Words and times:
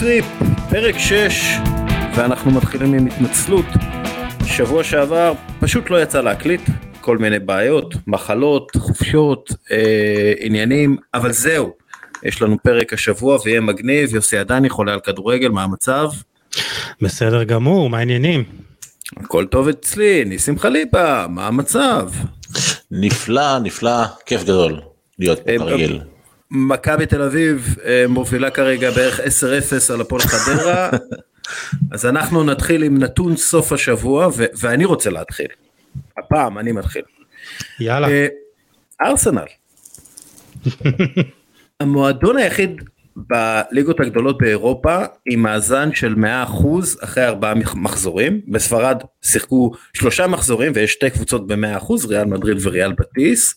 טריפ, 0.00 0.26
פרק 0.70 0.98
6, 0.98 1.56
ואנחנו 2.16 2.50
מתחילים 2.50 2.94
עם 2.94 3.06
התנצלות. 3.06 3.64
שבוע 4.46 4.84
שעבר 4.84 5.32
פשוט 5.60 5.90
לא 5.90 6.02
יצא 6.02 6.20
להקליט, 6.20 6.60
כל 7.00 7.18
מיני 7.18 7.38
בעיות, 7.38 7.94
מחלות, 8.06 8.72
חופשות, 8.76 9.50
אה, 9.70 10.32
עניינים, 10.38 10.96
אבל 11.14 11.32
זהו, 11.32 11.72
יש 12.22 12.42
לנו 12.42 12.56
פרק 12.62 12.92
השבוע 12.92 13.38
ויהיה 13.44 13.60
מגניב, 13.60 14.14
יוסי 14.14 14.38
עדני 14.38 14.70
חולה 14.70 14.92
על 14.92 15.00
כדורגל, 15.00 15.48
מה 15.48 15.64
המצב? 15.64 16.10
בסדר 17.02 17.44
גמור, 17.44 17.90
מה 17.90 17.98
העניינים? 17.98 18.44
הכל 19.16 19.46
טוב 19.46 19.68
אצלי, 19.68 20.24
ניסים 20.24 20.58
חליפה, 20.58 21.26
מה 21.26 21.46
המצב? 21.46 22.10
נפלא, 22.90 23.58
נפלא, 23.58 24.04
כיף 24.26 24.42
גדול 24.42 24.80
להיות 25.18 25.38
פה 25.38 25.50
אה, 25.50 25.58
כרגיל. 25.58 26.00
מכבי 26.50 27.06
תל 27.06 27.22
אביב 27.22 27.76
אה, 27.84 28.04
מובילה 28.08 28.50
כרגע 28.50 28.90
בערך 28.90 29.20
10-0 29.20 29.22
על 29.94 30.00
הפועל 30.00 30.22
חדרה, 30.22 30.90
אז 31.92 32.06
אנחנו 32.06 32.44
נתחיל 32.44 32.82
עם 32.82 32.98
נתון 32.98 33.36
סוף 33.36 33.72
השבוע, 33.72 34.28
ו- 34.36 34.44
ואני 34.60 34.84
רוצה 34.84 35.10
להתחיל. 35.10 35.46
הפעם 36.18 36.58
אני 36.58 36.72
מתחיל. 36.72 37.02
יאללה. 37.80 38.08
אה, 38.08 38.26
ארסנל. 39.02 39.44
המועדון 41.80 42.36
היחיד 42.36 42.82
בליגות 43.16 44.00
הגדולות 44.00 44.38
באירופה 44.38 44.98
עם 45.30 45.42
מאזן 45.42 45.94
של 45.94 46.14
100% 46.14 46.24
אחרי 47.04 47.26
ארבעה 47.26 47.54
מח- 47.54 47.74
מחזורים. 47.74 48.40
בספרד 48.48 49.02
שיחקו 49.22 49.72
שלושה 49.94 50.26
מחזורים 50.26 50.72
ויש 50.74 50.92
שתי 50.92 51.10
קבוצות 51.10 51.46
ב-100%, 51.46 51.92
ריאל 52.08 52.24
מדריד 52.24 52.56
וריאל 52.62 52.92
בטיס. 52.92 53.54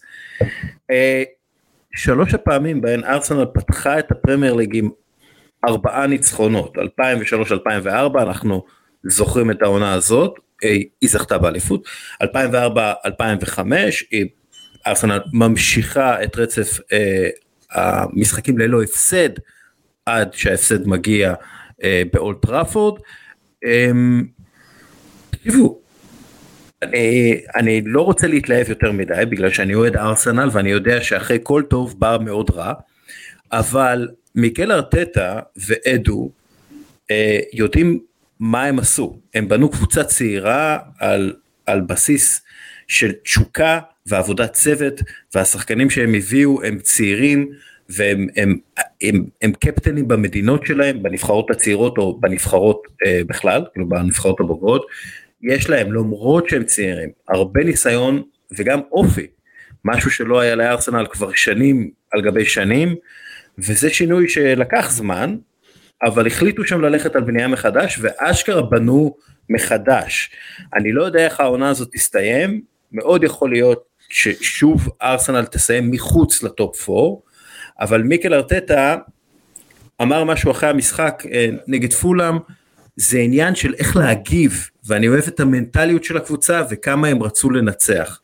שלוש 1.95 2.33
הפעמים 2.33 2.81
בהן 2.81 3.03
ארסנל 3.03 3.45
פתחה 3.53 3.99
את 3.99 4.11
הפרמייר 4.11 4.53
ליג 4.53 4.75
עם 4.77 4.89
ארבעה 5.67 6.07
ניצחונות, 6.07 6.77
2003-2004, 6.77 8.21
אנחנו 8.21 8.63
זוכרים 9.03 9.51
את 9.51 9.61
העונה 9.61 9.93
הזאת, 9.93 10.33
אה, 10.63 10.69
היא 11.01 11.09
זכתה 11.09 11.37
באליפות, 11.37 11.87
2004-2005, 12.23 12.27
היא- 14.11 14.25
ארסנל 14.87 15.19
ממשיכה 15.33 16.23
את 16.23 16.35
רצף 16.35 16.79
אה, 16.91 17.29
המשחקים 17.71 18.57
ללא 18.57 18.83
הפסד, 18.83 19.29
עד 20.05 20.33
שההפסד 20.33 20.87
מגיע 20.87 21.33
אה, 21.83 22.03
באולט 22.13 22.45
טראפורד. 22.45 23.01
אה, 23.65 23.91
תקשיבו, 25.29 25.81
אני, 26.83 27.41
אני 27.55 27.81
לא 27.85 28.01
רוצה 28.01 28.27
להתלהב 28.27 28.69
יותר 28.69 28.91
מדי 28.91 29.23
בגלל 29.29 29.49
שאני 29.49 29.75
אוהד 29.75 29.97
ארסנל 29.97 30.49
ואני 30.51 30.71
יודע 30.71 31.01
שאחרי 31.01 31.37
כל 31.43 31.63
טוב 31.69 31.95
בא 31.99 32.17
מאוד 32.21 32.49
רע, 32.49 32.73
אבל 33.51 34.07
מיקל 34.35 34.71
ארטטה 34.71 35.39
ואדו 35.67 36.31
אה, 37.11 37.39
יודעים 37.53 37.99
מה 38.39 38.63
הם 38.63 38.79
עשו, 38.79 39.19
הם 39.33 39.47
בנו 39.47 39.69
קבוצה 39.69 40.03
צעירה 40.03 40.77
על, 40.99 41.33
על 41.65 41.81
בסיס 41.81 42.41
של 42.87 43.11
תשוקה 43.11 43.79
ועבודת 44.05 44.53
צוות 44.53 45.01
והשחקנים 45.35 45.89
שהם 45.89 46.15
הביאו 46.15 46.63
הם 46.63 46.79
צעירים 46.79 47.49
והם 47.89 48.27
הם, 48.35 48.57
הם, 49.01 49.25
הם 49.41 49.53
קפטנים 49.53 50.07
במדינות 50.07 50.65
שלהם, 50.65 51.03
בנבחרות 51.03 51.51
הצעירות 51.51 51.97
או 51.97 52.19
בנבחרות 52.19 52.81
אה, 53.05 53.21
בכלל, 53.27 53.65
כאילו 53.73 53.89
בנבחרות 53.89 54.39
הבוגרות, 54.39 54.85
יש 55.43 55.69
להם 55.69 55.93
למרות 55.93 56.49
שהם 56.49 56.63
צעירים 56.63 57.09
הרבה 57.29 57.63
ניסיון 57.63 58.23
וגם 58.57 58.79
אופי, 58.91 59.27
משהו 59.85 60.11
שלא 60.11 60.39
היה 60.39 60.55
לארסנל 60.55 61.05
כבר 61.09 61.33
שנים 61.33 61.91
על 62.11 62.21
גבי 62.21 62.45
שנים, 62.45 62.95
וזה 63.57 63.89
שינוי 63.89 64.29
שלקח 64.29 64.91
זמן, 64.91 65.37
אבל 66.03 66.27
החליטו 66.27 66.65
שם 66.65 66.81
ללכת 66.81 67.15
על 67.15 67.21
בנייה 67.21 67.47
מחדש 67.47 67.99
ואשכרה 68.01 68.61
בנו 68.61 69.15
מחדש. 69.49 70.31
אני 70.75 70.91
לא 70.91 71.03
יודע 71.03 71.25
איך 71.25 71.39
העונה 71.39 71.69
הזאת 71.69 71.89
תסתיים, 71.91 72.61
מאוד 72.91 73.23
יכול 73.23 73.51
להיות 73.51 73.83
ששוב 74.09 74.89
ארסנל 75.01 75.45
תסיים 75.45 75.91
מחוץ 75.91 76.43
לטופ 76.43 76.89
4, 76.89 76.99
אבל 77.79 78.01
מיקל 78.01 78.33
ארטטה 78.33 78.97
אמר 80.01 80.23
משהו 80.23 80.51
אחרי 80.51 80.69
המשחק 80.69 81.23
אה, 81.31 81.47
נגד 81.67 81.93
פולאם, 81.93 82.35
זה 82.95 83.19
עניין 83.19 83.55
של 83.55 83.73
איך 83.73 83.95
להגיב, 83.95 84.69
ואני 84.85 85.07
אוהב 85.07 85.23
את 85.27 85.39
המנטליות 85.39 86.03
של 86.03 86.17
הקבוצה 86.17 86.61
וכמה 86.69 87.07
הם 87.07 87.23
רצו 87.23 87.49
לנצח. 87.49 88.19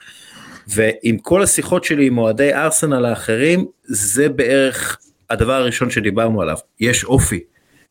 ועם 0.67 1.17
כל 1.17 1.43
השיחות 1.43 1.83
שלי 1.83 2.07
עם 2.07 2.17
אוהדי 2.17 2.53
ארסנל 2.53 3.05
האחרים, 3.05 3.65
זה 3.83 4.29
בערך 4.29 4.97
הדבר 5.29 5.53
הראשון 5.53 5.89
שדיברנו 5.89 6.41
עליו, 6.41 6.57
יש 6.79 7.03
אופי, 7.03 7.39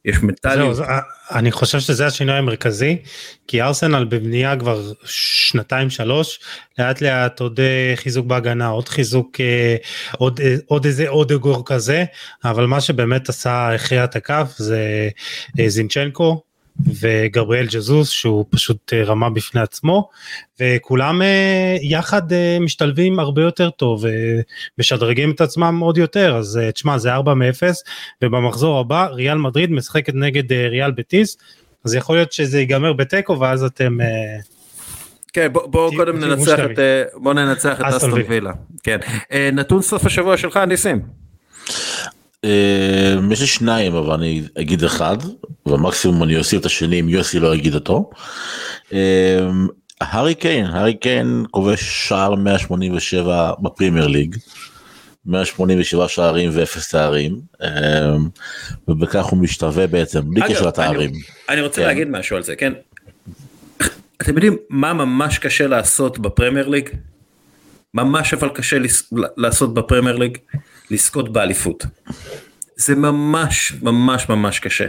יש 0.05 0.17
זהו, 0.17 0.27
מנטליות. 0.27 0.71
אז, 0.71 0.81
אה, 0.81 1.01
אני 1.31 1.53
חושב 1.53 1.81
שזה 1.81 2.07
השינוי 2.07 2.35
המרכזי 2.35 2.97
כי 3.47 3.63
ארסנל 3.63 4.05
בבנייה 4.05 4.57
כבר 4.57 4.93
שנתיים 5.05 5.91
שלוש 5.91 6.41
לאט 6.79 7.01
לאט 7.01 7.41
עוד 7.41 7.61
אה, 7.61 7.93
חיזוק 7.97 8.27
בהגנה 8.27 8.69
עוד 8.69 8.89
חיזוק 8.89 9.41
אה, 9.41 9.77
עוד 10.19 10.41
עוד 10.67 10.85
איזה 10.85 11.09
עוד 11.09 11.33
אגור 11.33 11.63
כזה 11.67 12.05
אבל 12.45 12.67
מה 12.67 12.81
שבאמת 12.81 13.29
עשה 13.29 13.75
הכריע 13.75 14.05
את 14.05 14.17
הכף 14.17 14.53
זה 14.57 15.09
זינצ'נקו 15.67 16.43
וגבריאל 16.87 17.67
ג'זוס 17.67 18.11
שהוא 18.11 18.45
פשוט 18.51 18.93
אה, 18.93 19.05
רמה 19.05 19.31
בפני 19.31 19.61
עצמו 19.61 20.09
וכולם 20.61 21.23
אה, 21.23 21.77
יחד 21.83 22.33
אה, 22.33 22.59
משתלבים 22.61 23.21
הרבה 23.21 23.43
יותר 23.43 23.71
טוב 23.71 24.05
ומשדרגים 24.79 25.31
את 25.31 25.41
עצמם 25.41 25.79
עוד 25.81 25.99
יותר 25.99 26.37
אז 26.37 26.61
תשמע 26.75 26.99
זה 26.99 27.13
4 27.13 27.35
מ-0 27.35 27.63
ובמחזור 28.23 28.79
הבא 28.79 29.07
ריאל 29.07 29.39
מדריד 29.39 29.71
משחקת 29.71 30.15
נגד 30.15 30.53
ריאל 30.53 30.91
בטיס 30.91 31.37
אז 31.85 31.95
יכול 31.95 32.17
להיות 32.17 32.33
שזה 32.33 32.59
ייגמר 32.59 32.93
בתיקו 32.93 33.41
ואז 33.41 33.65
אתם 33.65 33.99
כן, 35.33 35.53
בוא, 35.53 35.67
בוא 35.67 35.91
קודם 35.97 36.19
ננצח. 36.19 36.59
את, 36.59 36.79
בוא 37.15 37.35
ננצח 37.35 37.81
את 37.81 37.85
אסטון 37.85 38.23
וילה. 38.29 38.53
כן. 38.83 38.99
נתון 39.53 39.83
סוף 39.83 40.07
השבוע 40.07 40.37
שלך, 40.37 40.57
ניסים. 40.57 41.01
אה, 42.45 43.15
יש 43.31 43.41
לי 43.41 43.47
שניים 43.47 43.95
אבל 43.95 44.15
אני 44.15 44.43
אגיד 44.59 44.85
אחד 44.85 45.17
ומקסימום 45.67 46.23
אני 46.23 46.37
אוסיף 46.37 46.61
את 46.61 46.67
השני 46.67 47.01
אם 47.01 47.09
יוסי 47.09 47.41
לא 47.41 47.55
יגיד 47.55 47.75
אותו. 47.75 48.11
אה, 48.93 49.49
הארי 50.01 50.35
קיין 50.35 50.67
הארי 50.67 50.95
קיין 50.95 51.45
כובש 51.51 52.09
שער 52.09 52.35
187 52.35 53.53
בפרימייר 53.63 54.07
ליג. 54.07 54.37
187 55.27 56.09
שערים 56.09 56.51
ואפס 56.53 56.89
תארים 56.89 57.41
אה, 57.63 58.17
ובכך 58.89 59.25
הוא 59.25 59.39
משתווה 59.39 59.87
בעצם 59.87 60.21
בלי 60.31 60.41
קשר 60.49 60.67
לתארים. 60.67 61.11
אני, 61.49 61.61
רוצה 61.61 61.81
כן. 61.81 61.87
להגיד 61.87 62.09
משהו 62.09 62.37
על 62.37 62.43
זה, 62.43 62.57
כן. 62.57 62.73
אתם 64.23 64.35
יודעים 64.35 64.57
מה 64.71 64.93
ממש 64.93 65.39
קשה 65.39 65.67
לעשות 65.67 66.19
בפרמייר 66.19 66.69
ליג? 66.69 66.89
ממש 67.95 68.35
אבל 68.35 68.49
קשה 68.49 68.77
לעשות 69.37 69.75
בפרמייר 69.75 70.17
ליג? 70.17 70.39
לזכות 70.91 71.33
באליפות. 71.33 71.87
זה 72.77 72.95
ממש 72.95 73.73
ממש 73.83 74.29
ממש 74.29 74.59
קשה. 74.59 74.87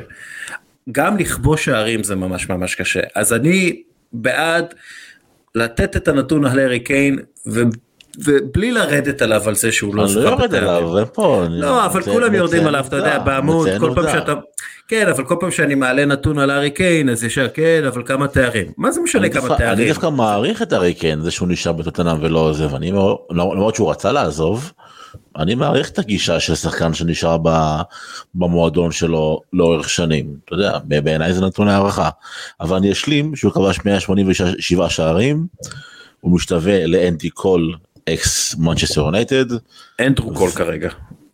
גם 0.92 1.18
לכבוש 1.18 1.66
שערים 1.66 2.04
זה 2.04 2.16
ממש 2.16 2.50
ממש 2.50 2.76
קשה. 2.76 3.00
אז 3.16 3.34
אני 3.34 3.82
בעד 4.14 4.74
לתת 5.56 5.96
את 5.96 6.08
הנתון 6.08 6.46
על 6.46 6.60
הארי 6.60 6.80
קיין 6.80 7.20
ו... 7.48 7.62
ובלי 8.24 8.72
לרדת 8.72 9.22
עליו 9.22 9.42
על 9.50 9.56
זה 9.56 9.72
שהוא 9.72 9.96
לא 9.96 10.06
אני 10.06 10.16
לא 10.16 10.22
יורד. 10.22 10.56
עליו, 10.56 10.98
אין 10.98 11.06
פה, 11.14 11.44
לא, 11.50 11.86
אבל 11.86 12.00
מציין- 12.00 12.16
כולם 12.16 12.36
יורדים 12.36 12.68
עליו, 12.68 12.86
אתה 12.88 12.96
יודע, 12.96 13.20
בעמוד, 13.20 13.70
כל 13.80 13.92
פעם. 13.96 14.06
שאתה... 14.12 14.34
כן, 14.88 15.08
אבל 15.08 15.24
כל 15.26 15.36
פעם 15.40 15.52
שאני 15.52 15.76
מעלה 15.76 16.06
נתון 16.06 16.40
על 16.40 16.50
הארי 16.50 16.72
קיין, 16.72 17.10
אז 17.10 17.24
ישר 17.24 17.48
כן, 17.54 17.84
אבל 17.88 18.04
כמה 18.06 18.28
תארים. 18.28 18.72
מה 18.78 18.92
זה 18.92 19.02
משנה 19.02 19.30
כמה 19.30 19.42
דווקא- 19.42 19.54
אני 19.64 19.76
תארים? 19.76 19.88
דווקא 19.88 20.10
מעריך 20.10 20.62
את 20.62 20.74
הארי 20.74 20.94
קיין 20.94 21.22
זה 21.22 21.32
שהוא 21.32 21.48
נשאר 21.48 21.72
בטוטנאם 21.72 22.18
ולא 22.22 22.40
עוזב 22.40 22.76
אני 22.76 22.92
מאוד- 22.92 23.18
למרות 23.32 23.76
שהוא 23.76 23.92
רצה 23.92 24.12
לעזוב. 24.12 24.72
אני 25.40 25.56
מעריך 25.56 25.90
את 25.90 26.00
הגישה 26.00 26.40
של 26.40 26.56
שחקן 26.56 26.94
שנשאר 26.94 27.38
ב- 27.44 27.82
במועדון 28.36 28.92
שלו 28.92 29.42
לאורך 29.54 29.90
שנים 29.90 30.36
אתה 30.46 30.54
יודע 30.56 30.80
בעיניי 31.02 31.34
זה 31.34 31.42
נתון 31.46 31.68
הערכה 31.68 32.10
אבל 32.62 32.78
אני 32.78 32.92
אשלים 32.92 33.36
שהוא 33.36 33.52
כבש 33.52 33.80
187 33.86 34.90
שערים 34.90 35.46
הוא 36.22 36.36
משתווה 36.36 36.86
לאנדי 36.86 37.30
קול 37.30 37.76
אקס 38.10 38.56
מנצ'סטר 38.56 39.02
יונייטד 39.02 39.46
אנדרו 40.00 40.34
קול 40.34 40.52
כרגע. 40.52 40.90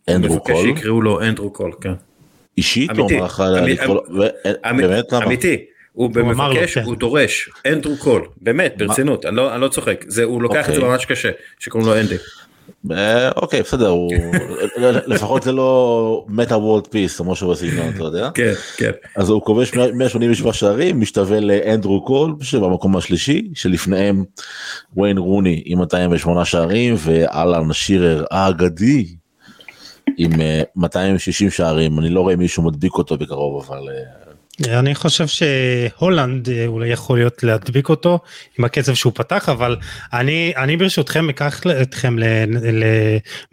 אנדרו 0.09 0.33
הוא 0.33 0.39
מבקש 0.41 0.51
קול 0.53 0.75
שיקראו 0.75 1.01
לו 1.01 1.21
אנדרו 1.21 1.49
קול, 1.49 1.71
כן. 1.81 1.93
אישית 2.57 2.91
הוא 2.97 3.09
אמר 3.11 3.25
לך 3.25 3.43
לקרוא 3.65 4.01
לו- 4.07 4.23
אמ- 4.69 4.77
באמת 4.77 5.11
למה? 5.13 5.25
אמיתי. 5.25 5.57
הוא 5.93 6.11
הוא 6.15 6.31
אמר 6.31 6.47
לו, 6.49 6.55
מבקש, 6.55 6.73
כן. 6.73 6.83
הוא 6.83 6.95
דורש, 6.95 7.49
אנדרו 7.67 7.97
קול, 7.97 8.27
באמת, 8.41 8.73
ברצינות, 8.77 9.25
אני 9.25 9.35
לא 9.35 9.57
לא 9.57 9.67
צוחק, 9.67 10.05
הוא 10.23 10.41
לוקח 10.41 10.69
את 10.69 10.73
זה 10.73 10.79
אוקיי. 10.79 10.89
ממש 10.89 11.05
קשה, 11.05 11.29
שקוראים 11.59 11.89
לו 11.89 11.99
אנדי. 11.99 12.15
אה, 12.91 13.31
אוקיי 13.31 13.61
בסדר 13.61 13.87
הוא 13.87 14.11
לפחות 15.07 15.43
זה 15.43 15.51
לא 15.51 16.25
מטה 16.27 16.57
וורלד 16.57 16.87
פיס 16.87 17.19
או 17.19 17.25
משהו 17.25 17.51
בסגנון 17.51 17.89
אתה 17.95 18.03
יודע. 18.03 18.29
כן, 18.33 18.53
כן. 18.77 18.91
אז 19.15 19.29
הוא 19.29 19.41
כובש 19.41 19.73
187 19.73 20.53
שערים 20.53 21.01
משתווה 21.01 21.39
לאנדרו 21.39 22.05
קול 22.05 22.35
שבמקום 22.41 22.97
השלישי 22.97 23.51
שלפניהם 23.53 24.23
וויין 24.95 25.17
רוני 25.17 25.61
עם 25.65 25.79
208 25.79 26.45
שערים 26.45 26.95
ואלן 26.97 27.73
שירר 27.73 28.23
האגדי 28.31 29.05
עם 30.17 30.31
260 30.75 31.49
שערים, 31.49 31.99
אני 31.99 32.09
לא 32.09 32.21
רואה 32.21 32.35
מישהו 32.35 32.63
מדביק 32.63 32.93
אותו 32.93 33.17
בקרוב, 33.17 33.65
אבל... 33.67 33.89
אני 34.63 34.95
חושב 34.95 35.27
שהאלנד 35.27 36.49
אולי 36.67 36.89
יכול 36.89 37.17
להיות 37.17 37.43
להדביק 37.43 37.89
אותו 37.89 38.19
עם 38.59 38.65
הקצב 38.65 38.93
שהוא 38.93 39.13
פתח 39.15 39.49
אבל 39.49 39.77
אני 40.13 40.53
אני 40.57 40.77
ברשותכם 40.77 41.29
אקח 41.29 41.61
אתכם 41.81 42.15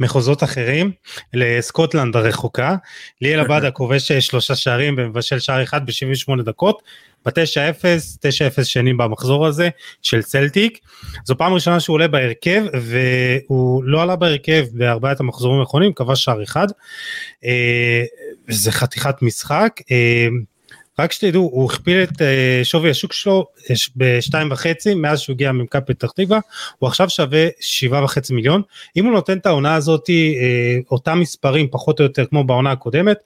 למחוזות 0.00 0.42
אחרים 0.42 0.92
לסקוטלנד 1.34 2.16
הרחוקה. 2.16 2.76
ליאל 3.20 3.40
עבדה 3.40 3.70
כובש 3.70 4.12
שלושה 4.12 4.54
שערים 4.54 4.94
ומבשל 4.98 5.38
שער 5.38 5.62
אחד 5.62 5.86
ב-78 5.86 6.42
דקות. 6.42 6.82
ב-9-0 7.26 8.60
9-0 8.60 8.64
שנים 8.64 8.96
במחזור 8.96 9.46
הזה 9.46 9.68
של 10.02 10.22
צלטיק. 10.22 10.78
זו 11.24 11.38
פעם 11.38 11.52
ראשונה 11.52 11.80
שהוא 11.80 11.94
עולה 11.94 12.08
בהרכב 12.08 12.64
והוא 12.82 13.84
לא 13.84 14.02
עלה 14.02 14.16
בהרכב 14.16 14.64
בארבעת 14.72 15.20
המחזורים 15.20 15.60
האחרונים 15.60 15.92
כבש 15.92 16.24
שער 16.24 16.42
אחד. 16.42 16.66
זה 18.48 18.72
חתיכת 18.72 19.22
משחק. 19.22 19.80
רק 20.98 21.12
שתדעו 21.12 21.42
הוא 21.42 21.70
הכפיל 21.72 22.02
את 22.02 22.22
אה, 22.22 22.60
שווי 22.62 22.90
השוק 22.90 23.12
שלו 23.12 23.46
אה, 23.70 23.74
בשתיים 23.96 24.52
וחצי 24.52 24.94
מאז 24.94 25.20
שהוא 25.20 25.34
הגיע 25.34 25.52
ממכבי 25.52 25.94
פתח 25.94 26.10
תקווה. 26.10 26.40
הוא 26.78 26.88
עכשיו 26.88 27.10
שווה 27.10 27.46
שבעה 27.60 28.04
וחצי 28.04 28.34
מיליון. 28.34 28.62
אם 28.96 29.04
הוא 29.04 29.12
נותן 29.12 29.38
את 29.38 29.46
העונה 29.46 29.74
הזאת 29.74 30.10
אה, 30.10 30.78
אותם 30.90 31.20
מספרים 31.20 31.68
פחות 31.70 32.00
או 32.00 32.04
יותר 32.04 32.26
כמו 32.26 32.44
בעונה 32.44 32.70
הקודמת 32.70 33.16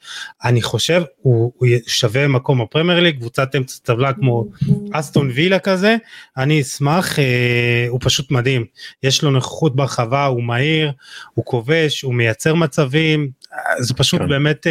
אני 0.44 0.62
חושב 0.62 1.02
הוא, 1.16 1.52
הוא 1.56 1.68
שווה 1.86 2.28
מקום 2.28 2.62
בפרמייר 2.62 3.00
ליג 3.00 3.18
קבוצת 3.18 3.56
אמצע 3.56 3.78
טבלה 3.82 4.12
כמו 4.12 4.44
אסטון 4.92 5.30
וילה 5.34 5.58
כזה. 5.58 5.96
אני 6.36 6.60
אשמח 6.60 7.18
הוא 7.88 8.00
פשוט 8.02 8.30
מדהים. 8.30 8.64
יש 9.02 9.22
לו 9.22 9.30
נוכחות 9.30 9.76
ברחבה 9.76 10.24
הוא 10.24 10.42
מהיר 10.42 10.92
הוא 11.34 11.44
כובש 11.44 12.02
הוא 12.02 12.14
מייצר 12.14 12.54
מצבים. 12.54 13.30
זה 13.78 13.94
פשוט 13.94 14.20
כן. 14.20 14.28
באמת 14.28 14.66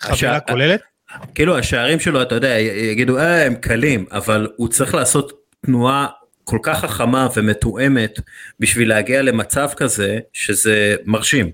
חבילה 0.00 0.40
כוללת. 0.40 0.93
כאילו 1.34 1.58
השערים 1.58 2.00
שלו 2.00 2.22
אתה 2.22 2.34
יודע 2.34 2.58
יגידו 2.58 3.18
אה 3.18 3.46
הם 3.46 3.54
קלים 3.54 4.04
אבל 4.12 4.48
הוא 4.56 4.68
צריך 4.68 4.94
לעשות 4.94 5.32
תנועה 5.66 6.06
כל 6.44 6.58
כך 6.62 6.80
חכמה 6.80 7.28
ומתואמת 7.36 8.20
בשביל 8.60 8.88
להגיע 8.88 9.22
למצב 9.22 9.68
כזה 9.76 10.18
שזה 10.32 10.96
מרשים. 11.04 11.50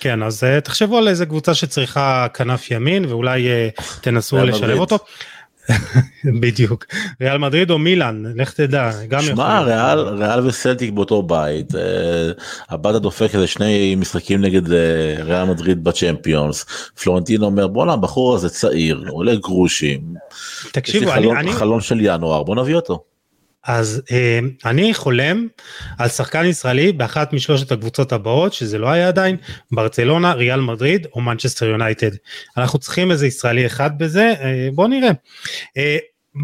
כן 0.00 0.22
אז 0.22 0.44
uh, 0.44 0.60
תחשבו 0.60 0.98
על 0.98 1.08
איזה 1.08 1.26
קבוצה 1.26 1.54
שצריכה 1.54 2.26
כנף 2.34 2.70
ימין 2.70 3.04
ואולי 3.04 3.48
uh, 3.78 3.82
תנסו 4.00 4.44
לשלב 4.44 4.78
אותו. 4.78 4.98
בדיוק 6.40 6.86
ריאל 7.20 7.38
מדריד 7.38 7.70
או 7.70 7.78
מילאן 7.78 8.22
לך 8.34 8.52
תדע 8.52 8.90
גם 9.08 9.22
שמע 9.22 9.60
ריאל 9.60 9.98
ריאל 9.98 10.46
וסלטיק 10.46 10.90
באותו 10.90 11.22
בית 11.22 11.74
אה, 11.74 12.30
הבאדה 12.68 12.98
דופק 12.98 13.34
איזה 13.34 13.46
שני 13.46 13.94
משחקים 13.94 14.40
נגד 14.40 14.72
אה, 14.72 14.78
ריאל 15.18 15.44
מדריד 15.44 15.84
בצ'מפיונס 15.84 16.64
פלורנטין 17.02 17.42
אומר 17.42 17.66
בואנה 17.66 17.92
הבחור 17.92 18.34
הזה 18.34 18.48
צעיר 18.48 19.04
עולה 19.08 19.34
גרושים. 19.34 20.00
תקשיבו 20.72 21.12
אני 21.14 21.52
חלון 21.52 21.80
של 21.80 21.98
ינואר 22.00 22.42
בוא 22.42 22.56
נביא 22.56 22.74
אותו. 22.74 23.15
אז 23.66 24.02
אה, 24.12 24.38
אני 24.64 24.94
חולם 24.94 25.46
על 25.98 26.08
שחקן 26.08 26.44
ישראלי 26.44 26.92
באחת 26.92 27.32
משלושת 27.32 27.72
הקבוצות 27.72 28.12
הבאות 28.12 28.52
שזה 28.52 28.78
לא 28.78 28.88
היה 28.88 29.08
עדיין 29.08 29.36
ברצלונה 29.72 30.32
ריאל 30.32 30.60
מדריד 30.60 31.06
או 31.14 31.20
מנצ'סטר 31.20 31.66
יונייטד 31.66 32.10
אנחנו 32.56 32.78
צריכים 32.78 33.10
איזה 33.10 33.26
ישראלי 33.26 33.66
אחד 33.66 33.98
בזה 33.98 34.34
אה, 34.40 34.68
בוא 34.74 34.88
נראה. 34.88 35.10
אה, 35.76 35.98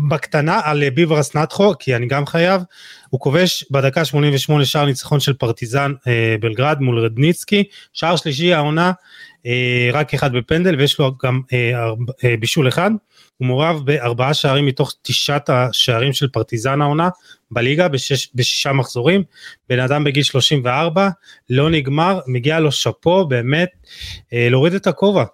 בקטנה 0.08 0.60
על 0.64 0.90
ביברס 0.90 1.36
נטחו 1.36 1.72
כי 1.78 1.96
אני 1.96 2.06
גם 2.06 2.26
חייב 2.26 2.62
הוא 3.10 3.20
כובש 3.20 3.64
בדקה 3.70 4.04
88 4.04 4.64
שער 4.64 4.84
ניצחון 4.84 5.20
של 5.20 5.32
פרטיזן 5.32 5.92
אה, 6.06 6.36
בלגרד 6.40 6.80
מול 6.80 6.98
רדניצקי 6.98 7.64
שער 7.92 8.16
שלישי 8.16 8.54
העונה 8.54 8.92
אה, 9.46 9.90
רק 9.92 10.14
אחד 10.14 10.32
בפנדל 10.32 10.76
ויש 10.76 10.98
לו 10.98 11.12
גם 11.24 11.40
אה, 11.52 11.90
אה, 12.24 12.36
בישול 12.40 12.68
אחד. 12.68 12.90
הוא 13.42 13.46
מעורב 13.46 13.80
בארבעה 13.84 14.34
שערים 14.34 14.66
מתוך 14.66 14.94
תשעת 15.02 15.50
השערים 15.50 16.12
של 16.12 16.28
פרטיזן 16.28 16.80
העונה 16.80 17.08
בליגה 17.50 17.88
בשש, 17.88 18.28
בשישה 18.34 18.72
מחזורים. 18.72 19.22
בן 19.68 19.80
אדם 19.80 20.04
בגיל 20.04 20.22
34 20.22 21.08
לא 21.50 21.70
נגמר 21.70 22.20
מגיע 22.26 22.60
לו 22.60 22.72
שאפו 22.72 23.26
באמת 23.26 23.68
להוריד 24.32 24.74
את 24.74 24.86
הכובע. 24.86 25.24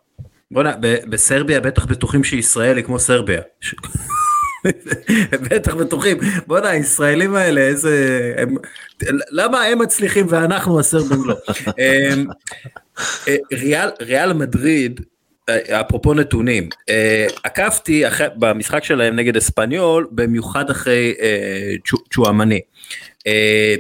בוא'נה 0.51 0.75
בסרביה 0.81 1.61
בטח 1.61 1.85
בטוחים 1.85 2.25
שישראל 2.25 2.77
היא 2.77 2.85
כמו 2.85 2.99
סרביה. 2.99 3.41
בטח 5.51 5.75
בטוחים 5.75 6.19
בואנה 6.47 6.69
הישראלים 6.69 7.35
האלה 7.35 7.61
איזה 7.61 8.33
הם, 8.37 8.55
למה 9.31 9.63
הם 9.63 9.79
מצליחים 9.79 10.27
ואנחנו 10.29 10.81
הסרבים 10.81 11.25
לא. 11.25 11.37
אמ, 11.81 12.27
ריאל 13.53 13.89
ריאל 14.01 14.33
מדריד 14.33 15.01
אפרופו 15.81 16.15
נתונים 16.15 16.69
אה, 16.89 17.27
עקבתי 17.43 18.03
במשחק 18.37 18.85
שלהם 18.85 19.17
נגד 19.17 19.37
אספניול 19.37 20.09
במיוחד 20.13 20.71
אחרי 20.71 21.15
אה, 21.21 21.75
צ'ואמני 22.11 22.61
אה, 23.27 23.75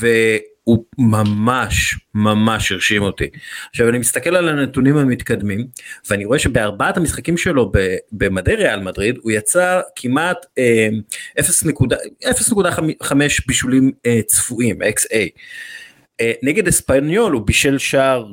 והוא 0.00 0.84
ממש 0.98 1.98
ממש 2.14 2.72
הרשים 2.72 3.02
אותי. 3.02 3.28
עכשיו 3.70 3.88
אני 3.88 3.98
מסתכל 3.98 4.36
על 4.36 4.48
הנתונים 4.48 4.96
המתקדמים 4.96 5.66
ואני 6.10 6.24
רואה 6.24 6.38
שבארבעת 6.38 6.96
המשחקים 6.96 7.36
שלו 7.36 7.72
במדי 8.12 8.54
ריאל 8.54 8.80
מדריד 8.80 9.18
הוא 9.22 9.32
יצר 9.32 9.80
כמעט 9.96 10.46
0.5 12.20 13.14
בישולים 13.46 13.92
צפויים 14.26 14.82
XA. 14.82 15.16
נגד 16.42 16.68
אספניול 16.68 17.32
הוא 17.32 17.46
בישל 17.46 17.78
שער 17.78 18.26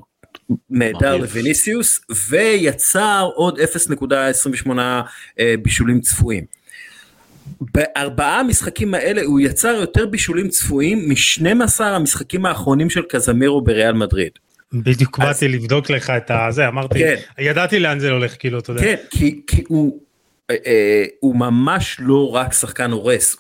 נהדר 0.70 1.18
לוויניסיוס 1.18 2.00
ויצר 2.30 3.30
עוד 3.36 3.60
0.28 3.60 4.70
אה, 5.40 5.56
בישולים 5.62 6.02
צפויים. 6.02 6.46
בארבעה 7.62 8.40
המשחקים 8.40 8.94
האלה 8.94 9.22
הוא 9.22 9.40
יצר 9.40 9.68
יותר 9.68 10.06
בישולים 10.06 10.48
צפויים 10.50 11.10
מ-12 11.10 11.84
המשחקים 11.84 12.46
האחרונים 12.46 12.90
של 12.90 13.02
קזמירו 13.02 13.62
בריאל 13.62 13.94
מדריד. 13.94 14.32
בדיוק 14.74 15.20
אז... 15.20 15.26
באתי 15.26 15.48
לבדוק 15.48 15.90
לך 15.90 16.10
את 16.10 16.32
הזה 16.32 16.68
אמרתי 16.68 17.00
כן. 17.00 17.16
ידעתי 17.40 17.80
לאן 17.80 18.00
זה 18.00 18.12
הולך 18.12 18.36
כאילו 18.40 18.60
אתה 18.60 18.72
יודע. 18.72 18.82
כן 18.82 18.96
כי, 19.10 19.42
כי 19.48 19.64
הוא, 19.68 20.00
אה, 20.50 20.56
אה, 20.66 21.06
הוא 21.20 21.36
ממש 21.36 21.98
לא 22.00 22.36
רק 22.36 22.54
שחקן 22.54 22.92
הורס 22.92 23.36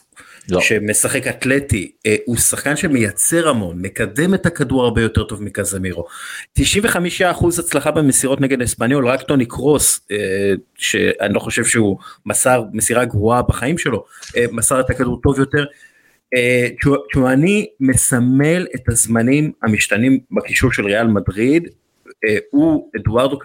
לא. 0.49 0.61
שמשחק 0.61 1.27
אתלטי, 1.27 1.91
אה, 2.05 2.15
הוא 2.25 2.38
שחקן 2.38 2.75
שמייצר 2.75 3.49
המון, 3.49 3.81
מקדם 3.81 4.33
את 4.33 4.45
הכדור 4.45 4.83
הרבה 4.83 5.01
יותר 5.01 5.23
טוב 5.23 5.44
מקזמירו. 5.44 6.06
95% 6.59 7.59
הצלחה 7.59 7.92
במסירות 7.92 8.42
נגד 8.42 8.61
אספניול, 8.61 9.07
רק 9.07 9.21
טוני 9.21 9.45
קרוס, 9.45 9.99
אה, 10.11 10.54
שאני 10.77 11.33
לא 11.33 11.39
חושב 11.39 11.66
שהוא 11.66 11.97
מסר 12.25 12.63
מסירה 12.73 13.06
גרועה 13.06 13.42
בחיים 13.42 13.77
שלו, 13.77 14.06
אה, 14.37 14.45
מסר 14.51 14.80
את 14.80 14.89
הכדור 14.89 15.19
טוב 15.23 15.39
יותר. 15.39 15.66
צ'ואני 17.13 17.68
מסמל 17.80 18.68
את 18.75 18.89
הזמנים 18.89 19.51
המשתנים 19.63 20.19
בקישור 20.31 20.71
של 20.71 20.85
ריאל 20.85 21.07
מדריד, 21.07 21.68
הוא, 22.51 22.89
אדוארדו 22.95 23.39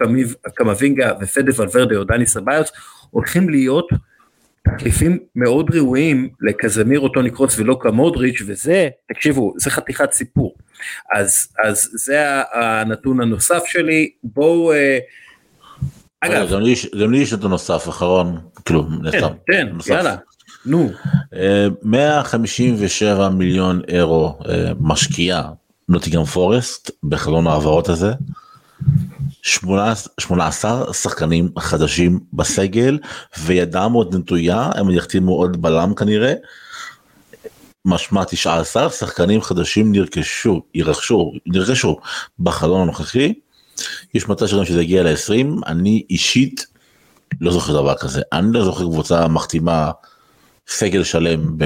קמבינגה 0.55 1.11
ופדה 1.21 1.51
ולוורדה 1.55 1.95
או 1.95 2.03
דני 2.03 2.25
סביוס, 2.25 2.71
הולכים 3.09 3.49
להיות 3.49 3.87
תחליפים 4.77 5.17
מאוד 5.35 5.75
ראויים 5.75 6.29
לקזמירו 6.41 7.09
טוני 7.09 7.31
קרוץ 7.31 7.59
ולא 7.59 7.77
כמודריץ' 7.81 8.41
וזה 8.47 8.89
תקשיבו 9.13 9.53
זה 9.57 9.69
חתיכת 9.69 10.11
סיפור. 10.11 10.55
אז 11.13 11.47
אז 11.63 11.89
זה 11.93 12.23
הנתון 12.53 13.21
הנוסף 13.21 13.63
שלי. 13.65 14.09
בואו. 14.23 14.73
אה, 14.73 14.97
אגב, 16.21 16.49
גם 17.01 17.11
לי 17.11 17.17
יש 17.17 17.33
נתון 17.33 17.51
נוסף 17.51 17.89
אחרון 17.89 18.39
כאילו 18.65 18.87
כן, 19.11 19.21
כן, 19.47 19.67
יאללה. 19.87 20.15
נו. 20.65 20.89
157 21.83 23.23
אה, 23.23 23.29
מיליון 23.29 23.81
אירו 23.87 24.39
אה, 24.49 24.71
משקיעה 24.79 25.49
נוטיגם 25.89 26.23
פורסט 26.23 26.91
בחלון 27.03 27.47
ההעברות 27.47 27.89
הזה 27.89 28.11
18 29.47 30.93
שחקנים 30.93 31.49
חדשים 31.59 32.19
בסגל 32.33 32.99
וידם 33.43 33.91
עוד 33.93 34.15
נטויה 34.15 34.69
הם 34.75 34.91
יחתימו 34.91 35.35
עוד 35.35 35.61
בלם 35.61 35.93
כנראה. 35.95 36.33
משמע 37.85 38.23
19 38.23 38.89
שחקנים 38.89 39.41
חדשים 39.41 39.91
נרכשו 39.91 40.61
ירכשו 40.73 41.33
נרכשו 41.45 41.97
בחלון 42.39 42.81
הנוכחי. 42.81 43.33
יש 44.13 44.29
מצב 44.29 44.47
שגם 44.47 44.65
שזה 44.65 44.81
יגיע 44.81 45.03
ל-20 45.03 45.67
אני 45.67 46.03
אישית 46.09 46.65
לא 47.41 47.51
זוכר 47.51 47.73
דבר 47.73 47.95
כזה 47.97 48.21
אני 48.33 48.47
לא 48.51 48.63
זוכר 48.63 48.83
קבוצה 48.83 49.27
מחתימה 49.27 49.91
סגל 50.67 51.03
שלם 51.03 51.57
ב... 51.57 51.63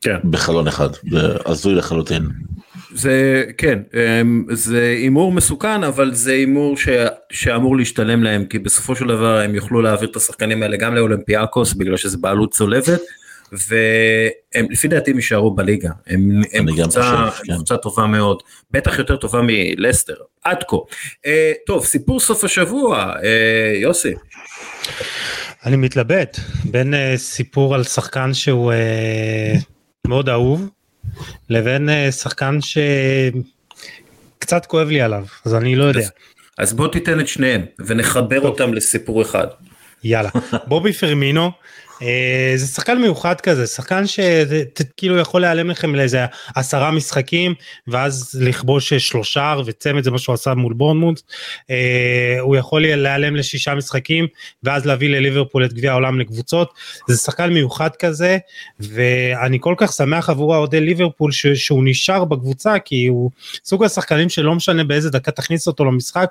כן. 0.00 0.16
בחלון 0.30 0.68
אחד 0.68 0.88
זה 1.10 1.36
הזוי 1.46 1.74
לחלוטין. 1.74 2.28
זה 2.96 3.44
כן 3.58 3.78
אמ, 3.94 4.44
זה 4.50 4.82
הימור 4.82 5.32
מסוכן 5.32 5.84
אבל 5.84 6.14
זה 6.14 6.32
הימור 6.32 6.76
ש... 6.76 6.88
שאמור 7.30 7.76
להשתלם 7.76 8.22
להם 8.22 8.44
כי 8.44 8.58
בסופו 8.58 8.96
של 8.96 9.06
דבר 9.06 9.38
הם 9.38 9.54
יוכלו 9.54 9.82
להעביר 9.82 10.10
את 10.10 10.16
השחקנים 10.16 10.62
האלה 10.62 10.76
גם 10.76 10.94
לאולימפיאקוס 10.94 11.72
בגלל 11.72 11.96
שזה 11.96 12.18
בעלות 12.18 12.52
צולבת 12.52 13.00
והם 13.52 14.66
לפי 14.70 14.88
דעתי 14.88 15.10
הם 15.10 15.16
יישארו 15.16 15.54
בליגה, 15.54 15.90
הם, 16.06 16.40
הם, 16.52 16.66
קבוצה, 16.66 17.28
חושב, 17.30 17.44
כן. 17.44 17.54
קבוצה 17.54 17.76
טובה 17.76 18.06
מאוד, 18.06 18.42
בטח 18.70 18.98
יותר 18.98 19.16
טובה 19.16 19.40
מלסטר, 19.46 20.14
עד 20.44 20.64
כה. 20.68 20.76
אה, 21.26 21.52
טוב, 21.66 21.84
סיפור 21.84 22.20
סוף 22.20 22.44
השבוע, 22.44 23.12
אה, 23.24 23.72
יוסי. 23.74 24.14
אני 25.64 25.76
מתלבט 25.76 26.40
בין 26.64 26.94
אה, 26.94 27.14
סיפור 27.16 27.74
על 27.74 27.84
שחקן 27.84 28.34
שהוא 28.34 28.72
אה, 28.72 29.54
מאוד 30.06 30.28
אהוב 30.28 30.68
לבין 31.50 31.88
אה, 31.88 32.12
שחקן 32.12 32.58
שקצת 34.40 34.66
כואב 34.66 34.88
לי 34.88 35.00
עליו 35.00 35.24
אז 35.44 35.54
אני 35.54 35.76
לא 35.76 35.84
יודע. 35.84 36.08
אז 36.58 36.72
בוא 36.72 36.88
תיתן 36.88 37.20
את 37.20 37.28
שניהם 37.28 37.64
ונחבר 37.86 38.40
אותם 38.40 38.74
לסיפור 38.74 39.22
אחד. 39.22 39.46
יאללה. 40.04 40.30
בובי 40.66 40.92
פרמינו 40.92 41.50
זה 42.56 42.66
שחקן 42.66 42.98
מיוחד 42.98 43.40
כזה 43.40 43.66
שחקן 43.66 44.02
שכאילו 44.06 45.18
יכול 45.18 45.40
להיעלם 45.40 45.70
לכם 45.70 45.94
לאיזה 45.94 46.26
עשרה 46.54 46.90
משחקים 46.90 47.54
ואז 47.86 48.40
לכבוש 48.40 48.94
שלושה 48.94 49.54
וצמד 49.66 50.04
זה 50.04 50.10
מה 50.10 50.18
שהוא 50.18 50.34
עשה 50.34 50.54
מול 50.54 50.72
בורנמוט. 50.72 51.22
אה, 51.70 52.36
הוא 52.40 52.56
יכול 52.56 52.82
להיעלם 52.82 53.36
לשישה 53.36 53.74
משחקים 53.74 54.26
ואז 54.62 54.86
להביא 54.86 55.08
לליברפול 55.08 55.64
את 55.64 55.72
גביע 55.72 55.90
העולם 55.90 56.20
לקבוצות. 56.20 56.74
זה 57.08 57.16
שחקן 57.16 57.52
מיוחד 57.52 57.90
כזה 57.98 58.38
ואני 58.80 59.58
כל 59.60 59.74
כך 59.76 59.92
שמח 59.92 60.30
עבור 60.30 60.54
האוהדי 60.54 60.80
ליברפול 60.80 61.32
שהוא 61.32 61.84
נשאר 61.84 62.24
בקבוצה 62.24 62.78
כי 62.78 63.06
הוא 63.06 63.30
סוג 63.64 63.84
השחקנים 63.84 64.28
שלא 64.28 64.54
משנה 64.54 64.84
באיזה 64.84 65.10
דקה 65.10 65.30
תכניס 65.30 65.66
אותו 65.66 65.84
למשחק 65.84 66.30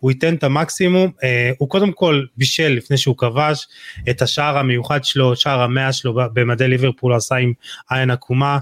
הוא 0.00 0.10
ייתן 0.10 0.34
את 0.34 0.44
המקסימום. 0.44 1.10
אה, 1.24 1.50
הוא 1.58 1.68
קודם 1.68 1.92
כל 1.92 2.22
בישל 2.36 2.68
לפני 2.68 2.96
שהוא 2.96 3.16
כבש 3.16 3.66
את 4.10 4.22
השער 4.22 4.58
המיוחד 4.58 5.04
שלו 5.06 5.36
שער 5.36 5.62
המאה 5.62 5.92
שלו 5.92 6.14
במדי 6.32 6.68
ליברפול 6.68 7.14
עשה 7.14 7.34
עם 7.34 7.52
עין 7.90 8.10
עקומה 8.10 8.58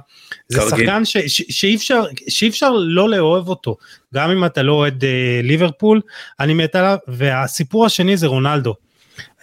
זה. 0.49 0.61
שחקן 0.61 1.05
ש, 1.05 1.17
ש, 1.17 1.43
שאי 1.49 1.77
אפשר 1.77 2.05
שאי 2.29 2.49
אפשר 2.49 2.71
לא 2.71 3.09
לאהוב 3.09 3.49
אותו 3.49 3.77
גם 4.15 4.31
אם 4.31 4.45
אתה 4.45 4.63
לא 4.63 4.73
אוהד 4.73 5.05
אה, 5.05 5.41
ליברפול 5.43 6.01
אני 6.41 6.55
מת 6.55 6.75
עליו 6.75 6.97
והסיפור 7.09 7.87
השני 7.87 8.17
זה 8.17 8.27
רונלדו. 8.27 8.75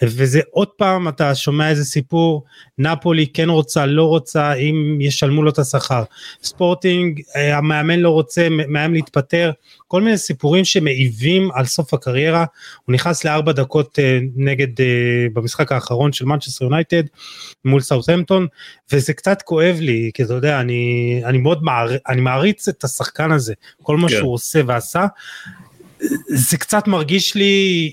וזה 0.02 0.40
עוד 0.50 0.68
פעם 0.68 1.08
אתה 1.08 1.34
שומע 1.34 1.70
איזה 1.70 1.84
סיפור 1.84 2.44
נפולי 2.78 3.26
כן 3.26 3.48
רוצה 3.48 3.86
לא 3.86 4.04
רוצה 4.04 4.54
אם 4.54 4.98
ישלמו 5.00 5.42
לו 5.42 5.50
את 5.50 5.58
השכר. 5.58 6.02
ספורטינג 6.42 7.20
אה, 7.36 7.58
המאמן 7.58 7.98
לא 7.98 8.10
רוצה 8.10 8.48
מאיים 8.50 8.94
להתפטר. 8.94 9.50
כל 9.88 10.02
מיני 10.02 10.18
סיפורים 10.18 10.64
שמעיבים 10.64 11.50
על 11.54 11.64
סוף 11.64 11.94
הקריירה. 11.94 12.44
הוא 12.84 12.94
נכנס 12.94 13.24
לארבע 13.24 13.52
דקות 13.52 13.98
אה, 13.98 14.18
נגד 14.36 14.80
אה, 14.80 14.86
במשחק 15.32 15.72
האחרון 15.72 16.12
של 16.12 16.24
מנצ'סטר 16.24 16.64
יונייטד 16.64 17.02
מול 17.64 17.80
סאוטהמפטון 17.80 18.46
וזה 18.92 19.12
קצת 19.12 19.42
כואב 19.42 19.76
לי 19.80 20.10
כי 20.14 20.22
אתה 20.22 20.34
יודע 20.34 20.60
אני 20.60 21.20
אני 21.24 21.38
מאוד 21.38 21.62
מער, 21.62 21.88
אני 22.08 22.20
מעריץ 22.20 22.68
את 22.68 22.84
השחקן 22.84 23.32
הזה. 23.32 23.54
כל 23.82 23.96
מה 23.96 24.08
כן. 24.08 24.16
שהוא 24.16 24.34
עושה 24.34 24.60
ועשה 24.66 25.06
זה 26.28 26.56
קצת 26.56 26.86
מרגיש 26.86 27.34
לי 27.34 27.92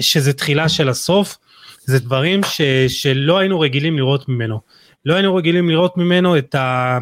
שזה 0.00 0.32
תחילה 0.32 0.68
של 0.68 0.88
הסוף 0.88 1.38
זה 1.84 1.98
דברים 1.98 2.40
ש, 2.42 2.60
שלא 2.88 3.38
היינו 3.38 3.60
רגילים 3.60 3.96
לראות 3.96 4.28
ממנו. 4.28 4.60
לא 5.04 5.14
היינו 5.14 5.34
רגילים 5.34 5.70
לראות 5.70 5.96
ממנו 5.96 6.38
את 6.38 6.54
ה... 6.54 6.98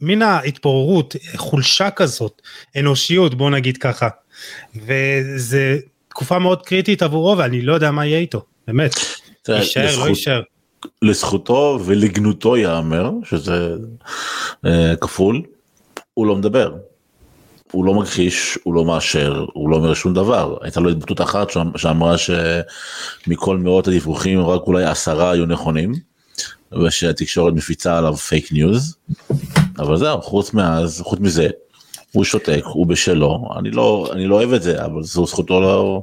מין 0.00 0.22
ההתפוררות 0.22 1.16
חולשה 1.36 1.90
כזאת 1.90 2.42
אנושיות 2.76 3.34
בוא 3.34 3.50
נגיד 3.50 3.76
ככה. 3.76 4.08
וזה 4.76 5.78
תקופה 6.08 6.38
מאוד 6.38 6.66
קריטית 6.66 7.02
עבורו 7.02 7.38
ואני 7.38 7.62
לא 7.62 7.74
יודע 7.74 7.90
מה 7.90 8.06
יהיה 8.06 8.18
איתו 8.18 8.44
באמת. 8.66 8.94
יישאר 9.48 9.98
לא 9.98 10.08
יישאר. 10.08 10.42
לזכותו 11.02 11.78
ולגנותו 11.84 12.56
ייאמר 12.56 13.10
שזה 13.24 13.74
אה, 14.66 14.96
כפול 15.00 15.42
הוא 16.14 16.26
לא 16.26 16.36
מדבר. 16.36 16.74
הוא 17.72 17.84
לא 17.84 17.94
מכחיש 17.94 18.58
הוא 18.62 18.74
לא 18.74 18.84
מאשר 18.84 19.44
הוא 19.52 19.70
לא 19.70 19.76
אומר 19.76 19.94
שום 19.94 20.14
דבר. 20.14 20.56
הייתה 20.62 20.80
לו 20.80 20.90
התבטאות 20.90 21.20
אחת 21.20 21.50
שאמ- 21.50 21.78
שאמרה 21.78 22.14
שמכל 22.18 23.58
מאות 23.58 23.88
הדיווחים 23.88 24.40
רק 24.40 24.60
אולי 24.66 24.84
עשרה 24.84 25.30
היו 25.30 25.46
נכונים 25.46 25.92
ושהתקשורת 26.84 27.54
מפיצה 27.54 27.98
עליו 27.98 28.16
פייק 28.16 28.52
ניוז 28.52 28.96
אבל 29.78 29.96
זהו 29.96 30.22
חוץ 30.22 30.54
מאז 30.54 31.00
חוץ 31.04 31.20
מזה 31.20 31.48
הוא 32.12 32.24
שותק 32.24 32.62
הוא 32.64 32.86
בשלו 32.86 33.48
אני 33.58 33.70
לא 33.70 34.08
אני 34.12 34.26
לא 34.26 34.34
אוהב 34.34 34.52
את 34.52 34.62
זה 34.62 34.84
אבל 34.84 35.02
זו 35.02 35.26
זכותו 35.26 35.60
לא 35.60 36.02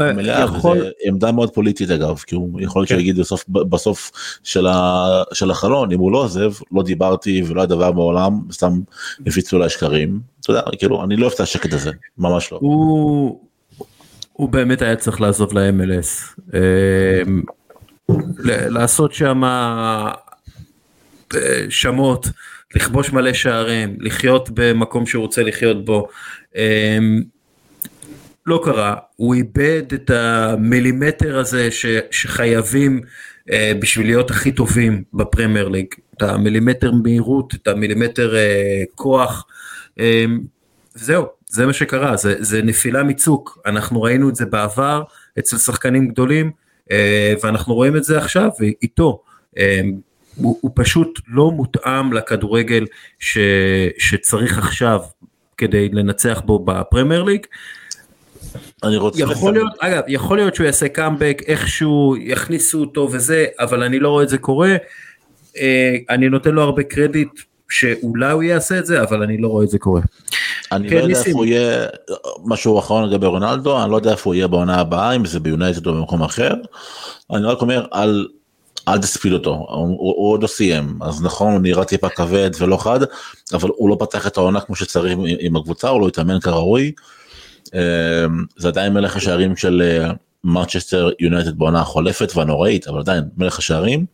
מלאה, 0.00 0.40
יכול- 0.40 0.78
וזה 0.78 0.90
עמדה 1.04 1.32
מאוד 1.32 1.50
פוליטית 1.54 1.90
אגב, 1.90 2.18
כי 2.26 2.34
הוא 2.34 2.60
יכול 2.60 2.80
להיות 2.80 2.88
כן. 2.88 2.94
שהוא 2.94 3.00
יגיד 3.00 3.18
בסוף, 3.18 3.44
בסוף 3.48 4.10
של, 4.44 4.66
ה, 4.66 5.06
של 5.32 5.50
החלון, 5.50 5.92
אם 5.92 5.98
הוא 5.98 6.12
לא 6.12 6.18
עוזב, 6.18 6.52
לא 6.72 6.82
דיברתי 6.82 7.42
ולא 7.46 7.60
היה 7.60 7.66
דבר 7.66 7.92
מעולם, 7.92 8.40
סתם 8.52 8.80
הפיצו 9.26 9.56
עליי 9.56 9.68
שקרים, 9.70 10.20
אתה 10.40 10.50
יודע, 10.50 10.62
כאילו, 10.78 11.04
אני 11.04 11.16
לא 11.16 11.22
אוהב 11.22 11.32
את 11.34 11.40
השקט 11.40 11.72
הזה, 11.72 11.90
ממש 12.18 12.52
לא. 12.52 12.58
הוא, 12.60 13.40
הוא 14.32 14.48
באמת 14.48 14.82
היה 14.82 14.96
צריך 14.96 15.20
לעזוב 15.20 15.58
ל-MLS. 15.58 16.40
אמ, 16.54 17.42
לעשות 18.46 19.12
שם 19.12 19.42
שמות, 21.68 22.26
לכבוש 22.74 23.12
מלא 23.12 23.32
שערים, 23.32 23.96
לחיות 24.00 24.50
במקום 24.54 25.06
שהוא 25.06 25.22
רוצה 25.22 25.42
לחיות 25.42 25.84
בו. 25.84 26.08
אמ, 26.56 27.22
לא 28.46 28.60
קרה, 28.64 28.94
הוא 29.16 29.34
איבד 29.34 29.92
את 29.94 30.10
המילימטר 30.10 31.38
הזה 31.38 31.70
ש, 31.70 31.86
שחייבים 32.10 33.00
אה, 33.50 33.72
בשביל 33.78 34.06
להיות 34.06 34.30
הכי 34.30 34.52
טובים 34.52 35.02
בפרמייר 35.14 35.68
ליג, 35.68 35.86
את 36.16 36.22
המילימטר 36.22 36.92
מהירות, 36.92 37.54
את 37.54 37.68
המילימטר 37.68 38.36
אה, 38.36 38.82
כוח. 38.94 39.46
אה, 40.00 40.24
זהו, 40.94 41.26
זה 41.46 41.66
מה 41.66 41.72
שקרה, 41.72 42.16
זה, 42.16 42.34
זה 42.38 42.62
נפילה 42.62 43.02
מצוק, 43.02 43.58
אנחנו 43.66 44.02
ראינו 44.02 44.28
את 44.28 44.36
זה 44.36 44.46
בעבר 44.46 45.02
אצל 45.38 45.56
שחקנים 45.56 46.08
גדולים, 46.08 46.50
אה, 46.90 47.34
ואנחנו 47.42 47.74
רואים 47.74 47.96
את 47.96 48.04
זה 48.04 48.18
עכשיו 48.18 48.50
איתו. 48.82 49.22
אה, 49.58 49.80
הוא, 50.42 50.58
הוא 50.60 50.70
פשוט 50.74 51.20
לא 51.28 51.50
מותאם 51.50 52.12
לכדורגל 52.12 52.86
ש, 53.18 53.38
שצריך 53.98 54.58
עכשיו 54.58 55.00
כדי 55.56 55.88
לנצח 55.88 56.42
בו 56.44 56.58
בפרמייר 56.58 57.22
ליג. 57.22 57.46
אני 58.82 58.96
רוצה... 58.96 59.22
יכול 59.22 59.52
להיות, 59.52 59.72
אגב, 59.80 60.02
יכול 60.08 60.38
להיות 60.38 60.54
שהוא 60.54 60.66
יעשה 60.66 60.88
קאמבק, 60.88 61.42
איכשהו 61.46 62.16
יכניסו 62.20 62.80
אותו 62.80 63.08
וזה, 63.12 63.46
אבל 63.58 63.82
אני 63.82 63.98
לא 63.98 64.08
רואה 64.08 64.24
את 64.24 64.28
זה 64.28 64.38
קורה. 64.38 64.76
אה, 65.56 65.96
אני 66.10 66.28
נותן 66.28 66.50
לו 66.50 66.62
הרבה 66.62 66.82
קרדיט 66.82 67.40
שאולי 67.68 68.32
הוא 68.32 68.42
יעשה 68.42 68.78
את 68.78 68.86
זה, 68.86 69.02
אבל 69.02 69.22
אני 69.22 69.38
לא 69.38 69.48
רואה 69.48 69.64
את 69.64 69.70
זה 69.70 69.78
קורה. 69.78 70.00
אני 70.72 70.88
כן, 70.88 70.96
לא 70.96 71.00
יודע. 71.02 71.18
איפה 71.18 71.30
הוא 71.30 71.46
יהיה, 71.46 71.86
משהו 72.44 72.78
אחרון 72.78 73.08
לגבי 73.10 73.26
רונלדו, 73.26 73.82
אני 73.82 73.90
לא 73.90 73.96
יודע 73.96 74.10
איפה 74.10 74.30
הוא 74.30 74.34
יהיה 74.34 74.48
בעונה 74.48 74.80
הבאה, 74.80 75.16
אם 75.16 75.24
זה 75.24 75.40
ביונייטד 75.40 75.86
או 75.86 75.94
במקום 75.94 76.22
אחר. 76.22 76.54
אני 77.32 77.44
רק 77.44 77.60
אומר, 77.60 77.86
אל, 77.94 78.26
אל 78.92 78.98
תספיד 78.98 79.32
אותו, 79.32 79.50
הוא, 79.50 79.86
הוא, 79.98 80.32
עוד 80.32 80.42
לא 80.42 80.48
סיים, 80.48 80.98
אז 81.00 81.22
נכון, 81.22 81.52
הוא 81.52 81.60
נראה 81.60 81.84
טיפה 81.84 82.08
כבד 82.08 82.50
ולא 82.58 82.76
חד, 82.76 83.00
אבל 83.52 83.70
הוא 83.76 83.88
לא 83.88 83.96
פתח 84.00 84.26
את 84.26 84.36
העונה 84.36 84.60
כמו 84.60 84.76
שצריך 84.76 85.12
עם, 85.12 85.24
עם 85.38 85.56
הקבוצה, 85.56 85.88
הוא 85.88 86.00
לא 86.00 86.08
התאמן 86.08 86.40
כראוי. 86.40 86.92
אה, 87.74 87.80
זה 88.56 88.68
עדיין 88.68 88.92
מלך 88.92 89.16
השערים 89.16 89.56
של 89.56 89.82
מנצ'סטר 90.44 91.10
יונייטד 91.20 91.58
בעונה 91.58 91.80
החולפת 91.80 92.32
והנוראית, 92.36 92.88
אבל 92.88 92.98
עדיין 93.00 93.24
מלך 93.36 93.58
השערים. 93.58 94.06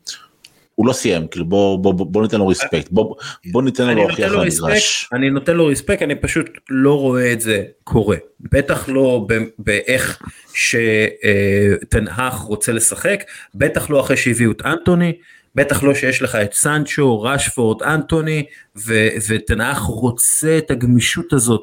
הוא 0.76 0.86
לא 0.86 0.92
סיים, 0.92 1.26
כאילו 1.28 1.44
בוא, 1.44 1.78
בוא, 1.78 1.94
בוא, 1.94 2.06
בוא 2.06 2.22
ניתן 2.22 2.38
לו 2.38 2.46
ריספקט, 2.46 2.88
בוא, 2.90 3.14
בוא 3.52 3.62
ניתן 3.62 3.86
לו 3.86 3.94
להוכיח. 3.94 4.32
ריספקט, 4.32 5.12
אני 5.12 5.30
נותן 5.30 5.56
לו 5.56 5.66
ריספקט, 5.66 6.02
אני 6.02 6.14
פשוט 6.14 6.46
לא 6.70 7.00
רואה 7.00 7.32
את 7.32 7.40
זה 7.40 7.64
קורה. 7.84 8.16
בטח 8.40 8.88
לא 8.88 9.26
באיך 9.58 10.22
שתנהך 10.54 12.34
רוצה 12.34 12.72
לשחק, 12.72 13.24
בטח 13.54 13.90
לא 13.90 14.00
אחרי 14.00 14.16
שהביאו 14.16 14.52
את 14.52 14.62
אנטוני, 14.62 15.12
בטח 15.54 15.82
לא 15.82 15.94
שיש 15.94 16.22
לך 16.22 16.34
את 16.34 16.52
סנצ'ו, 16.52 17.22
רשפורד, 17.22 17.82
אנטוני, 17.82 18.44
ו- 18.76 19.08
ותנהך 19.28 19.78
רוצה 19.78 20.58
את 20.58 20.70
הגמישות 20.70 21.32
הזאת 21.32 21.62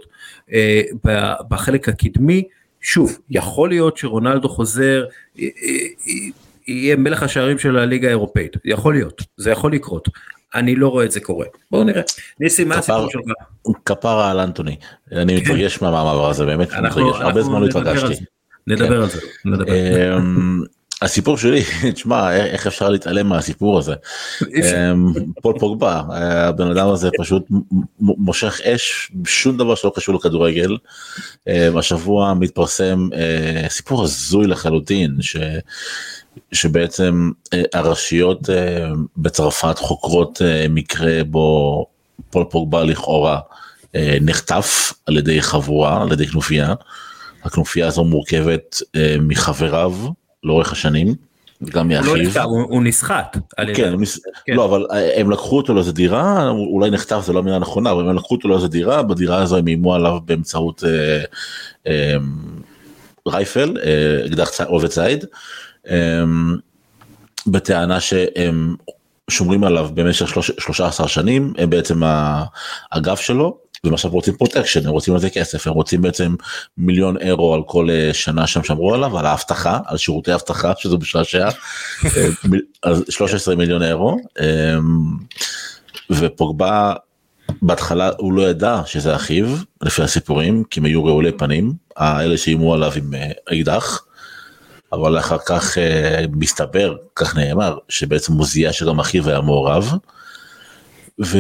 אה, 0.54 0.82
בחלק 1.50 1.90
הקדמי. 1.90 2.44
שוב, 2.82 3.20
יכול 3.30 3.70
להיות 3.70 3.98
שרונלדו 3.98 4.50
חוזר, 4.50 5.06
אה, 5.40 5.44
אה, 5.64 6.14
יהיה 6.68 6.96
מלך 6.96 7.24
השערים 7.24 7.60
של 7.60 7.78
הליגה 7.78 8.08
האירופאית, 8.08 8.58
יכול 8.66 8.94
להיות, 8.94 9.22
זה 9.38 9.52
יכול 9.52 9.74
לקרות. 9.74 10.10
אני 10.56 10.76
לא 10.76 10.88
רואה 10.88 11.06
את 11.06 11.12
זה 11.12 11.20
קורה. 11.20 11.46
בואו 11.72 11.84
נראה. 11.84 12.02
ניסי, 12.40 12.64
מה 12.64 12.76
הסיפור 12.76 13.10
שלך? 13.10 13.22
כפרה 13.86 14.32
על 14.32 14.40
אנטוני, 14.40 14.76
אני 15.12 15.42
מתרגש 15.42 15.82
מהמעבר 15.82 16.30
הזה, 16.30 16.46
באמת 16.46 16.74
הרבה 16.74 17.42
זמן 17.42 17.62
לא 17.62 17.66
התרגשתי. 17.66 18.24
נדבר 18.68 19.02
על 19.02 19.10
זה. 19.10 19.20
נדבר. 19.46 20.18
אמ, 20.18 20.62
הסיפור 21.02 21.38
שלי, 21.38 21.64
תשמע, 21.94 22.36
איך 22.36 22.68
אפשר 22.68 22.90
להתעלם 22.90 23.28
מהסיפור 23.28 23.80
הזה? 23.80 23.94
אמ, 24.42 25.14
פול 25.42 25.60
פוגבה, 25.60 26.02
הבן 26.10 26.72
אדם 26.72 26.90
הזה 26.90 27.10
פשוט 27.18 27.44
מושך 28.00 28.62
אש, 28.64 29.12
שום 29.28 29.58
דבר 29.58 29.76
שלא 29.76 29.92
קשור 29.96 30.16
לכדורגל. 30.16 30.78
אמ, 31.48 31.78
השבוע 31.78 32.34
מתפרסם 32.34 33.10
סיפור 33.68 34.04
הזוי 34.04 34.48
לחלוטין, 34.48 35.18
ש... 35.22 35.36
שבעצם 36.52 37.32
אה, 37.54 37.62
הרשויות 37.74 38.50
אה, 38.50 38.92
בצרפת 39.18 39.78
חוקרות 39.78 40.42
מקרה 40.70 41.24
בו 41.24 41.86
פול 42.30 42.46
פוגבה 42.50 42.84
לכאורה 42.84 43.40
נחטף 44.22 44.94
על 45.06 45.18
ידי 45.18 45.42
חבורה, 45.42 46.02
על 46.02 46.12
ידי 46.12 46.28
כנופיה. 46.28 46.74
הכנופיה 47.44 47.88
הזו 47.88 48.04
מורכבת 48.04 48.82
מחבריו 49.20 49.94
לאורך 50.44 50.72
השנים. 50.72 51.16
גם 51.70 51.92
לא 51.92 51.98
מאחיו. 52.18 52.44
הוא, 52.44 52.62
הוא 52.62 52.84
נסחט. 52.84 53.38
כן, 53.76 53.94
כן. 54.46 54.54
לא 54.54 54.66
אבל 54.66 54.86
אה, 54.92 55.20
הם 55.20 55.32
לקחו 55.32 55.58
אותו 55.58 55.74
לאיזה 55.74 55.92
דירה 55.92 56.50
אולי 56.50 56.90
נחטף 56.90 57.22
זה 57.26 57.34
לא 57.34 57.40
המילה 57.40 57.60
נכונה 57.60 57.92
אבל 57.92 58.10
הם 58.10 58.16
לקחו 58.16 58.36
אותו 58.36 58.48
לאיזה 58.48 58.68
דירה 58.68 59.04
בדירה 59.04 59.42
הזו 59.42 59.58
הם 59.58 59.68
איימו 59.68 59.96
עליו 59.96 60.20
באמצעות 60.26 60.84
אה, 60.84 61.24
אה, 61.88 62.18
רייפל 63.28 63.78
אה, 63.84 64.26
אקדח 64.26 64.62
אה, 64.62 64.66
עובד 64.66 64.88
צייד 64.88 65.24
אה, 65.24 65.30
בטענה 67.48 68.00
שהם 68.00 68.76
שומרים 69.30 69.64
עליו 69.64 69.90
במשך 69.94 70.28
13 70.60 71.08
שנים 71.08 71.54
הם 71.58 71.70
בעצם 71.70 72.02
האגף 72.92 73.20
שלו 73.20 73.58
והם 73.84 73.94
עכשיו 73.94 74.12
רוצים 74.12 74.36
protection, 74.36 74.88
הם 74.88 74.92
רוצים 74.92 75.14
על 75.14 75.20
זה 75.20 75.30
כסף, 75.30 75.68
הם 75.68 75.74
רוצים 75.74 76.02
בעצם 76.02 76.36
מיליון 76.78 77.18
אירו 77.18 77.54
על 77.54 77.62
כל 77.66 77.90
אה, 77.90 78.14
שנה 78.14 78.48
שהם 78.48 78.64
שמרו 78.64 78.94
עליו, 78.94 79.18
על 79.18 79.26
האבטחה, 79.26 79.80
על 79.86 79.98
שירותי 79.98 80.34
אבטחה, 80.34 80.74
שזה 80.80 80.98
משעשע, 80.98 81.50
אז 82.84 83.04
13 83.10 83.56
מיליון 83.56 83.84
אירו, 83.84 84.18
אמ, 84.40 85.18
ופוגבה 86.10 86.94
בהתחלה 87.62 88.10
הוא 88.18 88.34
לא 88.34 88.50
ידע 88.50 88.82
שזה 88.86 89.16
אחיו, 89.16 89.48
לפי 89.82 90.02
הסיפורים, 90.04 90.64
כי 90.64 90.80
הם 90.80 90.86
היו 90.86 91.06
רעולי 91.06 91.32
פנים, 91.32 91.74
האלה 91.98 92.38
שאיימו 92.38 92.74
עליו 92.74 92.92
עם 92.96 93.14
אה, 93.14 93.32
אקדח. 93.54 94.04
אבל 94.94 95.20
אחר 95.20 95.38
כך 95.46 95.78
uh, 95.78 95.80
מסתבר, 96.32 96.96
כך 97.16 97.36
נאמר, 97.36 97.78
שבעצם 97.90 98.34
הוא 98.34 98.46
זיהה 98.46 98.74
שגם 98.74 99.00
אחיו 99.00 99.30
היה 99.30 99.42
מעורב. 99.42 99.94
ו, 101.22 101.38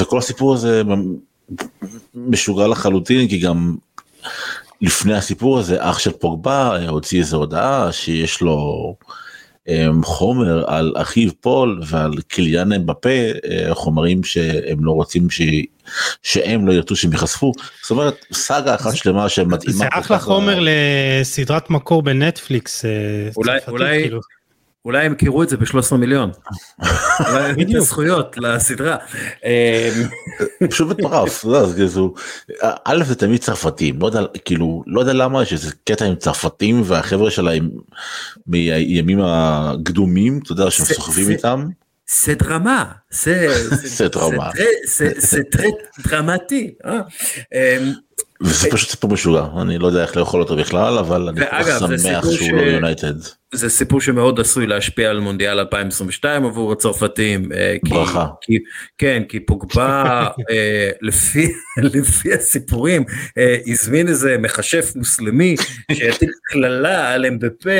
וכל 0.00 0.18
הסיפור 0.18 0.54
הזה 0.54 0.82
משוגע 2.14 2.66
לחלוטין 2.66 3.28
כי 3.28 3.38
גם 3.38 3.76
לפני 4.80 5.14
הסיפור 5.14 5.58
הזה 5.58 5.76
אח 5.80 5.98
של 5.98 6.12
פוגבה 6.12 6.88
הוציא 6.88 7.20
איזה 7.20 7.36
הודעה 7.36 7.92
שיש 7.92 8.40
לו 8.40 8.94
חומר 10.02 10.64
על 10.66 10.92
אחיו 10.96 11.30
פול 11.40 11.80
ועל 11.86 12.12
קיליאן 12.28 12.72
אמבפה 12.72 13.08
uh, 13.36 13.74
חומרים 13.74 14.24
שהם 14.24 14.84
לא 14.84 14.90
רוצים 14.90 15.30
ש... 15.30 15.40
שהם 16.22 16.66
לא 16.66 16.72
ירצו 16.72 16.96
שהם 16.96 17.12
ייחשפו 17.12 17.52
זאת 17.82 17.90
אומרת 17.90 18.24
סאגה 18.32 18.74
אחת 18.74 18.96
שלמה 18.96 19.28
שמתאימה. 19.28 19.76
זה 19.76 19.84
אחלה 19.90 20.18
חומר 20.18 20.58
לסדרת 20.60 21.70
מקור 21.70 22.02
בנטפליקס. 22.02 22.84
אה, 22.84 22.90
אולי 23.36 23.58
אולי 23.68 24.02
כאילו. 24.02 24.20
אולי 24.86 25.06
הם 25.06 25.14
קירו 25.14 25.42
את 25.42 25.48
זה 25.48 25.56
ב-13 25.56 25.96
מיליון. 25.96 26.30
בדיוק. 27.56 27.84
זכויות 27.84 28.38
לסדרה. 28.38 28.96
אמ, 29.44 30.08
פשוט 30.70 30.88
מטורף. 30.88 31.44
לא, 31.44 31.66
א' 32.84 33.04
זה 33.04 33.14
תמיד 33.14 33.40
צרפתים, 33.40 33.98
לא 34.00 34.06
יודע, 34.06 34.20
כאילו, 34.44 34.84
לא 34.86 35.00
יודע 35.00 35.12
למה 35.12 35.42
יש 35.42 35.52
איזה 35.52 35.70
קטע 35.84 36.04
עם 36.04 36.14
צרפתים 36.14 36.82
והחבר'ה 36.84 37.30
שלהם 37.30 37.70
מימים 38.46 39.20
הקדומים, 39.22 40.40
אתה 40.42 40.52
יודע, 40.52 40.70
שהם 40.70 40.86
סוחבים 40.86 41.30
איתם. 41.30 41.66
זה 43.98 44.08
דרמה, 44.08 44.52
זה 45.16 45.40
דרמטי. 46.08 46.74
וזה 48.40 48.70
פשוט 48.70 48.90
סיפור 48.90 49.10
משוגע 49.10 49.46
אני 49.60 49.78
לא 49.78 49.86
יודע 49.86 50.02
איך 50.02 50.16
לאכול 50.16 50.40
אותו 50.40 50.56
בכלל 50.56 50.98
אבל 50.98 51.28
אני 51.28 51.98
שמח 51.98 52.30
שהוא 52.30 52.56
לא 52.56 52.62
יונייטד. 52.62 53.14
זה 53.54 53.68
סיפור 53.68 54.00
שמאוד 54.00 54.40
עשוי 54.40 54.66
להשפיע 54.66 55.10
על 55.10 55.20
מונדיאל 55.20 55.58
2022 55.58 56.44
עבור 56.44 56.72
הצרפתים. 56.72 57.52
אה, 57.52 57.76
ברכה. 57.88 58.26
כי, 58.40 58.58
כן 58.98 59.22
כי 59.28 59.40
פוגבה 59.40 60.26
אה, 60.50 60.90
לפי 61.00 61.52
לפי 61.94 62.34
הסיפורים 62.34 63.04
אה, 63.38 63.56
הזמין 63.66 64.08
איזה 64.08 64.36
מכשף 64.38 64.92
מוסלמי 64.96 65.56
שיטיל 65.92 66.30
קללה 66.42 67.12
על 67.12 67.26
אמבפה 67.26 67.70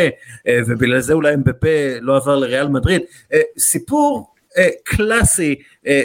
ובגלל 0.49 1.01
זה 1.01 1.13
אולי 1.13 1.35
אמבפה 1.35 1.69
לא 2.01 2.17
עבר 2.17 2.37
לריאל 2.37 2.69
מדריד 2.69 3.03
סיפור 3.59 4.36
קלאסי 4.85 5.55
אה, 5.87 6.03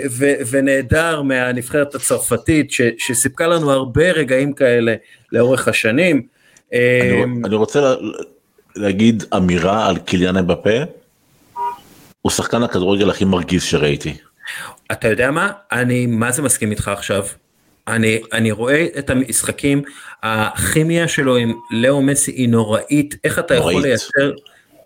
ונהדר 0.51 1.21
מהנבחרת 1.21 1.95
הצרפתית 1.95 2.71
ש, 2.71 2.81
שסיפקה 2.97 3.47
לנו 3.47 3.71
הרבה 3.71 4.11
רגעים 4.11 4.53
כאלה 4.53 4.95
לאורך 5.31 5.67
השנים. 5.67 6.21
אני, 6.73 6.79
אה, 6.79 7.23
אני 7.45 7.55
רוצה 7.55 7.95
להגיד 8.75 9.23
אמירה 9.35 9.87
על 9.87 9.97
קיליאן 9.97 10.37
אמבפה, 10.37 10.83
הוא 12.21 12.31
שחקן 12.31 12.63
הכדורגל 12.63 13.09
הכי 13.09 13.25
מרגיז 13.25 13.63
שראיתי. 13.63 14.13
אתה 14.91 15.07
יודע 15.07 15.31
מה? 15.31 15.51
אני 15.71 16.05
מה 16.05 16.31
זה 16.31 16.41
מסכים 16.41 16.71
איתך 16.71 16.87
עכשיו. 16.87 17.25
אני, 17.87 18.21
אני 18.33 18.51
רואה 18.51 18.87
את 18.97 19.09
המשחקים, 19.09 19.81
הכימיה 20.23 21.07
שלו 21.07 21.35
עם 21.37 21.53
לאו 21.71 22.01
מסי 22.01 22.31
היא 22.31 22.49
נוראית, 22.49 23.15
איך 23.23 23.39
אתה 23.39 23.55
נוראית. 23.55 23.77
יכול 23.77 23.87
לייצר 23.87 24.31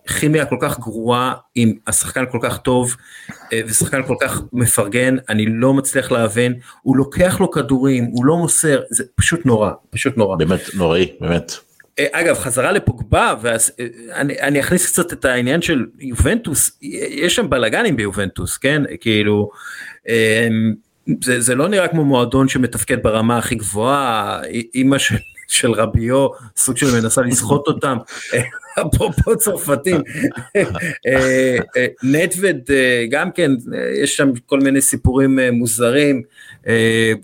כימיה 0.07 0.45
כל 0.45 0.57
כך 0.61 0.79
גרועה 0.79 1.33
עם 1.55 1.73
השחקן 1.87 2.23
כל 2.31 2.39
כך 2.41 2.57
טוב 2.57 2.95
אה, 3.53 3.61
ושחקן 3.65 4.03
כל 4.03 4.15
כך 4.21 4.41
מפרגן, 4.53 5.15
אני 5.29 5.45
לא 5.45 5.73
מצליח 5.73 6.11
להבין, 6.11 6.53
הוא 6.81 6.97
לוקח 6.97 7.39
לו 7.39 7.51
כדורים, 7.51 8.03
הוא 8.03 8.25
לא 8.25 8.37
מוסר, 8.37 8.81
זה 8.89 9.03
פשוט 9.15 9.45
נורא, 9.45 9.71
פשוט 9.89 10.17
נורא. 10.17 10.35
באמת 10.35 10.61
נוראי, 10.73 11.11
באמת. 11.21 11.51
אה, 11.99 12.05
אגב, 12.11 12.35
חזרה 12.35 12.71
לפוגבה, 12.71 13.33
ואני 13.41 14.33
אה, 14.41 14.59
אכניס 14.59 14.91
קצת 14.91 15.13
את 15.13 15.25
העניין 15.25 15.61
של 15.61 15.85
יובנטוס, 15.99 16.77
יש 16.81 17.35
שם 17.35 17.49
בלאגנים 17.49 17.95
ביובנטוס, 17.95 18.57
כן? 18.57 18.81
כאילו, 19.01 19.49
זה, 21.23 21.41
זה 21.41 21.55
לא 21.55 21.67
נראה 21.67 21.87
כמו 21.87 22.05
מועדון 22.05 22.47
שמתפקד 22.47 23.03
ברמה 23.03 23.37
הכי 23.37 23.55
גבוהה, 23.55 24.41
אימא 24.75 24.97
של, 24.97 25.15
של 25.47 25.71
רביו, 25.71 26.27
סוג 26.57 26.77
של 26.77 27.01
מנסה 27.01 27.21
לסחוט 27.21 27.67
אותם. 27.67 27.97
אפרופו 28.81 29.37
צרפתים, 29.37 30.01
אה, 30.55 30.63
אה, 31.77 31.85
נטווד 32.03 32.57
אה, 32.69 33.05
גם 33.09 33.31
כן, 33.31 33.51
יש 34.03 34.17
שם 34.17 34.29
כל 34.45 34.59
מיני 34.59 34.81
סיפורים 34.81 35.39
מוזרים, 35.51 36.21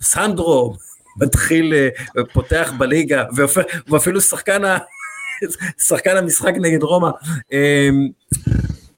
סנדרו 0.02 0.76
מתחיל, 1.18 1.74
פותח 2.34 2.74
בליגה, 2.78 3.24
ואפילו 3.88 4.22
שחקן, 4.22 6.18
המשחק 6.18 6.54
נגד 6.62 6.84
רומא, 6.84 7.10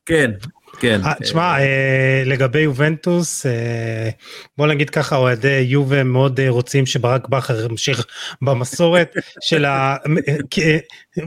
כן, 0.05 0.31
כן. 0.79 1.01
אה, 1.05 1.13
תשמע, 1.21 1.59
אה, 1.59 2.23
לגבי 2.25 2.59
יובנטוס, 2.59 3.45
אה, 3.45 4.09
בוא 4.57 4.67
נגיד 4.67 4.89
ככה, 4.89 5.15
אוהדי 5.15 5.65
יובה 5.67 6.03
מאוד 6.03 6.39
רוצים 6.47 6.85
שברק 6.85 7.27
בכר 7.27 7.65
ימשיך 7.65 8.05
במסורת 8.41 9.15
של 9.47 9.65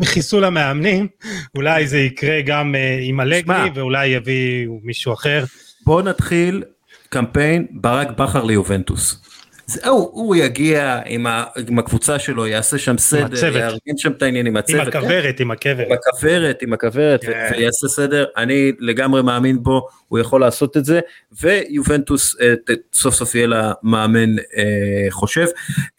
חיסול 0.04 0.44
המאמנים, 0.44 1.08
אולי 1.56 1.86
זה 1.86 1.98
יקרה 1.98 2.40
גם 2.40 2.74
עם 3.00 3.20
אלגרי 3.20 3.70
ואולי 3.74 4.06
יביאו 4.06 4.80
מישהו 4.82 5.12
אחר. 5.12 5.44
בוא 5.86 6.02
נתחיל 6.02 6.62
קמפיין 7.08 7.66
ברק 7.70 8.10
בכר 8.10 8.44
ליובנטוס. 8.44 9.22
זהו, 9.66 10.10
הוא 10.12 10.36
יגיע 10.36 11.00
עם, 11.06 11.26
ה, 11.26 11.44
עם 11.68 11.78
הקבוצה 11.78 12.18
שלו, 12.18 12.46
יעשה 12.46 12.78
שם 12.78 12.98
סדר, 12.98 13.56
יארגן 13.58 13.96
שם 13.96 14.12
את 14.12 14.22
העניינים, 14.22 14.52
עם 14.52 14.56
הצוות. 14.56 14.80
עם 14.80 14.88
הכוורת, 14.88 15.40
עם 15.40 15.50
הכוורת. 15.50 15.86
עם 15.86 15.92
הכוורת, 15.92 16.62
עם 16.62 16.72
הכוורת, 16.72 17.24
כן. 17.24 17.48
ויעשה 17.52 17.88
סדר, 17.88 18.24
אני 18.36 18.72
לגמרי 18.78 19.22
מאמין 19.22 19.62
בו, 19.62 19.88
הוא 20.08 20.18
יכול 20.18 20.40
לעשות 20.40 20.76
את 20.76 20.84
זה, 20.84 21.00
ויובנטוס 21.42 22.36
אה, 22.40 22.54
סוף 22.94 23.14
סוף 23.14 23.34
יהיה 23.34 23.46
לה 23.46 23.72
מאמן 23.82 24.38
אה, 24.38 25.06
חושב. 25.10 25.46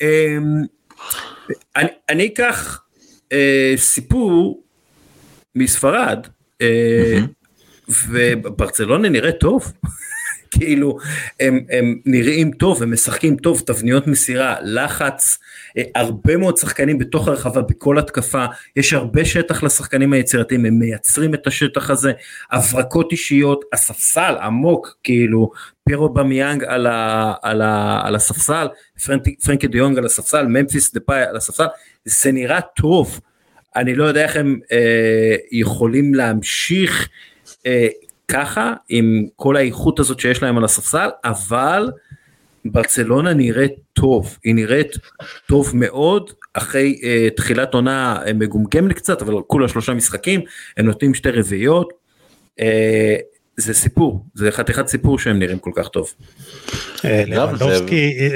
אה, 0.01 0.37
אני, 1.75 1.89
אני 2.09 2.25
אקח 2.25 2.81
אה, 3.31 3.73
סיפור 3.77 4.63
מספרד, 5.55 6.27
אה, 6.61 7.19
וברצלונה 8.09 9.09
נראה 9.09 9.31
טוב. 9.31 9.73
כאילו 10.57 10.97
הם, 11.39 11.59
הם 11.69 11.95
נראים 12.05 12.51
טוב, 12.51 12.83
הם 12.83 12.93
משחקים 12.93 13.35
טוב, 13.35 13.61
תבניות 13.65 14.07
מסירה, 14.07 14.55
לחץ, 14.61 15.37
אה, 15.77 15.83
הרבה 15.95 16.37
מאוד 16.37 16.57
שחקנים 16.57 16.97
בתוך 16.97 17.27
הרחבה, 17.27 17.61
בכל 17.61 17.99
התקפה, 17.99 18.45
יש 18.75 18.93
הרבה 18.93 19.25
שטח 19.25 19.63
לשחקנים 19.63 20.13
היצירתיים, 20.13 20.65
הם 20.65 20.79
מייצרים 20.79 21.33
את 21.33 21.47
השטח 21.47 21.89
הזה, 21.89 22.11
הברקות 22.51 23.11
אישיות, 23.11 23.65
הספסל 23.73 24.35
עמוק, 24.41 24.97
כאילו 25.03 25.51
פירו 25.87 26.09
במיאנג 26.09 26.63
על, 26.63 26.87
ה, 26.87 27.33
על, 27.41 27.61
ה, 27.61 28.01
על 28.03 28.15
הספסל, 28.15 28.67
פרנקי 29.45 29.67
דיונג 29.67 29.97
על 29.97 30.05
הספסל, 30.05 30.45
ממפיס 30.45 30.93
דה 30.93 30.99
פאי 30.99 31.23
על 31.23 31.35
הספסל, 31.35 31.65
זה 32.05 32.31
נראה 32.31 32.61
טוב. 32.61 33.19
אני 33.75 33.95
לא 33.95 34.03
יודע 34.03 34.23
איך 34.23 34.35
הם 34.35 34.59
אה, 34.71 35.35
יכולים 35.51 36.13
להמשיך 36.13 37.09
אה, 37.65 37.87
ככה 38.31 38.73
עם 38.89 39.25
כל 39.35 39.55
האיכות 39.55 39.99
הזאת 39.99 40.19
שיש 40.19 40.43
להם 40.43 40.57
על 40.57 40.63
הספסל, 40.63 41.09
אבל 41.23 41.91
ברצלונה 42.65 43.33
נראית 43.33 43.73
טוב, 43.93 44.37
היא 44.43 44.55
נראית 44.55 44.95
טוב 45.47 45.71
מאוד, 45.73 46.31
אחרי 46.53 46.99
אה, 47.03 47.27
תחילת 47.35 47.73
עונה 47.73 48.19
מגומגמת 48.35 48.93
קצת, 48.93 49.21
אבל 49.21 49.33
כולה 49.47 49.67
שלושה 49.67 49.93
משחקים, 49.93 50.41
הם 50.77 50.85
נותנים 50.85 51.13
שתי 51.13 51.29
רביעיות. 51.29 51.93
אה, 52.59 53.15
זה 53.57 53.73
סיפור, 53.73 54.25
זה 54.33 54.51
חתיכת 54.51 54.87
סיפור 54.87 55.19
שהם 55.19 55.39
נראים 55.39 55.59
כל 55.59 55.71
כך 55.75 55.87
טוב. 55.87 56.13
אה, 57.05 57.23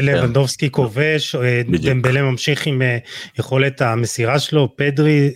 לבנדובסקי 0.01 0.69
כן. 0.69 0.71
כובש, 0.71 1.35
אה, 1.35 1.61
דמבלה 1.65 2.21
ממשיך 2.21 2.67
עם 2.67 2.81
אה, 2.81 2.97
יכולת 3.39 3.81
המסירה 3.81 4.39
שלו, 4.39 4.75
פדרי, 4.75 5.31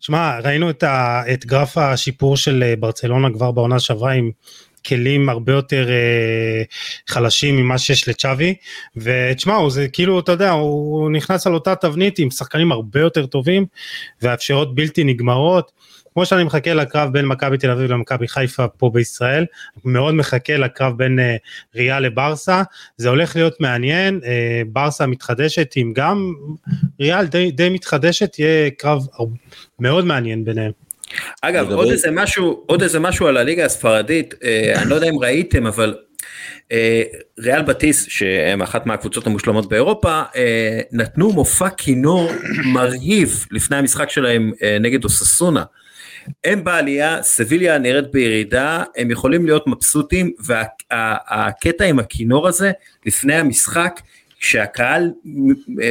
שמע 0.00 0.38
ראינו 0.38 0.70
את 1.32 1.46
גרף 1.46 1.78
השיפור 1.78 2.36
של 2.36 2.74
ברצלונה 2.78 3.28
כבר 3.30 3.50
בעונה 3.50 3.78
שעברה 3.78 4.12
עם 4.12 4.30
כלים 4.86 5.28
הרבה 5.28 5.52
יותר 5.52 5.88
אה, 5.90 6.62
חלשים 7.08 7.56
ממה 7.56 7.78
שיש 7.78 8.08
לצ'אבי 8.08 8.54
ותשמעו 8.96 9.70
זה 9.70 9.88
כאילו 9.88 10.20
אתה 10.20 10.32
יודע 10.32 10.50
הוא 10.50 11.10
נכנס 11.10 11.46
על 11.46 11.54
אותה 11.54 11.74
תבנית 11.74 12.18
עם 12.18 12.30
שחקנים 12.30 12.72
הרבה 12.72 13.00
יותר 13.00 13.26
טובים 13.26 13.66
והאפשרות 14.22 14.74
בלתי 14.74 15.04
נגמרות 15.04 15.72
כמו 16.14 16.26
שאני 16.26 16.44
מחכה 16.44 16.74
לקרב 16.74 17.12
בין 17.12 17.26
מכבי 17.26 17.58
תל 17.58 17.70
אביב 17.70 17.90
למכבי 17.90 18.28
חיפה 18.28 18.68
פה 18.68 18.90
בישראל, 18.94 19.46
מאוד 19.84 20.14
מחכה 20.14 20.56
לקרב 20.56 20.98
בין 20.98 21.18
uh, 21.18 21.76
ריאל 21.76 22.02
לברסה, 22.02 22.62
זה 22.96 23.08
הולך 23.08 23.36
להיות 23.36 23.60
מעניין, 23.60 24.20
uh, 24.22 24.26
ברסה 24.66 25.06
מתחדשת 25.06 25.72
עם 25.76 25.92
גם 25.92 26.32
ריאל 27.00 27.26
די, 27.26 27.50
די 27.50 27.68
מתחדשת, 27.68 28.38
יהיה 28.38 28.70
קרב 28.70 29.06
מאוד 29.78 30.04
מעניין 30.04 30.44
ביניהם. 30.44 30.72
אגב 31.42 31.72
עוד 31.72 31.90
איזה 31.90 32.10
משהו 32.10 32.64
עוד 32.66 32.82
איזה 32.82 33.00
משהו 33.00 33.26
על 33.26 33.36
הליגה 33.36 33.64
הספרדית 33.64 34.34
אה, 34.44 34.82
אני 34.82 34.90
לא 34.90 34.94
יודע 34.94 35.08
אם 35.08 35.18
ראיתם 35.18 35.66
אבל 35.66 35.94
אה, 36.72 37.02
ריאל 37.38 37.62
בטיס 37.62 38.06
שהם 38.08 38.62
אחת 38.62 38.86
מהקבוצות 38.86 39.26
המושלמות 39.26 39.68
באירופה 39.68 40.22
אה, 40.36 40.80
נתנו 40.92 41.32
מופע 41.32 41.68
כינור 41.70 42.30
מרהיב 42.64 43.46
לפני 43.50 43.76
המשחק 43.76 44.10
שלהם 44.10 44.52
אה, 44.62 44.76
נגד 44.80 45.04
אוססונה. 45.04 45.64
הם 46.44 46.64
בעלייה, 46.64 47.22
סביליה 47.22 47.78
נראית 47.78 48.10
בירידה, 48.12 48.82
הם 48.96 49.10
יכולים 49.10 49.46
להיות 49.46 49.66
מבסוטים, 49.66 50.32
והקטע 50.38 51.84
עם 51.84 51.98
הכינור 51.98 52.48
הזה, 52.48 52.72
לפני 53.06 53.34
המשחק, 53.34 54.00
כשהקהל 54.40 55.10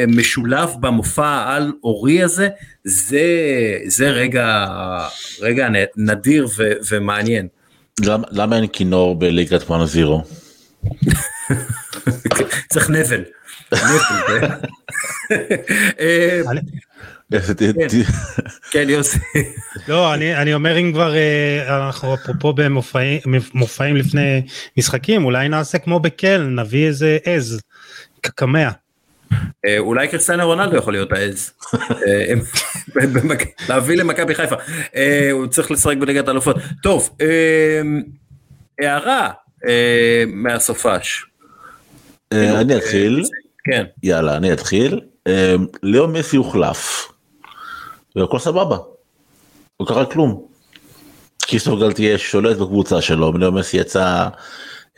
משולב 0.08 0.70
במופע 0.80 1.28
העל 1.28 1.72
אורי 1.84 2.24
הזה, 2.24 2.50
זה, 2.84 3.22
זה 3.86 4.10
רגע, 4.10 4.68
רגע 5.42 5.68
נדיר 5.98 6.48
ו, 6.58 6.72
ומעניין. 6.90 7.48
למה, 8.06 8.28
למה 8.32 8.56
אין 8.56 8.68
כינור 8.68 9.20
בליגת 9.20 9.64
פאנה 9.64 9.86
זירו? 9.86 10.24
צריך 12.72 12.90
נבל. 12.90 13.24
כן. 17.32 17.88
כן 18.72 18.90
יוסי. 18.90 19.20
לא 19.88 20.14
אני 20.14 20.54
אומר 20.54 20.78
אם 20.78 20.92
כבר 20.94 21.16
אה, 21.16 21.86
אנחנו 21.86 22.14
אפרופו 22.14 22.54
במופעים 22.54 23.96
לפני 23.96 24.42
משחקים 24.78 25.26
אולי 25.26 25.50
נעשה 25.50 25.78
כמו 25.78 26.00
בקל 26.00 26.42
נביא 26.42 26.88
איזה 26.88 27.18
עז 27.24 27.62
קמע. 28.22 28.70
אה, 29.66 29.78
אולי 29.78 30.08
קריסטיאנו 30.08 30.46
רונלדו 30.46 30.78
יכול 30.78 30.94
להיות 30.94 31.12
העז. 31.12 31.52
אה, 32.08 32.34
להביא 33.70 33.98
למכבי 33.98 34.36
חיפה. 34.36 34.56
הוא 35.32 35.48
צריך 35.48 35.72
לשחק 35.72 35.98
בליגת 35.98 36.28
האלופות. 36.28 36.56
טוב, 36.84 37.18
הערה 38.82 39.30
מהסופש. 40.28 41.26
אני 42.32 42.78
אתחיל. 42.78 43.24
כן. 43.64 43.86
יאללה 44.04 44.38
אני 44.38 44.54
אתחיל. 44.54 45.00
ליאו 45.84 46.08
מסי 46.08 46.38
הוחלף. 46.38 47.11
והכל 48.16 48.40
סבבה. 48.40 48.78
לא 49.80 49.86
קרה 49.86 50.06
כלום. 50.06 50.46
כיסטוף 51.40 51.80
גלטיה 51.80 52.18
שולט 52.18 52.58
בקבוצה 52.58 53.02
שלו, 53.02 53.32
מנהל 53.32 53.50
מסי 53.50 53.78
יצא 53.78 54.28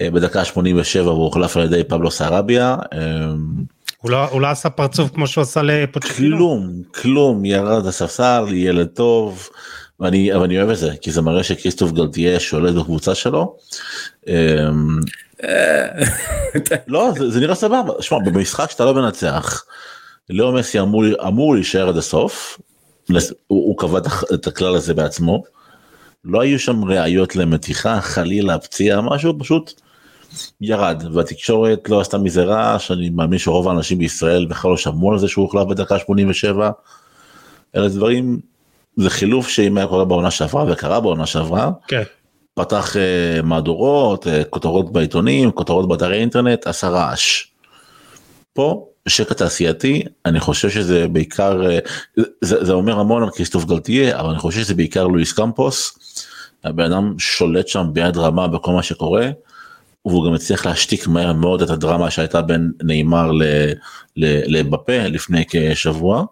אה, 0.01 0.11
בדקה 0.11 0.45
87 0.45 1.11
והוא 1.11 1.23
הוחלף 1.23 1.57
על 1.57 1.63
ידי 1.63 1.83
פבלו 1.83 2.11
סרביה. 2.11 2.75
אה, 2.93 2.99
הוא 4.01 4.11
לא, 4.11 4.25
הוא 4.29 4.41
לא 4.41 4.47
עשה 4.47 4.69
פרצוף 4.69 5.11
כמו 5.13 5.27
שהוא 5.27 5.41
עשה 5.41 5.61
לפוצ'קינו? 5.61 6.37
כלום, 6.37 6.81
כלום, 7.01 7.45
ירד 7.45 7.85
לספסל, 7.85 8.45
ילד 8.51 8.87
טוב, 8.87 9.49
ואני, 9.99 10.33
אבל 10.33 10.43
אני 10.43 10.57
אוהב 10.57 10.69
את 10.69 10.77
זה, 10.77 10.91
כי 11.01 11.11
זה 11.11 11.21
מראה 11.21 11.43
שכריסטוף 11.43 11.91
גלטיה 11.91 12.39
שולט 12.39 12.75
בקבוצה 12.75 13.15
שלו. 13.15 13.57
אה, 14.27 14.69
לא, 16.87 17.11
זה, 17.17 17.29
זה 17.29 17.39
נראה 17.39 17.55
סבבה, 17.55 17.93
שמע, 17.99 18.19
במשחק 18.19 18.71
שאתה 18.71 18.85
לא 18.85 18.93
מנצח, 18.93 19.63
ליאו 20.29 20.51
מסי 20.51 20.79
אמור, 20.79 21.03
אמור 21.27 21.55
להישאר 21.55 21.89
עד 21.89 21.97
הסוף, 21.97 22.59
הוא, 23.09 23.19
הוא 23.47 23.77
קבע 23.77 23.99
את 24.33 24.47
הכלל 24.47 24.75
הזה 24.75 24.93
בעצמו. 24.93 25.43
לא 26.25 26.41
היו 26.41 26.59
שם 26.59 26.83
ראיות 26.83 27.35
למתיחה 27.35 28.01
חלילה 28.01 28.59
פציעה 28.59 29.01
משהו 29.01 29.39
פשוט 29.39 29.81
ירד 30.61 31.03
והתקשורת 31.13 31.89
לא 31.89 32.01
עשתה 32.01 32.17
מזה 32.17 32.43
רעש 32.43 32.91
אני 32.91 33.09
מאמין 33.09 33.39
שרוב 33.39 33.67
האנשים 33.67 33.97
בישראל 33.97 34.45
בכלל 34.45 34.71
לא 34.71 34.77
שמעו 34.77 35.11
על 35.11 35.19
זה 35.19 35.27
שהוא 35.27 35.43
הוחלף 35.43 35.67
בדקה 35.67 35.99
87. 35.99 36.71
אלה 37.75 37.89
דברים 37.89 38.39
זה 38.97 39.09
חילוף 39.09 39.47
שאם 39.47 39.77
היה 39.77 39.87
קורה 39.87 40.05
בעונה 40.05 40.31
שעברה 40.31 40.65
וקרה 40.71 40.99
בעונה 40.99 41.25
שעברה. 41.25 41.71
כן. 41.87 42.03
פתח 42.53 42.95
uh, 42.95 43.41
מהדורות 43.41 44.27
uh, 44.27 44.29
כותרות 44.49 44.91
בעיתונים 44.91 45.51
כותרות 45.51 45.87
באתרי 45.87 46.19
אינטרנט 46.19 46.67
עשה 46.67 46.89
רעש. 46.89 47.47
פה 48.53 48.87
שקע 49.07 49.33
תעשייתי 49.33 50.03
אני 50.25 50.39
חושב 50.39 50.69
שזה 50.69 51.07
בעיקר 51.07 51.69
אה, 51.69 51.79
זה, 52.41 52.65
זה 52.65 52.73
אומר 52.73 52.99
המון 52.99 53.23
על 53.23 53.29
כריסטוף 53.29 53.65
גלטיה 53.65 54.19
אבל 54.19 54.29
אני 54.29 54.39
חושב 54.39 54.59
שזה 54.59 54.73
בעיקר 54.73 55.07
לואיס 55.07 55.33
קמפוס. 55.33 55.99
הבן 56.63 56.83
אדם 56.83 57.13
שולט 57.19 57.67
שם 57.67 57.87
ביד 57.93 58.17
רמה 58.17 58.47
בכל 58.47 58.71
מה 58.71 58.83
שקורה. 58.83 59.29
והוא 60.05 60.25
גם 60.25 60.33
הצליח 60.33 60.65
להשתיק 60.65 61.07
מהר 61.07 61.33
מאוד 61.33 61.61
את 61.61 61.69
הדרמה 61.69 62.11
שהייתה 62.11 62.41
בין 62.41 62.71
נאמר 62.83 63.31
לבפה 64.15 65.07
לפני 65.07 65.43
כשבוע. 65.49 66.25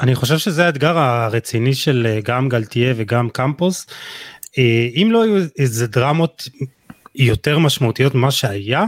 אני 0.00 0.14
חושב 0.14 0.38
שזה 0.38 0.66
האתגר 0.66 0.98
הרציני 0.98 1.74
של 1.74 2.06
אה, 2.10 2.18
גם 2.24 2.48
גלטיה 2.48 2.94
וגם 2.96 3.28
קמפוס. 3.28 3.86
אה, 4.58 4.88
אם 4.94 5.08
לא 5.12 5.22
היו 5.22 5.44
איזה 5.58 5.86
דרמות 5.86 6.48
יותר 7.14 7.58
משמעותיות 7.58 8.14
ממה 8.14 8.30
שהיה 8.30 8.84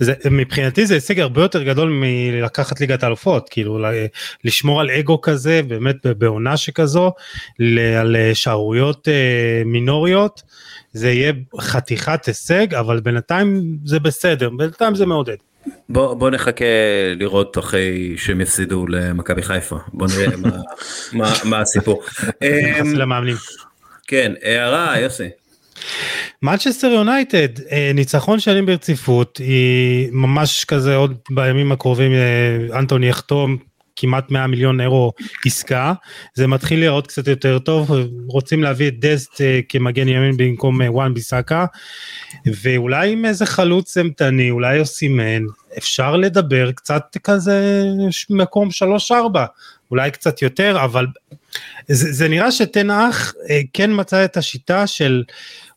זה 0.00 0.14
מבחינתי 0.30 0.86
זה 0.86 0.94
הישג 0.94 1.20
הרבה 1.20 1.42
יותר 1.42 1.62
גדול 1.62 1.90
מלקחת 1.92 2.80
ליגת 2.80 3.02
האלופות 3.02 3.48
כאילו 3.48 3.78
לשמור 4.44 4.80
על 4.80 4.90
אגו 4.90 5.20
כזה 5.20 5.60
באמת 5.68 6.06
בעונה 6.06 6.56
שכזו 6.56 7.12
על 8.00 8.16
שערוריות 8.34 9.08
אה, 9.08 9.62
מינוריות 9.64 10.42
זה 10.92 11.10
יהיה 11.10 11.32
חתיכת 11.60 12.24
הישג 12.26 12.74
אבל 12.74 13.00
בינתיים 13.00 13.78
זה 13.84 14.00
בסדר 14.00 14.50
בינתיים 14.50 14.94
זה 14.94 15.06
מעודד. 15.06 15.36
בוא, 15.88 16.14
בוא 16.14 16.30
נחכה 16.30 16.64
לראות 17.16 17.58
אחרי 17.58 18.14
שהם 18.16 18.40
יפסידו 18.40 18.86
למכבי 18.86 19.42
חיפה 19.42 19.76
בוא 19.92 20.06
נראה 20.16 20.36
מה, 20.36 20.50
מה, 21.12 21.32
מה 21.44 21.60
הסיפור. 21.60 22.02
למאמנים. 22.94 23.36
כן 24.06 24.32
הערה 24.42 24.98
יוסי. 24.98 25.28
מנצ'סטר 26.42 26.86
יונייטד 26.86 27.60
אה, 27.72 27.90
ניצחון 27.94 28.40
שנים 28.40 28.66
ברציפות 28.66 29.38
היא 29.38 30.08
ממש 30.12 30.64
כזה 30.64 30.96
עוד 30.96 31.14
בימים 31.30 31.72
הקרובים 31.72 32.12
אה, 32.12 32.78
אנטוני 32.78 33.08
יחתום 33.08 33.56
כמעט 33.96 34.30
100 34.30 34.46
מיליון 34.46 34.80
אירו 34.80 35.12
עסקה. 35.46 35.92
זה 36.34 36.46
מתחיל 36.46 36.80
לראות 36.80 37.06
קצת 37.06 37.28
יותר 37.28 37.58
טוב 37.58 37.90
רוצים 38.26 38.62
להביא 38.62 38.88
את 38.88 39.00
דסט 39.00 39.40
אה, 39.40 39.60
כמגן 39.68 40.08
ימין 40.08 40.36
במקום 40.36 40.80
וואן 40.86 41.14
ביסאקה. 41.14 41.66
ואולי 42.62 43.12
עם 43.12 43.24
איזה 43.24 43.46
חלוץ 43.46 43.96
אימתני 43.96 44.50
אולי 44.50 44.76
יוסימן 44.76 45.42
אפשר 45.78 46.16
לדבר 46.16 46.72
קצת 46.72 47.16
כזה 47.24 47.84
מקום 48.30 48.68
3-4 49.10 49.12
אולי 49.90 50.10
קצת 50.10 50.42
יותר 50.42 50.84
אבל 50.84 51.06
זה, 51.88 52.12
זה 52.12 52.28
נראה 52.28 52.52
שתנח 52.52 53.34
כן 53.72 53.90
מצא 53.94 54.24
את 54.24 54.36
השיטה 54.36 54.86
של 54.86 55.22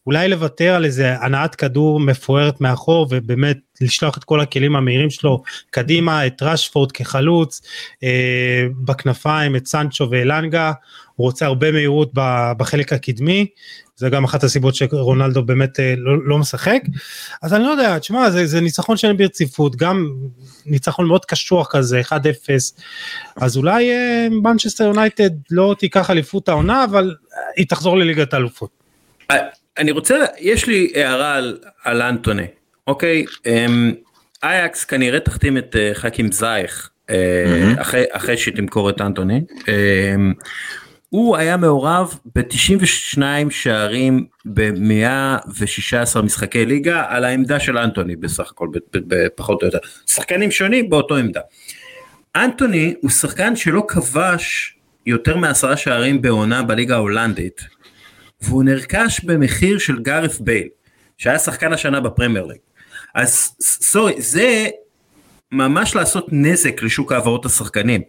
אולי 0.07 0.27
לוותר 0.27 0.75
על 0.75 0.85
איזה 0.85 1.15
הנעת 1.19 1.55
כדור 1.55 1.99
מפוארת 1.99 2.61
מאחור 2.61 3.07
ובאמת 3.09 3.57
לשלוח 3.81 4.17
את 4.17 4.23
כל 4.23 4.39
הכלים 4.41 4.75
המהירים 4.75 5.09
שלו 5.09 5.43
קדימה, 5.69 6.27
את 6.27 6.41
רשפורד 6.41 6.91
כחלוץ, 6.91 7.61
אה, 8.03 8.65
בכנפיים 8.83 9.55
את 9.55 9.67
סנצ'ו 9.67 10.07
ואלנגה, 10.11 10.71
הוא 11.15 11.25
רוצה 11.25 11.45
הרבה 11.45 11.71
מהירות 11.71 12.11
בחלק 12.57 12.93
הקדמי, 12.93 13.47
זה 13.95 14.09
גם 14.09 14.23
אחת 14.23 14.43
הסיבות 14.43 14.75
שרונלדו 14.75 15.43
באמת 15.43 15.79
אה, 15.79 15.93
לא, 15.97 16.27
לא 16.27 16.37
משחק, 16.37 16.81
אז 17.41 17.53
אני 17.53 17.63
לא 17.63 17.69
יודע, 17.69 17.99
תשמע, 17.99 18.29
זה, 18.29 18.45
זה 18.45 18.61
ניצחון 18.61 18.97
שאין 18.97 19.17
ברציפות, 19.17 19.75
גם 19.75 20.09
ניצחון 20.65 21.07
מאוד 21.07 21.25
קשוח 21.25 21.67
כזה, 21.71 22.01
1-0, 22.01 22.13
אז 23.35 23.57
אולי 23.57 23.91
מנצ'סטר 24.29 24.83
אה, 24.83 24.89
יונייטד 24.89 25.29
לא 25.51 25.75
תיקח 25.79 26.09
אליפות 26.09 26.49
העונה, 26.49 26.83
אבל 26.83 27.15
היא 27.57 27.65
תחזור 27.67 27.97
לליגת 27.97 28.33
האלופות. 28.33 28.69
אה, 29.77 29.81
אני 29.81 29.91
רוצה, 29.91 30.25
יש 30.39 30.67
לי 30.67 30.91
הערה 30.95 31.35
על, 31.35 31.57
על 31.83 32.01
אנטוני, 32.01 32.47
אוקיי? 32.87 33.25
אמ, 33.45 33.93
אייקס 34.43 34.85
כנראה 34.85 35.19
תחתים 35.19 35.57
את 35.57 35.75
חכים 35.93 36.31
זייך 36.31 36.89
mm-hmm. 37.07 37.81
אחרי, 37.81 38.03
אחרי 38.11 38.37
שתמכור 38.37 38.89
את 38.89 39.01
אנטוני. 39.01 39.41
אמ, 39.67 40.33
הוא 41.09 41.37
היה 41.37 41.57
מעורב 41.57 42.19
ב-92 42.35 43.21
שערים 43.49 44.25
ב-116 44.45 46.21
משחקי 46.21 46.65
ליגה 46.65 47.03
על 47.07 47.25
העמדה 47.25 47.59
של 47.59 47.77
אנטוני 47.77 48.15
בסך 48.15 48.51
הכל, 48.51 48.67
פחות 49.35 49.61
או 49.61 49.67
יותר. 49.67 49.77
שחקנים 50.07 50.51
שונים 50.51 50.89
באותו 50.89 51.15
עמדה. 51.15 51.41
אנטוני 52.35 52.95
הוא 53.01 53.11
שחקן 53.11 53.55
שלא 53.55 53.85
כבש 53.87 54.75
יותר 55.05 55.37
מעשרה 55.37 55.77
שערים 55.77 56.21
בעונה 56.21 56.63
בליגה 56.63 56.95
ההולנדית, 56.95 57.61
והוא 58.43 58.63
נרכש 58.63 59.23
במחיר 59.23 59.77
של 59.77 59.99
גארף 59.99 60.39
בייל, 60.39 60.67
שהיה 61.17 61.39
שחקן 61.39 61.73
השנה 61.73 61.99
בפרמייר 61.99 62.45
ליג. 62.45 62.57
אז 63.15 63.55
סורי, 63.61 64.21
זה 64.21 64.67
ממש 65.51 65.95
לעשות 65.95 66.27
נזק 66.31 66.83
לשוק 66.83 67.11
העברות 67.11 67.45
השחקנים. 67.45 68.01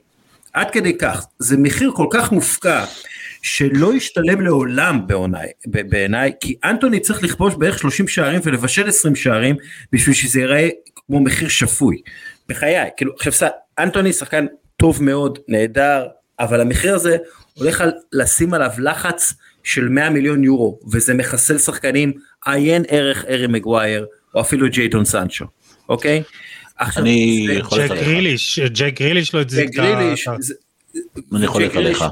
עד 0.53 0.70
כדי 0.70 0.99
כך, 0.99 1.27
זה 1.38 1.57
מחיר 1.57 1.92
כל 1.97 2.07
כך 2.11 2.33
מופקע, 2.33 2.85
שלא 3.42 3.94
ישתלם 3.94 4.40
לעולם 4.40 5.07
בעיניי, 5.07 5.49
בעיניי, 5.66 6.33
כי 6.40 6.57
אנטוני 6.64 7.01
צריך 7.01 7.23
לכבוש 7.23 7.55
בערך 7.55 7.79
30 7.79 8.09
שערים 8.09 8.40
ולבשל 8.44 8.88
20 8.88 9.16
שערים, 9.16 9.57
בשביל 9.92 10.14
שזה 10.14 10.40
ייראה 10.40 10.68
כמו 10.94 11.20
מחיר 11.20 11.49
שפוי. 11.49 12.03
בחיי, 12.49 12.90
כאילו, 12.97 13.12
עכשיו, 13.14 13.49
אנטוני 13.79 14.12
שחקן 14.12 14.47
טוב 14.77 15.03
מאוד, 15.03 15.38
נהדר, 15.49 16.07
אבל 16.40 16.61
המחיר 16.61 16.94
הזה 16.94 17.16
הולך 17.55 17.81
על 17.81 17.92
לשים 18.12 18.55
עליו 18.55 18.70
לחץ 18.79 19.35
של 19.64 19.88
100 19.88 20.11
מיליון 20.11 20.44
יורו, 20.44 20.79
וזה 20.92 21.14
מחסל 21.14 21.59
שחקנים 21.59 22.12
עיין 22.46 22.85
ערך 22.88 23.24
ארי 23.29 23.46
מגווייר, 23.46 24.07
או 24.35 24.40
אפילו 24.40 24.68
ג'יידון 24.70 25.05
סנצ'ו, 25.05 25.44
אוקיי? 25.88 26.22
אני 26.96 27.48
חולק 27.62 27.90
עליך. 27.90 28.03
ג'ק 28.03 28.07
גריליש, 28.07 28.59
ג'ק 28.59 29.00
גריליש 29.00 29.35
לא 29.35 29.40
הצדיק 29.40 29.70
את 29.74 29.79
ה... 29.79 30.35
אני 31.37 31.46
חולק 31.46 31.77
עליך. 31.77 32.05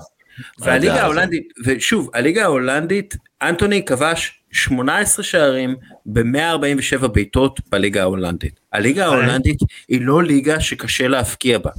והליגה 0.59 1.03
ההולנדית, 1.03 1.53
ושוב, 1.65 2.11
הליגה 2.15 2.43
ההולנדית, 2.43 3.17
אנטוני 3.43 3.85
כבש 3.85 4.41
18 4.53 5.25
שערים 5.25 5.77
ב-147 6.07 7.07
בעיטות 7.07 7.61
בליגה 7.71 8.03
ההולנדית. 8.03 8.61
הליגה 8.73 9.05
ההולנדית 9.05 9.59
היא 9.89 10.01
לא 10.03 10.23
ליגה 10.23 10.61
שקשה 10.61 11.09
להפקיע 11.09 11.59
בה. 11.59 11.71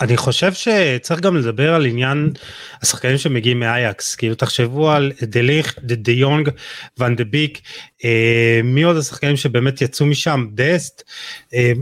אני 0.00 0.16
חושב 0.16 0.52
שצריך 0.52 1.20
גם 1.20 1.36
לדבר 1.36 1.74
על 1.74 1.86
עניין 1.86 2.32
השחקנים 2.82 3.18
שמגיעים 3.18 3.60
מאייקס. 3.60 4.14
כאילו 4.14 4.34
תחשבו 4.34 4.90
על 4.90 5.12
דליך 5.22 5.78
דה 5.82 6.12
יונג 6.12 6.48
ואן 6.98 7.16
דה 7.16 7.24
ביק. 7.24 7.60
אה, 8.04 8.60
מי 8.64 8.82
עוד 8.82 8.96
השחקנים 8.96 9.36
שבאמת 9.36 9.82
יצאו 9.82 10.06
משם? 10.06 10.46
דסט. 10.54 11.02
אה, 11.54 11.72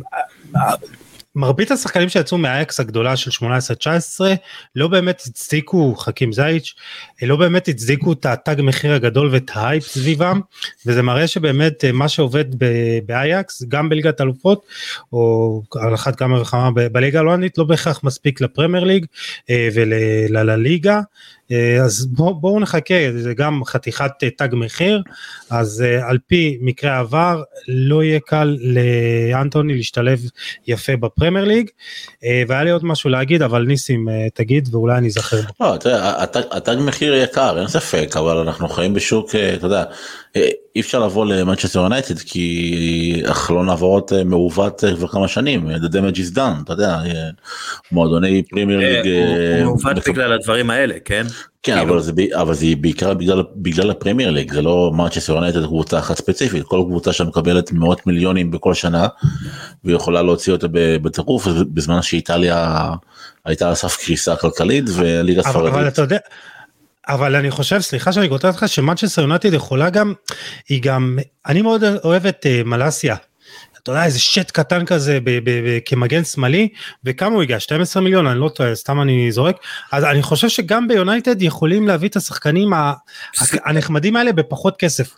מרבית 1.36 1.70
השחקנים 1.70 2.08
שיצאו 2.08 2.38
מהאייקס 2.38 2.80
הגדולה 2.80 3.16
של 3.16 3.30
18-19 4.20 4.20
לא 4.76 4.88
באמת 4.88 5.22
הצדיקו 5.26 5.94
חכים 5.96 6.32
זייץ' 6.32 6.74
לא 7.22 7.36
באמת 7.36 7.68
הצדיקו 7.68 8.12
את 8.12 8.26
התג 8.26 8.56
מחיר 8.62 8.92
הגדול 8.92 9.28
ואת 9.32 9.50
ההייפ 9.54 9.86
סביבם 9.86 10.40
וזה 10.86 11.02
מראה 11.02 11.26
שבאמת 11.26 11.84
אה, 11.84 11.92
מה 11.92 12.08
שעובד 12.08 12.44
באייקס 13.06 13.62
גם 13.68 13.88
בליגת 13.88 14.20
אלופות 14.20 14.66
או 15.12 15.62
על 15.74 15.94
אחת 15.94 16.16
כמה 16.16 16.40
וכמה 16.40 16.70
בליגה 16.70 17.20
ההולנדית 17.20 17.58
לא 17.58 17.64
בהכרח 17.64 18.04
מספיק 18.04 18.40
לפרמייר 18.40 18.84
ליג 18.84 19.06
ולליגה 20.30 20.96
אה, 20.96 21.00
אז 21.84 22.06
בואו 22.06 22.34
בוא 22.34 22.60
נחכה 22.60 22.94
זה 23.16 23.34
גם 23.34 23.64
חתיכת 23.64 24.10
אה, 24.22 24.30
תג 24.30 24.48
מחיר 24.52 25.02
אז 25.50 25.84
אה, 25.86 26.08
על 26.08 26.18
פי 26.26 26.58
מקרה 26.60 26.98
עבר 26.98 27.42
לא 27.68 28.04
יהיה 28.04 28.20
קל 28.20 28.56
לאנטוני 28.60 29.74
להשתלב 29.74 30.20
יפה 30.66 30.96
בפרמייר 30.96 31.44
ליג 31.44 31.70
והיה 32.48 32.64
לי 32.64 32.70
עוד 32.70 32.84
משהו 32.84 33.10
להגיד 33.10 33.42
אבל 33.42 33.62
ניסים 33.62 34.08
תגיד 34.34 34.74
ואולי 34.74 34.98
אני 34.98 35.06
אזכר. 35.06 35.40
לא, 35.60 35.76
התג 36.50 36.76
מחיר 36.80 37.14
יקר 37.14 37.58
אין 37.58 37.68
ספק 37.68 38.16
אבל 38.16 38.36
אנחנו 38.36 38.68
חיים 38.68 38.94
בשוק 38.94 39.30
אתה 39.34 39.66
יודע 39.66 39.84
אי 40.76 40.80
אפשר 40.80 40.98
לבוא 41.06 41.26
למנצ'סטר 41.26 41.78
יונייטד 41.80 42.18
כי 42.18 43.22
החלון 43.26 43.68
העברות 43.68 44.12
מעוות 44.24 44.84
כבר 44.96 45.08
כמה 45.08 45.28
שנים 45.28 45.70
the 45.70 45.88
damage 45.88 46.16
is 46.16 46.36
done 46.36 46.62
אתה 46.64 46.72
יודע 46.72 47.00
מועדוני 47.92 48.42
פרימייר 48.42 48.78
ליג 48.78 49.06
הוא 49.64 49.76
מעוות 49.76 50.08
בגלל 50.08 50.32
הדברים 50.32 50.70
האלה 50.70 50.94
כן 51.04 51.26
כן 51.62 51.76
כאילו... 51.78 51.92
אבל 51.92 52.00
זה 52.00 52.12
אבל 52.34 52.54
זה 52.54 52.66
בעיקר 52.80 53.14
בגלל 53.14 53.42
בגלל 53.56 53.90
הפרמייר 53.90 54.30
ליג 54.30 54.52
זה 54.52 54.62
לא 54.62 54.92
מנצ'סטר 54.94 55.32
יונייטד 55.32 55.64
קבוצה 55.64 55.98
אחת 55.98 56.16
ספציפית 56.16 56.62
כל 56.62 56.82
קבוצה 56.86 57.12
שמקבלת 57.12 57.72
מאות 57.72 58.06
מיליונים 58.06 58.50
בכל 58.50 58.74
שנה 58.74 59.06
ויכולה 59.84 60.22
להוציא 60.22 60.52
אותה 60.52 60.66
בטירוף 60.72 61.46
בזמן 61.46 62.02
שאיטליה 62.02 62.90
הייתה 63.44 63.68
על 63.68 63.74
סף 63.74 63.96
קריסה 63.96 64.36
כלכלית 64.36 64.84
וליגה 64.94 65.42
ספרדית. 65.42 65.74
אבל 65.74 65.88
אתה 65.88 66.02
יודע. 66.02 66.18
אבל 67.08 67.36
אני 67.36 67.50
חושב 67.50 67.80
סליחה 67.80 68.12
שאני 68.12 68.28
קוטע 68.28 68.48
אותך 68.48 68.64
שמנצ'סטר 68.66 69.22
יונייטד 69.22 69.54
יכולה 69.54 69.90
גם 69.90 70.12
היא 70.68 70.82
גם 70.82 71.18
אני 71.46 71.62
מאוד 71.62 71.84
אוהב 72.04 72.26
את 72.26 72.46
אה, 72.46 72.68
מלאסיה. 72.68 73.16
אתה 73.82 73.92
יודע 73.92 74.04
איזה 74.04 74.20
שד 74.20 74.50
קטן 74.50 74.84
כזה 74.84 75.18
ב- 75.20 75.30
ב- 75.30 75.50
ב- 75.50 75.78
כמגן 75.86 76.24
שמאלי 76.24 76.68
וכמה 77.04 77.34
הוא 77.34 77.42
הגיע? 77.42 77.60
12 77.60 78.02
מיליון 78.02 78.26
אני 78.26 78.40
לא 78.40 78.48
טועה 78.48 78.74
סתם 78.74 79.00
אני 79.00 79.32
זורק. 79.32 79.56
אז 79.92 80.04
אני 80.04 80.22
חושב 80.22 80.48
שגם 80.48 80.88
ביונייטד 80.88 81.42
יכולים 81.42 81.88
להביא 81.88 82.08
את 82.08 82.16
השחקנים 82.16 82.72
הנחמדים 83.64 84.16
האלה 84.16 84.32
בפחות 84.32 84.76
כסף. 84.76 85.16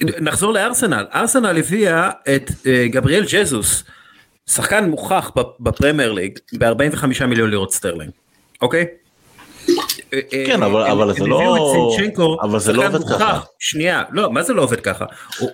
נחזור 0.00 0.52
לארסנל. 0.52 1.06
ארסנל 1.14 1.58
הביאה 1.58 2.10
את 2.36 2.50
אה, 2.50 2.64
גבריאל 2.90 3.24
ג'זוס 3.32 3.84
שחקן 4.50 4.84
מוכח 4.90 5.30
בפרמייר 5.60 6.12
ליג 6.12 6.38
ב-45 6.58 7.26
מיליון 7.26 7.50
לירות 7.50 7.72
סטרלינג. 7.72 8.10
אוקיי. 8.62 8.86
כן 10.46 10.62
אבל 10.62 10.82
אבל 10.82 11.14
זה 11.14 11.26
לא 11.26 12.38
אבל 12.42 12.58
זה 12.58 12.72
לא 12.72 12.86
עובד 12.86 13.04
ככה 13.04 13.40
שנייה 13.58 14.02
לא 14.12 14.32
מה 14.32 14.42
זה 14.42 14.52
לא 14.52 14.62
עובד 14.62 14.80
ככה 14.80 15.04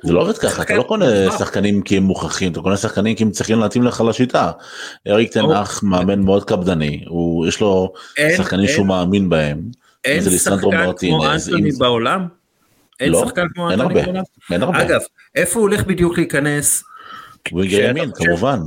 זה 0.03 0.13
לא 0.13 0.21
עובד 0.21 0.39
ככה 0.39 0.63
אתה 0.63 0.75
לא 0.75 0.83
קונה 0.83 1.07
שחקנים 1.39 1.83
כי 1.83 1.97
הם 1.97 2.03
מוכרחים 2.03 2.53
אתה 2.53 2.61
קונה 2.61 2.77
שחקנים 2.77 3.15
כי 3.15 3.23
הם 3.23 3.31
צריכים 3.31 3.61
להתאים 3.61 3.83
לך 3.83 4.03
לשיטה. 4.09 4.51
אריק 5.09 5.33
תנח 5.33 5.83
מאמן 5.83 6.21
מאוד 6.21 6.45
קפדני 6.45 7.05
הוא 7.07 7.47
יש 7.47 7.61
לו 7.61 7.93
שחקנים 8.37 8.69
שהוא 8.69 8.87
מאמין 8.87 9.29
בהם. 9.29 9.61
אין 10.05 10.39
שחקן 10.39 10.61
כמו 11.01 11.27
אנטוני 11.27 11.73
בעולם? 11.79 12.27
אין 13.01 13.13
לא, 13.13 13.25
שחקן 13.25 13.47
כמו 13.55 13.71
אנטוני 13.71 13.95
בעולם? 13.95 14.75
אגב 14.75 15.01
איפה 15.35 15.59
הוא 15.59 15.69
הולך 15.69 15.85
בדיוק 15.85 16.19
להיכנס? 16.19 16.85
ווינגר 17.53 17.91
ימין 17.91 18.11
כמובן. 18.15 18.59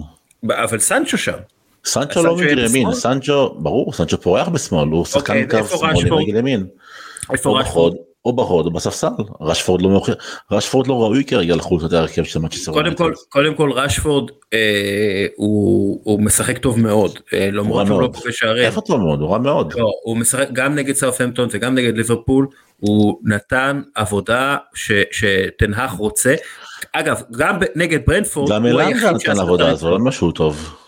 אבל 0.50 0.80
סנצ'ו 0.80 1.18
שם. 1.18 1.38
סנצ'ו 1.86 2.24
לא 2.24 2.36
מגר 2.36 2.66
ימין, 2.66 2.94
סנצ'ו, 2.94 3.56
ברור, 3.60 3.94
סנצ'ו 3.94 4.22
פורח 4.22 4.48
בשמאל, 4.48 4.88
הוא 4.90 5.06
שחקן 5.06 5.44
אוקיי, 5.44 5.62
קו 5.62 5.78
שמאלי 5.78 6.10
רגל 6.10 6.38
ימין. 6.38 6.68
איפה 7.32 7.60
רשפורד? 7.60 7.94
או 8.26 8.34
בחוד 8.34 8.66
או 8.66 8.72
בספסל, 8.72 9.08
רשפורד 9.42 9.82
לא 9.82 9.90
מוכר, 9.90 10.14
רשפורד 10.52 10.88
לא 10.88 11.02
ראוי 11.04 11.24
כרגע 11.24 11.56
לחוץ 11.56 11.84
את 11.84 11.94
ההרכב 11.94 12.24
של 12.24 12.40
מצ'סטר. 12.40 12.72
קודם 12.72 12.96
כל, 12.96 13.14
קודם 13.30 13.56
כל 13.56 13.72
רשפורד 13.72 14.32
אה, 14.54 15.26
הוא, 15.36 16.02
הוא 16.04 16.22
משחק 16.22 16.58
טוב 16.58 16.80
מאוד, 16.80 17.20
אה, 17.34 17.50
למרות 17.52 17.88
שהוא 17.88 18.02
לא 18.02 18.10
כובש 18.14 18.40
שערים. 18.40 18.64
איפה 18.64 18.82
טוב 18.82 19.00
מאוד? 19.02 19.22
הוא 19.22 19.30
רע 19.30 19.38
מאוד. 19.38 19.74
לא, 19.78 19.92
הוא 20.04 20.18
משחק 20.18 20.48
גם 20.54 20.76
נגד 20.76 20.96
סאופהמפטון 20.96 21.50
וגם 21.52 21.76
נגד 21.76 21.98
ליברפול, 21.98 22.48
הוא 22.78 23.20
נתן 23.24 23.82
עבודה 23.96 24.58
שתנהך 25.12 25.92
רוצה. 25.92 26.36
אגב, 26.94 27.22
גם 27.38 27.60
נגד 27.76 28.00
ברנפורד, 28.08 28.52
גם 28.52 28.66
אלנגה 28.66 29.12
נתן 29.12 29.40
עבודה, 29.40 29.76
זה 29.76 29.88
לא 29.88 30.00
משהו 30.00 30.32
טוב. 30.32 30.79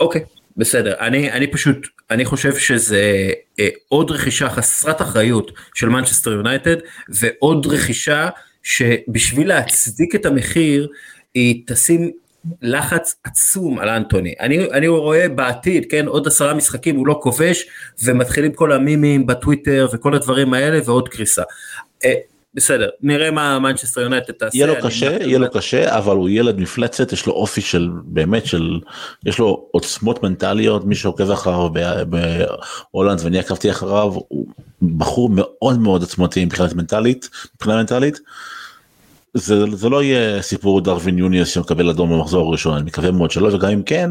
אוקיי, 0.00 0.24
בסדר. 0.56 0.94
אני, 1.00 1.32
אני 1.32 1.46
פשוט, 1.46 1.86
אני 2.10 2.24
חושב 2.24 2.56
שזה 2.56 3.30
אה, 3.60 3.68
עוד 3.88 4.10
רכישה 4.10 4.50
חסרת 4.50 5.02
אחריות 5.02 5.52
של 5.74 5.88
מנצ'סטר 5.88 6.32
יונייטד, 6.32 6.76
ועוד 7.08 7.66
רכישה 7.66 8.28
שבשביל 8.62 9.48
להצדיק 9.48 10.14
את 10.14 10.26
המחיר, 10.26 10.88
היא 11.34 11.62
תשים 11.66 12.10
לחץ 12.62 13.14
עצום 13.24 13.78
על 13.78 13.88
אנטוני. 13.88 14.34
אני, 14.40 14.70
אני 14.70 14.88
רואה 14.88 15.28
בעתיד, 15.28 15.86
כן, 15.90 16.06
עוד 16.06 16.26
עשרה 16.26 16.54
משחקים 16.54 16.96
הוא 16.96 17.06
לא 17.06 17.18
כובש, 17.22 17.66
ומתחילים 18.04 18.52
כל 18.52 18.72
המימים 18.72 19.26
בטוויטר 19.26 19.88
וכל 19.92 20.14
הדברים 20.14 20.54
האלה, 20.54 20.78
ועוד 20.84 21.08
קריסה. 21.08 21.42
אה, 22.04 22.14
בסדר, 22.54 22.88
נראה 23.00 23.30
מה 23.30 23.58
מנצ'סטר 23.58 24.00
יונייטד 24.00 24.32
תעשה. 24.32 24.56
יהיה 24.56 24.66
לו 24.66 24.74
קשה, 24.82 25.16
יהיה 25.20 25.38
לו 25.38 25.50
קשה, 25.50 25.98
אבל 25.98 26.16
הוא 26.16 26.28
ילד 26.28 26.60
מפלצת, 26.60 27.12
יש 27.12 27.26
לו 27.26 27.32
אופי 27.32 27.60
של 27.60 27.90
באמת 28.04 28.46
של, 28.46 28.80
יש 29.26 29.38
לו 29.38 29.68
עוצמות 29.70 30.22
מנטליות, 30.22 30.84
מי 30.84 30.94
שעוקב 30.94 31.30
אחריו 31.30 31.68
בהולנד 32.08 33.20
ואני 33.22 33.38
עקבתי 33.38 33.70
אחריו, 33.70 34.12
הוא 34.28 34.46
בחור 34.96 35.30
מאוד 35.32 35.78
מאוד 35.78 36.02
עצמתי 36.02 36.44
מבחינת 36.44 36.72
מנטלית, 36.72 37.30
מבחינה 37.54 37.76
מנטלית. 37.76 38.20
זה, 39.34 39.64
זה 39.72 39.88
לא 39.88 40.02
יהיה 40.02 40.42
סיפור 40.42 40.80
דרווין 40.80 41.18
נונייס 41.18 41.48
שמקבל 41.48 41.90
אדום 41.90 42.12
במחזור 42.12 42.48
הראשון, 42.48 42.74
אני 42.74 42.84
מקווה 42.84 43.10
מאוד 43.10 43.30
שלא, 43.30 43.54
וגם 43.54 43.70
אם 43.70 43.82
כן, 43.82 44.10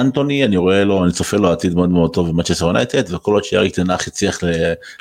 אנטוני 0.00 0.44
אני 0.44 0.56
רואה 0.56 0.84
לו 0.84 1.04
אני 1.04 1.12
צופה 1.12 1.36
לו 1.36 1.52
עתיד 1.52 1.74
מאוד 1.74 1.90
מאוד 1.90 2.14
טוב 2.14 2.28
במנצ'סטר 2.28 2.66
יונייטד 2.66 3.14
וכל 3.14 3.32
עוד 3.32 3.44
שאריק 3.44 3.74
טן 3.74 3.88
האח 3.88 4.08
הצליח 4.08 4.40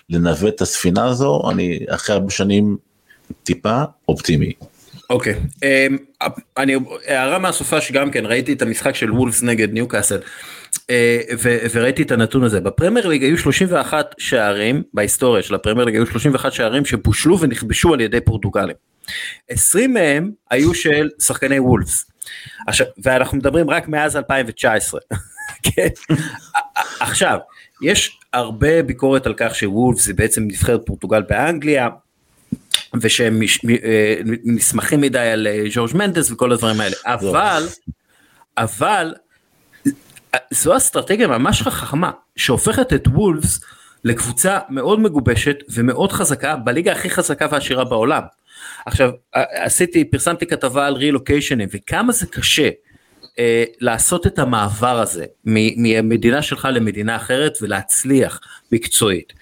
לנווט 0.10 0.56
את 0.56 0.62
הספינה 0.62 1.06
הזו 1.06 1.42
אני 1.52 1.80
אחרי 1.90 2.16
הרבה 2.16 2.30
שנים 2.30 2.78
טיפה 3.44 3.84
אופטימי. 4.08 4.54
אוקיי 5.10 5.34
okay. 5.34 5.66
אמ, 5.66 5.98
um, 6.24 6.28
אני 6.58 6.76
הערה 7.08 7.40
מהסופה 7.40 7.82
שגם 7.82 8.12
כן 8.12 8.26
ראיתי 8.26 8.54
את 8.54 8.62
המשחק 8.62 8.96
של 8.96 9.12
וולפס 9.12 9.44
נגד 9.44 9.74
ניוקאסל 9.74 10.20
uh, 10.76 10.82
וראיתי 11.74 12.04
את 12.04 12.12
הנתון 12.12 12.44
הזה 12.44 12.60
בפרמייר 12.60 13.08
ליג 13.08 13.24
היו 13.24 13.38
31 13.38 14.16
שערים 14.18 14.84
בהיסטוריה 14.94 15.44
של 15.44 15.56
הפרמייר 15.56 15.86
ליג 15.86 15.96
היו 15.96 16.06
31 16.06 16.52
שערים 16.52 16.86
שבושלו 16.86 17.40
ונכבשו 17.40 17.94
על 17.94 18.02
ידי 18.02 18.22
פורטוגלים. 18.22 18.76
20 19.50 19.94
מהם 19.94 20.32
היו 20.52 20.74
של 20.74 21.10
שחקני 21.20 21.60
וולפס. 21.60 22.06
עכשיו, 22.68 22.88
ואנחנו 23.04 23.38
מדברים 23.38 23.70
רק 23.70 23.88
מאז 23.88 24.18
2019. 24.18 25.00
כן? 25.64 25.88
עכשיו, 27.00 27.38
יש 27.82 28.20
הרבה 28.34 28.84
ביקורת 28.84 29.26
על 29.26 29.34
כך 29.38 29.56
שוולף 29.56 30.00
זה 30.00 30.14
בעצם 30.14 30.44
נבחרת 30.44 30.82
פורטוגל 30.86 31.22
באנגליה, 31.22 31.90
ושהם 33.02 33.42
אה, 33.84 34.16
נסמכים 34.44 35.02
מדי 35.02 35.20
על 35.20 35.48
אה, 35.48 35.64
ז'ורג' 35.74 35.96
מנדס 35.96 36.32
וכל 36.32 36.52
הדברים 36.52 36.82
האלה, 36.82 36.96
אבל, 37.06 37.68
אבל, 38.58 39.14
זו 40.52 40.78
אסטרטגיה 40.78 41.28
ממש 41.28 41.62
חכמה, 41.62 42.12
שהופכת 42.36 42.94
את 42.94 43.08
וולפס 43.08 43.60
לקבוצה 44.04 44.60
מאוד 44.70 45.00
מגובשת 45.00 45.58
ומאוד 45.70 46.12
חזקה 46.12 46.56
בליגה 46.56 46.92
הכי 46.92 47.10
חזקה 47.10 47.48
ועשירה 47.52 47.84
בעולם. 47.84 48.24
עכשיו 48.86 49.12
עשיתי 49.34 50.06
פרסמתי 50.06 50.46
כתבה 50.46 50.88
על 50.88 50.94
רילוקיישנים 50.94 51.70
וכמה 51.72 52.14
זה 52.14 52.26
קשה 52.28 52.70
אה, 53.40 53.64
לעשות 53.80 54.28
את 54.28 54.40
המעבר 54.40 55.00
הזה 55.00 55.26
ממדינה 55.46 56.42
שלך 56.42 56.68
למדינה 56.72 57.16
אחרת 57.16 57.58
ולהצליח 57.62 58.40
מקצועית. 58.72 59.34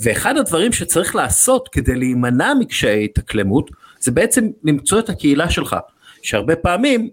ואחד 0.00 0.36
הדברים 0.36 0.72
שצריך 0.72 1.16
לעשות 1.16 1.68
כדי 1.72 1.94
להימנע 1.94 2.54
מקשיי 2.60 3.04
התאקלמות 3.04 3.70
זה 4.00 4.10
בעצם 4.12 4.48
למצוא 4.64 4.98
את 4.98 5.08
הקהילה 5.08 5.50
שלך 5.50 5.76
שהרבה 6.22 6.56
פעמים 6.56 7.10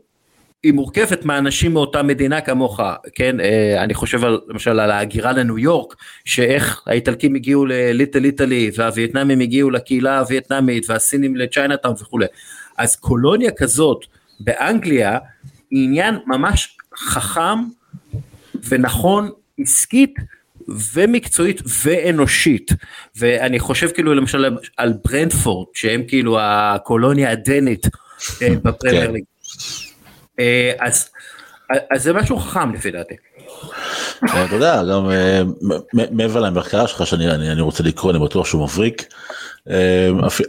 היא 0.63 0.73
מורכבת 0.73 1.25
מאנשים 1.25 1.73
מאותה 1.73 2.03
מדינה 2.03 2.41
כמוך, 2.41 2.79
כן, 3.15 3.39
אה, 3.39 3.83
אני 3.83 3.93
חושב 3.93 4.25
על, 4.25 4.39
למשל 4.47 4.79
על 4.79 4.91
ההגירה 4.91 5.31
לניו 5.31 5.59
יורק, 5.59 5.95
שאיך 6.25 6.81
האיטלקים 6.87 7.35
הגיעו 7.35 7.65
לליטל 7.65 8.25
איטלי 8.25 8.71
והווייטנאמים 8.75 9.39
הגיעו 9.39 9.69
לקהילה 9.69 10.19
הווייטנאמית 10.19 10.89
והסינים 10.89 11.35
לצ'יינאטאון 11.35 11.93
וכולי. 12.01 12.25
אז 12.77 12.95
קולוניה 12.95 13.51
כזאת 13.51 14.05
באנגליה 14.39 15.17
היא 15.71 15.83
עניין 15.83 16.15
ממש 16.27 16.77
חכם 16.97 17.59
ונכון 18.69 19.29
עסקית 19.59 20.15
ומקצועית 20.93 21.61
ואנושית 21.83 22.71
ואני 23.15 23.59
חושב 23.59 23.91
כאילו 23.91 24.13
למשל 24.13 24.57
על 24.77 24.93
ברנדפורד 25.05 25.67
שהם 25.73 26.03
כאילו 26.07 26.37
הקולוניה 26.39 27.31
הדנית 27.31 27.87
אה, 28.41 28.55
בפרמייר 28.63 29.11
ליג. 29.11 29.23
אה, 29.23 29.90
אז, 30.79 31.09
אז 31.91 32.03
זה 32.03 32.13
משהו 32.13 32.37
חכם 32.37 32.73
לפי 32.73 32.91
דעתי. 32.91 33.15
אה, 34.29 34.45
אתה 34.45 34.55
יודע 34.55 34.83
גם 34.83 35.09
אה, 35.11 35.41
מעבר 36.11 36.39
למחקר 36.39 36.85
שלך 36.85 37.07
שאני 37.07 37.61
רוצה 37.61 37.83
לקרוא 37.83 38.11
אני 38.11 38.19
בטוח 38.19 38.45
שהוא 38.45 38.63
מבריק 38.63 39.13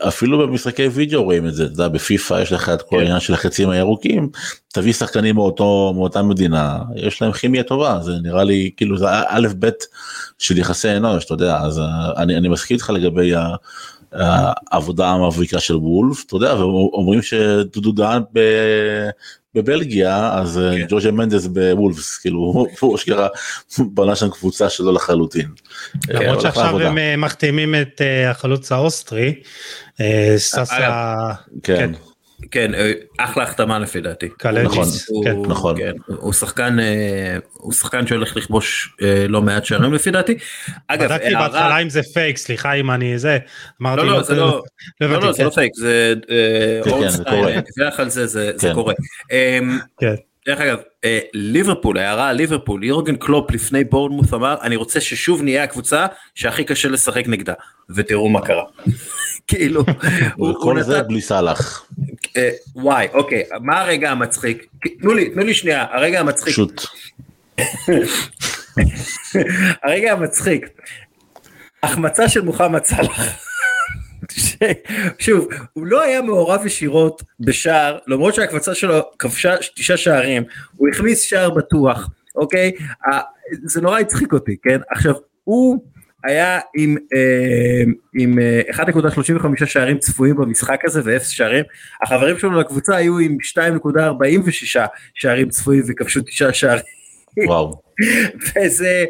אפילו 0.09 0.39
במשחקי 0.39 0.89
וידאו 0.89 1.25
רואים 1.25 1.47
את 1.47 1.55
זה 1.55 1.65
אתה 1.65 1.73
יודע 1.73 1.89
בפיפא 1.89 2.43
יש 2.43 2.53
לך 2.53 2.69
את 2.69 2.83
כל 2.83 2.89
כן. 2.91 2.97
העניין 2.97 3.21
של 3.21 3.35
החצים 3.35 3.71
הירוקים 3.71 4.29
תביא 4.73 4.93
שחקנים 4.93 5.35
מאותו 5.35 5.93
מאותה 5.95 6.23
מדינה 6.23 6.79
יש 6.97 7.23
להם 7.23 7.33
כימיה 7.33 7.63
טובה 7.63 7.99
זה 8.03 8.13
נראה 8.23 8.45
לי 8.45 8.71
כאילו 8.77 8.99
זה 8.99 9.07
א' 9.29 9.49
ב' 9.59 9.71
של 10.39 10.59
יחסי 10.59 10.97
אנוש 10.97 11.25
אתה 11.25 11.35
יודע 11.35 11.57
אז 11.57 11.81
אני, 12.17 12.37
אני 12.37 12.49
מסכים 12.49 12.75
איתך 12.75 12.91
לגבי 12.91 13.33
העבודה 14.13 15.09
המבריקה 15.09 15.61
של 15.61 15.77
וולבס 15.77 16.25
אתה 16.27 16.37
יודע 16.37 16.55
ואומרים 16.55 17.23
שדודו 17.23 17.93
דהן 17.93 18.23
בבלגיה 19.55 20.33
אז 20.35 20.59
אה, 20.59 20.73
כן. 20.73 20.87
ז'ורז'ה 20.89 21.11
מנדס 21.11 21.47
בוולבס 21.47 22.19
כאילו 22.19 22.67
הוא 22.81 22.95
אשכרה 22.97 23.29
בנה 23.79 24.17
שם 24.17 24.31
קבוצה 24.31 24.69
שלו 24.69 24.93
לחלוטין. 24.93 25.49
למרות 26.09 26.37
אה, 26.37 26.43
שעכשיו 26.43 26.81
הם 26.81 26.99
אה, 26.99 27.17
מחתימים 27.17 27.75
את 27.75 28.01
החלוץ 28.31 28.73
האוסטרי 28.73 29.35
סאשה. 30.37 31.33
כן. 31.63 31.93
כן. 32.51 32.73
כן, 32.73 32.75
אה, 32.75 32.93
אחלה 33.19 33.43
החתמה 33.43 33.79
לפי 33.79 34.01
דעתי. 34.01 34.29
נכון, 34.63 34.85
כן. 35.25 35.37
נכון. 35.49 35.79
כן, 35.79 35.93
הוא 36.07 36.33
שחקן, 36.33 36.81
אה, 36.81 37.39
הוא 37.53 37.73
שחקן 37.73 38.07
שהולך 38.07 38.37
לכבוש 38.37 38.97
אה, 39.03 39.27
לא 39.29 39.43
מעט 39.43 39.65
שערים 39.65 39.93
לפי 39.93 40.11
דעתי. 40.11 40.35
אגב, 40.89 41.09
בדקתי 41.09 41.35
בהתחלה 41.35 41.79
אם 41.79 41.91
זה 41.91 42.03
פייק, 42.03 42.37
סליחה 42.37 42.73
אם 42.73 42.91
אני 42.91 43.19
זה, 43.19 43.39
אמרתי, 43.83 43.97
לא, 43.97 44.07
לא, 44.07 44.23
זה 44.23 44.35
לא, 44.35 44.63
לא, 45.01 45.21
לא, 45.21 45.33
זה 45.33 45.45
לא 45.45 45.51
פייק, 45.51 45.73
זה 45.77 46.15
אורנסטיין, 46.87 47.45
על 47.99 48.09
זה, 48.09 48.27
זה 48.57 48.71
קורה. 48.75 48.95
אמ, 49.31 49.79
כן. 49.99 50.15
דרך 50.47 50.61
אגב, 50.61 50.79
ליברפול, 51.35 51.99
הערה 51.99 52.29
על 52.29 52.37
ליברפול, 52.37 52.85
יורגן 52.85 53.17
קלופ 53.17 53.51
לפני 53.51 53.85
בורנמות' 53.85 54.35
אמר, 54.35 54.57
אני 54.63 54.77
רוצה 54.77 55.01
ששוב 55.01 55.43
נהיה 55.43 55.65
הקבוצה 55.65 56.07
שהכי 56.35 56.65
קשה 56.65 56.89
לשחק 56.89 57.25
נגדה, 57.27 57.55
ותראו 57.95 58.29
מה 58.29 58.41
קרה. 58.41 58.65
כאילו, 59.47 59.85
כל 60.63 60.83
זה 60.83 61.03
בלי 61.03 61.21
סאלח. 61.21 61.89
אה, 62.37 62.51
וואי, 62.75 63.09
אוקיי, 63.13 63.43
מה 63.61 63.81
הרגע 63.81 64.11
המצחיק? 64.11 64.67
תנו 65.01 65.15
לי, 65.15 65.31
תנו 65.31 65.43
לי 65.43 65.55
שנייה, 65.55 65.87
הרגע 65.91 66.21
המצחיק. 66.21 66.53
פשוט. 66.53 66.87
הרגע 69.85 70.13
המצחיק. 70.13 70.69
החמצה 71.83 72.29
של 72.29 72.41
מוחמד 72.41 72.85
סאלח. 72.85 73.21
שוב, 75.19 75.49
הוא 75.73 75.87
לא 75.87 76.03
היה 76.03 76.23
מעורב 76.23 76.67
ישירות 76.67 77.23
בשער, 77.41 77.99
למרות 78.07 78.35
שהקבוצה 78.35 78.75
שלו 78.75 79.01
כבשה 79.19 79.55
תשעה 79.77 79.97
שערים, 79.97 80.45
הוא 80.77 80.89
הכניס 80.89 81.23
שער 81.23 81.51
בטוח, 81.51 82.09
אוקיי? 82.35 82.73
זה 83.65 83.81
נורא 83.81 83.99
הצחיק 83.99 84.33
אותי, 84.33 84.57
כן? 84.63 84.81
עכשיו, 84.91 85.15
הוא 85.45 85.85
היה 86.25 86.61
עם, 86.77 86.97
אה, 87.15 87.83
עם 88.15 88.39
1.35 88.71 89.63
אה, 89.63 89.67
שערים 89.67 89.99
צפויים 89.99 90.37
במשחק 90.37 90.81
הזה 90.85 91.01
ואפס 91.05 91.29
שערים, 91.29 91.65
החברים 92.03 92.39
שלו 92.39 92.61
לקבוצה 92.61 92.97
היו 92.97 93.19
עם 93.19 93.37
2.46 93.43 94.79
שערים 95.15 95.49
צפויים 95.49 95.83
וכבשו 95.89 96.21
תשעה 96.21 96.53
שערים. 96.53 96.85
וואו. 97.47 97.83
וזה, 98.57 99.05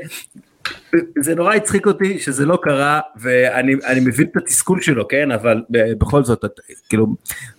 זה 1.21 1.35
נורא 1.35 1.55
הצחיק 1.55 1.87
אותי 1.87 2.19
שזה 2.19 2.47
לא 2.47 2.59
קרה 2.63 3.01
ואני 3.17 4.01
מבין 4.01 4.27
את 4.27 4.37
התסכול 4.37 4.81
שלו 4.81 5.09
כן 5.09 5.31
אבל 5.31 5.63
בכל 5.71 6.25
זאת 6.25 6.45
את, 6.45 6.61
כאילו 6.89 7.07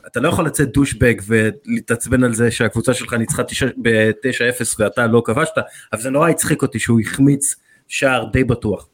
אתה 0.07 0.19
לא 0.19 0.27
יכול 0.27 0.45
לצאת 0.45 0.71
דושבג 0.71 1.15
ולהתעצבן 1.27 2.23
על 2.23 2.33
זה 2.33 2.51
שהקבוצה 2.51 2.93
שלך 2.93 3.13
ניצחה 3.13 3.43
ב-9-0 3.81 4.75
ואתה 4.79 5.07
לא 5.07 5.21
כבשת 5.25 5.57
אבל 5.93 6.01
זה 6.01 6.09
נורא 6.09 6.29
הצחיק 6.29 6.61
אותי 6.61 6.79
שהוא 6.79 6.99
החמיץ 6.99 7.55
שער 7.87 8.25
די 8.33 8.43
בטוח. 8.43 8.87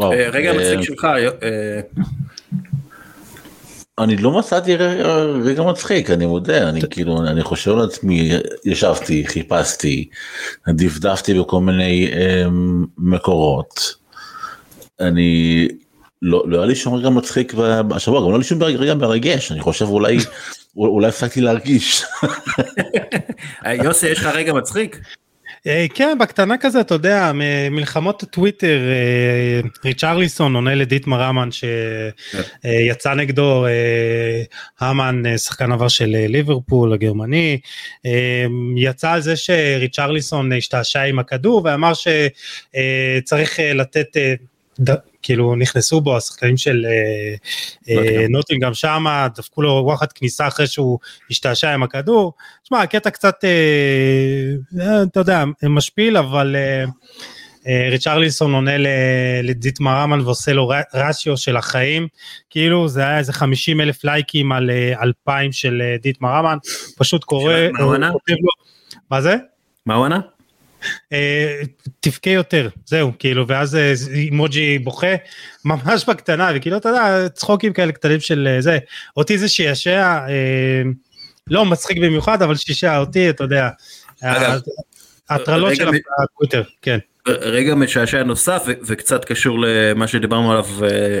אה, 0.00 0.28
רגע 0.32 0.50
אה, 0.50 0.58
מצחיק 0.58 0.82
שלך. 0.82 1.04
אה, 1.42 1.80
אני 3.98 4.16
לא 4.16 4.38
מצאתי 4.38 4.76
רגע 5.44 5.62
מצחיק 5.62 6.10
אני 6.10 6.26
מודה 6.26 6.68
אני 6.68 6.80
כאילו 6.90 7.26
אני 7.26 7.42
חושב 7.42 7.70
לעצמי 7.70 8.32
ישבתי 8.64 9.26
חיפשתי 9.26 10.08
דפדפתי 10.68 11.40
בכל 11.40 11.60
מיני 11.60 12.10
מקורות. 12.98 13.94
אני 15.00 15.68
לא, 16.22 16.44
לא 16.46 16.58
היה 16.58 16.66
לי 16.66 16.74
שום 16.74 16.94
רגע 16.94 17.08
מצחיק 17.10 17.54
בשבוע 17.88 18.20
גם 18.20 18.26
לא 18.26 18.30
היה 18.30 18.38
לי 18.38 18.44
שום 18.44 18.62
רגע 18.62 18.94
מרגש 18.94 19.52
אני 19.52 19.60
חושב 19.60 19.88
אולי 19.88 20.18
אולי 20.76 21.08
הפסקתי 21.08 21.40
להרגיש. 21.40 22.04
יוסי 23.84 24.08
יש 24.08 24.18
לך 24.18 24.26
רגע 24.26 24.52
מצחיק? 24.52 25.00
אה, 25.66 25.86
כן 25.94 26.18
בקטנה 26.20 26.58
כזה 26.58 26.80
אתה 26.80 26.94
יודע 26.94 27.32
מלחמות 27.70 28.24
טוויטר 28.30 28.80
אה, 28.80 29.60
ריצ'רליסון 29.84 30.54
עונה 30.54 30.74
לדיטמר 30.74 31.30
אמן 31.30 31.48
שיצא 31.52 33.10
כן. 33.10 33.18
נגדו 33.18 33.66
אה, 33.66 34.42
המן 34.80 35.38
שחקן 35.38 35.72
עבר 35.72 35.88
של 35.88 36.06
ליברפול 36.28 36.92
הגרמני 36.92 37.60
יצא 38.76 39.10
על 39.10 39.20
זה 39.20 39.36
שריצ'רליסון 39.36 40.52
השתעשע 40.52 41.02
עם 41.02 41.18
הכדור 41.18 41.62
ואמר 41.64 41.92
שצריך 41.94 43.58
לתת 43.74 44.16
כאילו 45.22 45.56
נכנסו 45.56 46.00
בו 46.00 46.16
השחקנים 46.16 46.56
של 46.56 46.86
נוטינגרם 48.28 48.74
שמה 48.74 49.28
דפקו 49.36 49.62
לו 49.62 49.82
וואחד 49.84 50.12
כניסה 50.12 50.48
אחרי 50.48 50.66
שהוא 50.66 50.98
השתעשע 51.30 51.70
עם 51.70 51.82
הכדור. 51.82 52.32
תשמע 52.64 52.80
הקטע 52.82 53.10
קצת 53.10 53.44
אתה 55.02 55.20
יודע 55.20 55.44
משפיל 55.62 56.16
אבל. 56.16 56.56
ריצ'רליסון 57.90 58.54
עונה 58.54 58.72
לדיטמר 59.42 60.04
אמן 60.04 60.20
ועושה 60.20 60.52
לו 60.52 60.72
רשיו 60.94 61.36
של 61.36 61.56
החיים 61.56 62.08
כאילו 62.50 62.88
זה 62.88 63.00
היה 63.00 63.18
איזה 63.18 63.32
50 63.32 63.80
אלף 63.80 64.04
לייקים 64.04 64.52
על 64.52 64.70
2,000 65.02 65.52
של 65.52 65.82
דיטמר 66.02 66.40
אמן 66.40 66.58
פשוט 66.98 67.24
קורא. 67.24 67.54
מה 69.10 69.20
זה? 69.20 69.36
מה 69.86 69.94
הוא 69.94 70.04
ענה? 70.04 70.20
תבכה 72.00 72.30
יותר 72.30 72.68
זהו 72.86 73.12
כאילו 73.18 73.48
ואז 73.48 73.78
אימוג'י 74.14 74.78
בוכה 74.78 75.14
ממש 75.64 76.04
בקטנה 76.08 76.50
וכאילו 76.54 76.76
אתה 76.76 76.88
יודע 76.88 77.28
צחוקים 77.28 77.72
כאלה 77.72 77.92
קטנים 77.92 78.20
של 78.20 78.56
זה 78.60 78.78
אותי 79.16 79.38
זה 79.38 79.48
שישע 79.48 80.18
לא 81.46 81.64
מצחיק 81.64 81.98
במיוחד 81.98 82.42
אבל 82.42 82.56
שישע 82.56 82.98
אותי 82.98 83.30
אתה 83.30 83.44
יודע. 83.44 83.68
הטרלות 85.30 85.76
של 85.76 85.88
הטוויטר 85.88 86.62
כן. 86.82 86.98
רגע 87.28 87.74
משעשע 87.74 88.22
נוסף 88.22 88.64
וקצת 88.86 89.24
קשור 89.24 89.58
למה 89.60 90.08
שדיברנו 90.08 90.52
עליו 90.52 90.66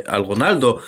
על 0.06 0.20
רונלדו 0.22 0.78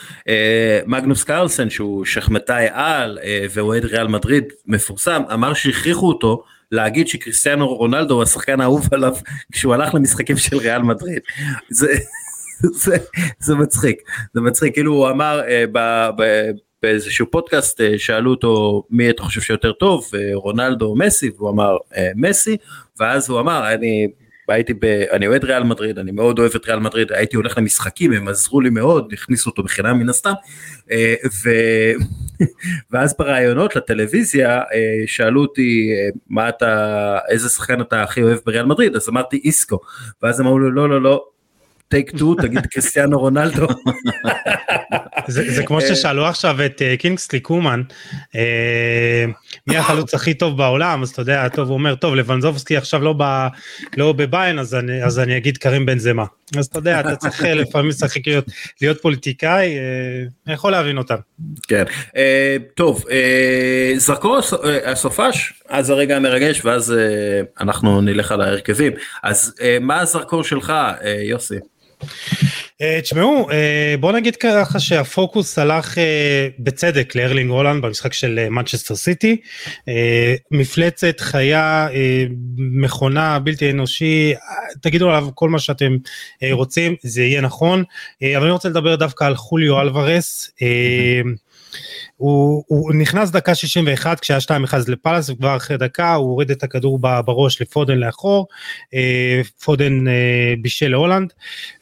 מגנוס 0.87 1.25
קרלסן 1.25 1.71
שהוא 1.71 2.05
שחמטאי 2.05 2.67
על 2.73 3.19
ואוהד 3.51 3.85
ריאל 3.85 4.09
מדריד 4.09 4.45
מפורסם 4.67 5.23
אמר 5.33 5.55
שהכריחו 5.55 6.09
אותו 6.09 6.45
להגיד 6.75 7.09
שקריסטיאנו 7.09 7.75
רונלדו 7.75 8.15
הוא 8.15 8.23
השחקן 8.23 8.61
האהוב 8.61 8.89
עליו 8.93 9.15
כשהוא 9.53 9.75
הלך 9.75 9.95
למשחקים 9.95 10.37
של 10.37 10.57
ריאל 10.57 10.83
מדריד. 10.83 11.23
זה, 11.71 11.95
זה, 12.73 12.97
זה 13.41 13.55
מצחיק, 13.55 14.03
זה 14.35 14.41
מצחיק, 14.41 14.75
כאילו 14.75 14.93
הוא 14.93 15.11
אמר 15.11 15.41
אה, 15.49 15.65
ב, 15.73 16.09
ב, 16.19 16.51
באיזשהו 16.83 17.31
פודקאסט 17.31 17.81
אה, 17.81 17.99
שאלו 17.99 18.31
אותו 18.31 18.83
מי 18.91 19.11
אתה 19.11 19.23
חושב 19.23 19.41
שיותר 19.41 19.73
טוב, 19.73 20.11
אה, 20.15 20.31
רונלדו 20.35 20.87
או 20.87 20.97
מסי, 20.97 21.31
והוא 21.37 21.51
אמר 21.51 21.77
אה, 21.97 22.11
מסי, 22.17 22.57
ואז 23.01 23.31
הוא 23.31 23.41
אמר 23.41 23.75
אני 23.75 24.09
הייתי 24.49 24.75
ב... 24.75 24.85
אני 24.85 25.27
אוהד 25.27 25.45
ריאל 25.45 25.63
מדריד, 25.63 25.99
אני 25.99 26.13
מאוד 26.13 26.39
אוהב 26.39 26.55
את 26.55 26.67
ריאל 26.67 26.79
מדריד, 26.79 27.13
הייתי 27.13 27.37
הולך 27.37 27.59
למשחקים, 27.59 28.13
הם 28.13 28.29
עזרו 28.29 28.61
לי 28.61 28.71
מאוד, 28.71 29.13
הכניסו 29.13 29.51
אותו 29.51 29.63
בחינם 29.63 29.99
מן 29.99 30.09
הסתם, 30.09 30.33
אה, 30.91 31.15
ו... 31.45 31.51
ואז 32.91 33.15
בראיונות 33.19 33.77
לטלוויזיה 33.77 34.59
אה, 34.59 35.03
שאלו 35.07 35.41
אותי 35.41 35.91
אה, 35.93 36.09
מה 36.29 36.49
אתה, 36.49 37.19
איזה 37.29 37.49
שחקן 37.49 37.81
אתה 37.81 38.03
הכי 38.03 38.23
אוהב 38.23 38.39
בריאל 38.47 38.67
מדריד, 38.67 38.97
אז 38.97 39.09
אמרתי 39.09 39.41
איסקו, 39.45 39.79
ואז 40.23 40.41
אמרו 40.41 40.59
לו 40.59 40.71
לא 40.71 40.89
לא 40.89 41.03
לא, 41.03 41.25
טייק 41.95 42.11
טו 42.19 42.35
תגיד 42.35 42.67
קריסטיאנו 42.67 43.19
רונלדו. 43.19 43.67
זה, 45.27 45.53
זה 45.53 45.63
כמו 45.63 45.81
ששאלו 45.81 46.27
עכשיו 46.27 46.65
את 46.67 46.83
uh, 46.83 47.01
קינגסלי 47.01 47.41
קומן 47.41 47.83
uh, 48.33 48.37
מי 49.67 49.77
החלוץ 49.77 50.15
הכי 50.15 50.35
טוב 50.35 50.57
בעולם 50.57 51.03
אז 51.03 51.11
אתה 51.11 51.23
יודע 51.23 51.49
טוב 51.49 51.69
הוא 51.69 51.75
אומר 51.75 51.95
טוב 51.95 52.15
לבנזובסקי 52.15 52.77
עכשיו 52.77 53.01
לא, 53.01 53.15
ב, 53.19 53.47
לא 53.97 54.13
בביין 54.13 54.59
אז 54.59 54.75
אני, 54.75 55.05
אז 55.05 55.19
אני 55.19 55.37
אגיד 55.37 55.59
קרים 55.59 55.87
בן 55.87 55.99
זמה 55.99 56.25
אז 56.59 56.67
אתה 56.67 56.79
יודע 56.79 57.01
אתה 57.01 57.17
צריך 57.17 57.43
לפעמים 57.43 57.89
לשחק 57.89 58.27
להיות, 58.27 58.45
להיות 58.81 59.03
פוליטיקאי 59.03 59.77
uh, 60.47 60.53
יכול 60.53 60.73
להבין 60.73 60.99
אותם. 60.99 61.17
כן 61.69 61.85
טוב 62.75 63.05
זרקור 63.97 64.39
הסופש 64.85 65.53
אז 65.69 65.91
הרגע 65.91 66.17
המרגש 66.17 66.65
ואז 66.65 66.95
אנחנו 67.61 68.01
נלך 68.01 68.33
על 68.33 68.41
ההרכבים 68.41 68.93
אז 69.23 69.55
מה 69.81 70.01
הזרקור 70.01 70.45
שלך 70.45 70.73
יוסי. 71.23 71.59
אה, 72.83 73.01
תשמעו 73.03 73.51
אה, 73.51 73.95
בוא 74.01 74.13
נגיד 74.13 74.37
ככה 74.37 74.81
שהפוקוס 74.81 75.59
הלך 75.59 75.99
אה, 75.99 76.49
בצדק 76.59 77.15
לארלינג 77.15 77.51
הולנד 77.51 77.83
במשחק 77.83 78.13
של 78.13 78.49
מנצ'סטר 78.49 78.95
סיטי 78.95 79.37
מפלצת 80.51 81.21
חיה 81.21 81.89
מכונה 82.59 83.39
בלתי 83.39 83.71
אנושי 83.71 84.35
תגידו 84.83 85.09
עליו 85.09 85.29
כל 85.35 85.49
מה 85.49 85.59
שאתם 85.59 85.97
רוצים 86.53 86.95
זה 87.03 87.23
יהיה 87.23 87.41
נכון 87.41 87.85
אבל 88.37 88.43
אני 88.43 88.51
רוצה 88.51 88.69
לדבר 88.69 88.97
דווקא 88.97 89.25
על 89.25 89.37
חוליו 89.37 89.81
אלוורס. 89.81 90.51
הוא, 92.17 92.65
הוא 92.67 92.95
נכנס 92.95 93.31
דקה 93.31 93.55
61 93.55 94.21
כשהיה 94.21 94.39
2-1 94.39 94.51
לפאלאס 94.89 95.31
וכבר 95.31 95.57
אחרי 95.57 95.77
דקה 95.77 96.15
הוא 96.15 96.31
הוריד 96.31 96.51
את 96.51 96.63
הכדור 96.63 96.99
בראש 96.99 97.63
לפודן 97.63 97.99
לאחור, 97.99 98.47
אה, 98.95 99.41
פודן 99.65 100.09
אה, 100.09 100.55
בישל 100.63 100.89
להולנד 100.89 101.33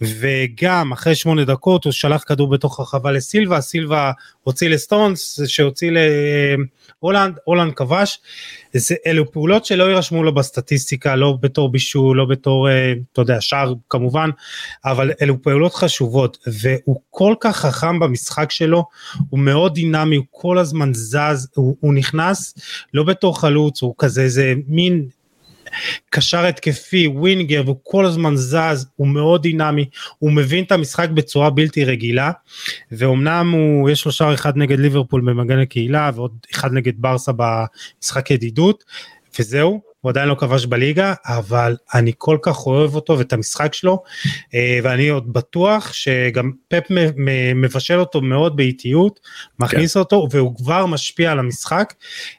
וגם 0.00 0.92
אחרי 0.92 1.14
8 1.14 1.44
דקות 1.44 1.84
הוא 1.84 1.92
שלח 1.92 2.24
כדור 2.26 2.50
בתוך 2.50 2.80
הרחבה 2.80 3.12
לסילבה, 3.12 3.60
סילבה 3.60 4.12
הוציא 4.42 4.68
לסטונס 4.68 5.40
שהוציא 5.46 5.90
להולנד, 5.90 7.34
הולנד 7.44 7.74
כבש, 7.74 8.20
זה, 8.74 8.94
אלו 9.06 9.32
פעולות 9.32 9.64
שלא 9.64 9.84
יירשמו 9.84 10.22
לו 10.22 10.34
בסטטיסטיקה 10.34 11.16
לא 11.16 11.38
בתור 11.40 11.72
בישול 11.72 12.16
לא 12.16 12.24
בתור 12.24 12.68
אה, 12.68 12.92
אתה 13.12 13.20
יודע 13.20 13.40
שער 13.40 13.74
כמובן 13.90 14.30
אבל 14.84 15.10
אלו 15.22 15.42
פעולות 15.42 15.74
חשובות 15.74 16.38
והוא 16.46 17.00
כל 17.10 17.34
כך 17.40 17.56
חכם 17.56 17.98
במשחק 17.98 18.50
שלו 18.50 18.84
הוא 19.30 19.40
מאוד 19.40 19.74
דינמי 19.74 20.16
הוא 20.16 20.24
כל 20.30 20.58
הזמן 20.58 20.94
זז 20.94 21.48
הוא, 21.54 21.76
הוא 21.80 21.94
נכנס 21.94 22.54
לא 22.94 23.02
בתור 23.02 23.40
חלוץ 23.40 23.82
הוא 23.82 23.94
כזה 23.98 24.22
איזה 24.22 24.54
מין 24.66 25.08
קשר 26.10 26.46
התקפי, 26.46 27.06
ווינגר, 27.06 27.62
והוא 27.64 27.76
כל 27.82 28.06
הזמן 28.06 28.36
זז, 28.36 28.86
הוא 28.96 29.08
מאוד 29.08 29.42
דינמי, 29.42 29.84
הוא 30.18 30.32
מבין 30.32 30.64
את 30.64 30.72
המשחק 30.72 31.08
בצורה 31.08 31.50
בלתי 31.50 31.84
רגילה, 31.84 32.30
ואומנם 32.92 33.50
הוא, 33.52 33.90
יש 33.90 34.06
לו 34.06 34.12
שער 34.12 34.34
אחד 34.34 34.56
נגד 34.56 34.78
ליברפול 34.78 35.20
במגן 35.20 35.58
הקהילה, 35.58 36.10
ועוד 36.14 36.32
אחד 36.54 36.72
נגד 36.72 36.92
ברסה 36.96 37.32
במשחק 37.36 38.30
ידידות, 38.30 38.84
וזהו, 39.38 39.91
הוא 40.02 40.10
עדיין 40.10 40.28
לא 40.28 40.34
כבש 40.34 40.66
בליגה, 40.66 41.14
אבל 41.26 41.76
אני 41.94 42.12
כל 42.18 42.38
כך 42.42 42.66
אוהב 42.66 42.94
אותו 42.94 43.18
ואת 43.18 43.32
המשחק 43.32 43.74
שלו, 43.74 44.02
אה, 44.54 44.78
ואני 44.82 45.08
עוד 45.08 45.32
בטוח 45.32 45.92
שגם 45.92 46.50
פפ 46.68 46.86
מבשל 47.54 47.98
אותו 47.98 48.20
מאוד 48.20 48.56
באיטיות, 48.56 49.20
מכניס 49.58 49.94
כן. 49.94 50.00
אותו, 50.00 50.26
והוא 50.30 50.56
כבר 50.56 50.86
משפיע 50.86 51.32
על 51.32 51.38
המשחק. 51.38 51.94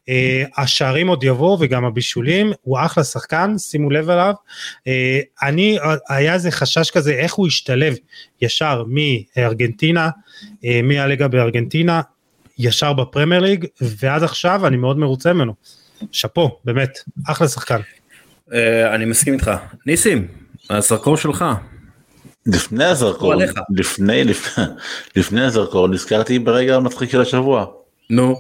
אה, 0.10 0.44
השערים 0.58 1.08
עוד 1.08 1.24
יבואו 1.24 1.58
וגם 1.60 1.86
הבישולים, 1.86 2.52
הוא 2.62 2.78
אחלה 2.80 3.04
שחקן, 3.04 3.58
שימו 3.58 3.90
לב 3.90 4.10
אליו. 4.10 4.34
אה, 4.88 5.20
אני, 5.44 5.78
היה 6.10 6.34
איזה 6.34 6.52
חשש 6.52 6.92
כזה, 6.92 7.14
איך 7.14 7.34
הוא 7.34 7.48
ישתלב 7.48 7.96
ישר 8.42 8.84
מארגנטינה, 8.88 10.10
מהליגה 10.84 11.28
בארגנטינה, 11.28 12.02
ישר 12.58 12.94
בפרמייר 12.94 13.42
ליג, 13.42 13.66
ועד 13.82 14.24
עכשיו 14.24 14.68
אני 14.68 14.78
מאוד 14.78 14.98
מרוצה 14.98 15.34
ממנו. 15.34 15.54
שאפו, 16.12 16.58
באמת, 16.66 17.00
אחלה 17.28 17.48
שחקן. 17.48 17.80
אה, 18.54 18.96
אני 18.96 19.06
מסכים 19.06 19.34
איתך. 19.34 19.52
ניסים, 19.86 20.28
הזרקור 20.70 21.18
שלך. 21.18 21.46
לפני 22.46 22.86
הזרקור, 22.86 23.34
לפני, 23.70 24.24
לפני, 25.16 25.42
הזרקור 25.44 25.88
נזכרתי 25.88 26.40
ברגע 26.40 26.76
המצחיק 26.76 27.10
של 27.10 27.22
השבוע. 27.22 27.66
נו. 28.10 28.36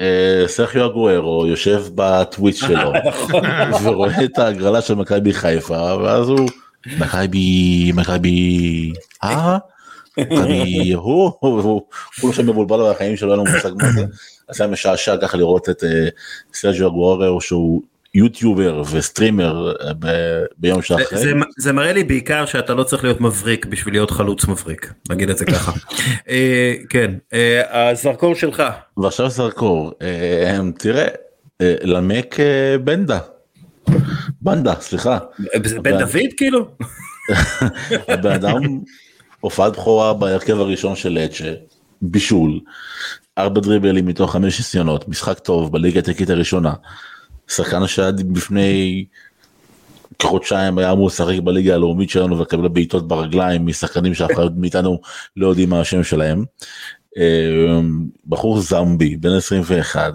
אה, 0.00 0.44
סרחיו 0.46 0.86
אגוארו 0.86 1.46
יושב 1.46 1.84
בטוויץ' 1.94 2.56
שלו 2.66 2.92
נכון. 3.08 3.42
ורואה 3.82 4.24
את 4.24 4.38
ההגרלה 4.38 4.80
של 4.80 4.94
מכבי 4.94 5.32
חיפה 5.32 5.96
ואז 5.96 6.28
הוא 6.28 6.48
מכבי 6.98 7.92
מכבי 7.94 8.92
אה 9.24 9.58
מכבי 10.18 10.92
הוא 10.92 11.32
הוא 11.40 11.82
הוא 12.20 12.32
שם 12.32 12.50
מבולבל 12.50 12.90
בחיים 12.90 13.16
שלו 13.16 13.30
אין 13.30 13.38
לו 13.38 13.44
מושג 13.44 13.70
מה 13.82 13.92
זה. 13.92 14.04
אז 14.48 14.60
היה 14.60 14.70
משעשע 14.70 15.16
ככה 15.22 15.36
לראות 15.36 15.68
את 15.68 15.84
אה, 15.84 16.08
סרג'ו 16.54 16.88
אגוארו 16.88 17.40
שהוא 17.40 17.82
יוטיובר 18.14 18.82
וסטרימר 18.90 19.74
אה, 19.80 19.92
ביום 20.58 20.82
שאחרי. 20.82 21.18
זה, 21.18 21.32
זה 21.58 21.72
מראה 21.72 21.92
לי 21.92 22.04
בעיקר 22.04 22.46
שאתה 22.46 22.74
לא 22.74 22.82
צריך 22.84 23.04
להיות 23.04 23.20
מבריק 23.20 23.66
בשביל 23.66 23.94
להיות 23.94 24.10
חלוץ 24.10 24.44
מבריק, 24.44 24.92
נגיד 25.10 25.30
את 25.30 25.38
זה 25.38 25.44
ככה. 25.44 25.72
אה, 26.28 26.74
כן, 26.88 27.14
הזרקור 27.70 28.34
שלך. 28.34 28.62
ועכשיו 28.96 29.30
זרקור, 29.30 29.92
תראה, 30.78 31.06
למק 31.60 32.36
בנדה. 32.84 33.18
בנדה, 34.40 34.74
סליחה. 34.80 35.18
בן 35.82 35.98
דוד 35.98 36.32
כאילו? 36.36 36.68
הבן 38.08 38.30
אדם 38.30 38.60
הופעת 39.40 39.72
בכורה 39.72 40.14
בהרכב 40.14 40.60
הראשון 40.60 40.96
של 40.96 41.18
אצ'ה, 41.18 41.52
בישול, 42.02 42.60
ארבע 43.38 43.60
דריבלים 43.60 44.06
מתוך 44.06 44.32
חמש 44.32 44.58
ניסיונות, 44.58 45.08
משחק 45.08 45.38
טוב 45.38 45.72
בליגה 45.72 45.98
הטקית 45.98 46.30
הראשונה. 46.30 46.72
שחקן 47.48 47.86
שעד 47.86 48.36
לפני 48.36 49.04
כחודשיים 50.18 50.78
היה 50.78 50.92
אמור 50.92 51.06
לשחק 51.06 51.38
בליגה 51.44 51.74
הלאומית 51.74 52.10
שלנו 52.10 52.38
ולקבל 52.38 52.68
בעיטות 52.68 53.08
ברגליים 53.08 53.66
משחקנים 53.66 54.14
שאף 54.14 54.30
אחד 54.34 54.58
מאיתנו 54.58 55.00
לא 55.36 55.48
יודעים 55.48 55.70
מה 55.70 55.80
השם 55.80 56.02
שלהם. 56.02 56.44
אמ, 57.16 58.06
בחור 58.26 58.60
זמבי 58.60 59.16
בן 59.16 59.32
21 59.32 60.12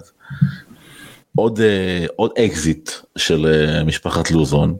עוד 1.36 1.60
אה, 1.60 2.06
עוד 2.16 2.30
אקזיט 2.38 2.90
של 3.16 3.46
אה, 3.46 3.84
משפחת 3.84 4.30
לוזון 4.30 4.76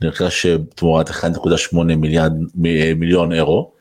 נרכש 0.00 0.46
תמורת 0.74 1.10
1.8 1.10 1.76
מיליארד 1.82 2.32
מיליון 2.96 3.32
אירו. 3.32 3.72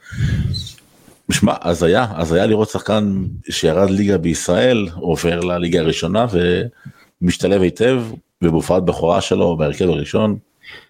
שמע, 1.32 1.54
אז 1.62 1.84
היה, 1.84 2.06
אז 2.16 2.34
היה 2.34 2.46
לראות 2.46 2.70
שחקן 2.70 3.26
שירד 3.50 3.90
ליגה 3.90 4.18
בישראל, 4.18 4.88
עובר 4.96 5.40
לליגה 5.40 5.80
הראשונה 5.80 6.26
ומשתלב 7.22 7.62
היטב, 7.62 8.02
ובהופעת 8.42 8.86
בכורה 8.86 9.22
שלו 9.22 9.58
בהרכב 9.58 9.90
הראשון, 9.90 10.38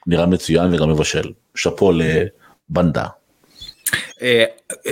נראה 0.08 0.26
מצוין 0.26 0.74
וגם 0.74 0.90
מבשל. 0.90 1.32
שאפו 1.56 1.92
לבנדה. 1.92 3.06
אה, 4.22 4.46
אה, 4.88 4.92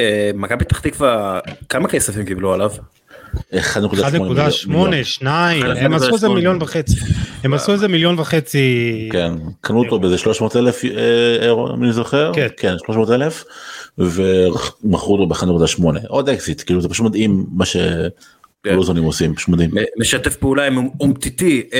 אה, 0.00 0.30
מכבי 0.34 0.64
פתח 0.64 0.80
תקווה, 0.80 1.40
כמה 1.68 1.88
כסף 1.88 2.16
הם 2.16 2.24
קיבלו 2.24 2.54
עליו? 2.54 2.70
1.8, 3.52 5.04
2, 5.04 5.62
הם 5.62 5.94
עשו 5.94 6.14
איזה 6.14 6.28
מיליון 6.28 6.62
וחצי, 6.62 6.94
הם 7.44 7.54
עשו 7.54 7.72
איזה 7.72 7.88
מיליון 7.88 8.18
וחצי. 8.18 9.08
כן, 9.12 9.32
קנו 9.60 9.78
אותו 9.78 9.98
באיזה 9.98 10.18
300 10.18 10.56
אלף 10.56 10.82
אירו, 11.42 11.74
אני 11.74 11.92
זוכר, 11.92 12.32
כן, 12.34 12.46
כן 12.56 12.74
300 12.86 13.10
אלף, 13.10 13.44
ומכרו 13.98 15.18
אותו 15.18 15.26
ב-1.8, 15.26 15.84
עוד 16.08 16.28
אקזיט, 16.28 16.62
כאילו 16.66 16.80
זה 16.80 16.88
פשוט 16.88 17.06
מדהים 17.06 17.46
מה 17.50 17.64
שלוזונים 18.66 19.04
עושים, 19.04 19.34
פשוט 19.34 19.48
מדהים. 19.48 19.70
משתף 19.98 20.36
פעולה 20.36 20.66
עם 20.66 20.88
אומטיטי. 21.00 21.62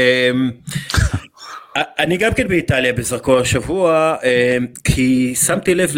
אני 1.76 2.16
גם 2.16 2.34
כן 2.34 2.48
באיטליה 2.48 2.92
בזרקור 2.92 3.40
השבוע, 3.40 4.16
כי 4.84 5.34
שמתי 5.34 5.74
לב 5.74 5.92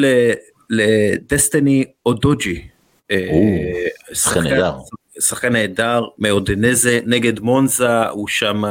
לדסטיני 0.71 1.85
אודוג'י. 2.07 2.63
שחקן 4.13 4.41
נהדר. 4.41 4.73
שחקן 5.21 5.53
נהדר, 5.53 6.03
מאודנזה 6.19 7.01
נגד 7.07 7.41
מונזה, 7.41 8.07
הוא 8.07 8.29
שם 8.29 8.63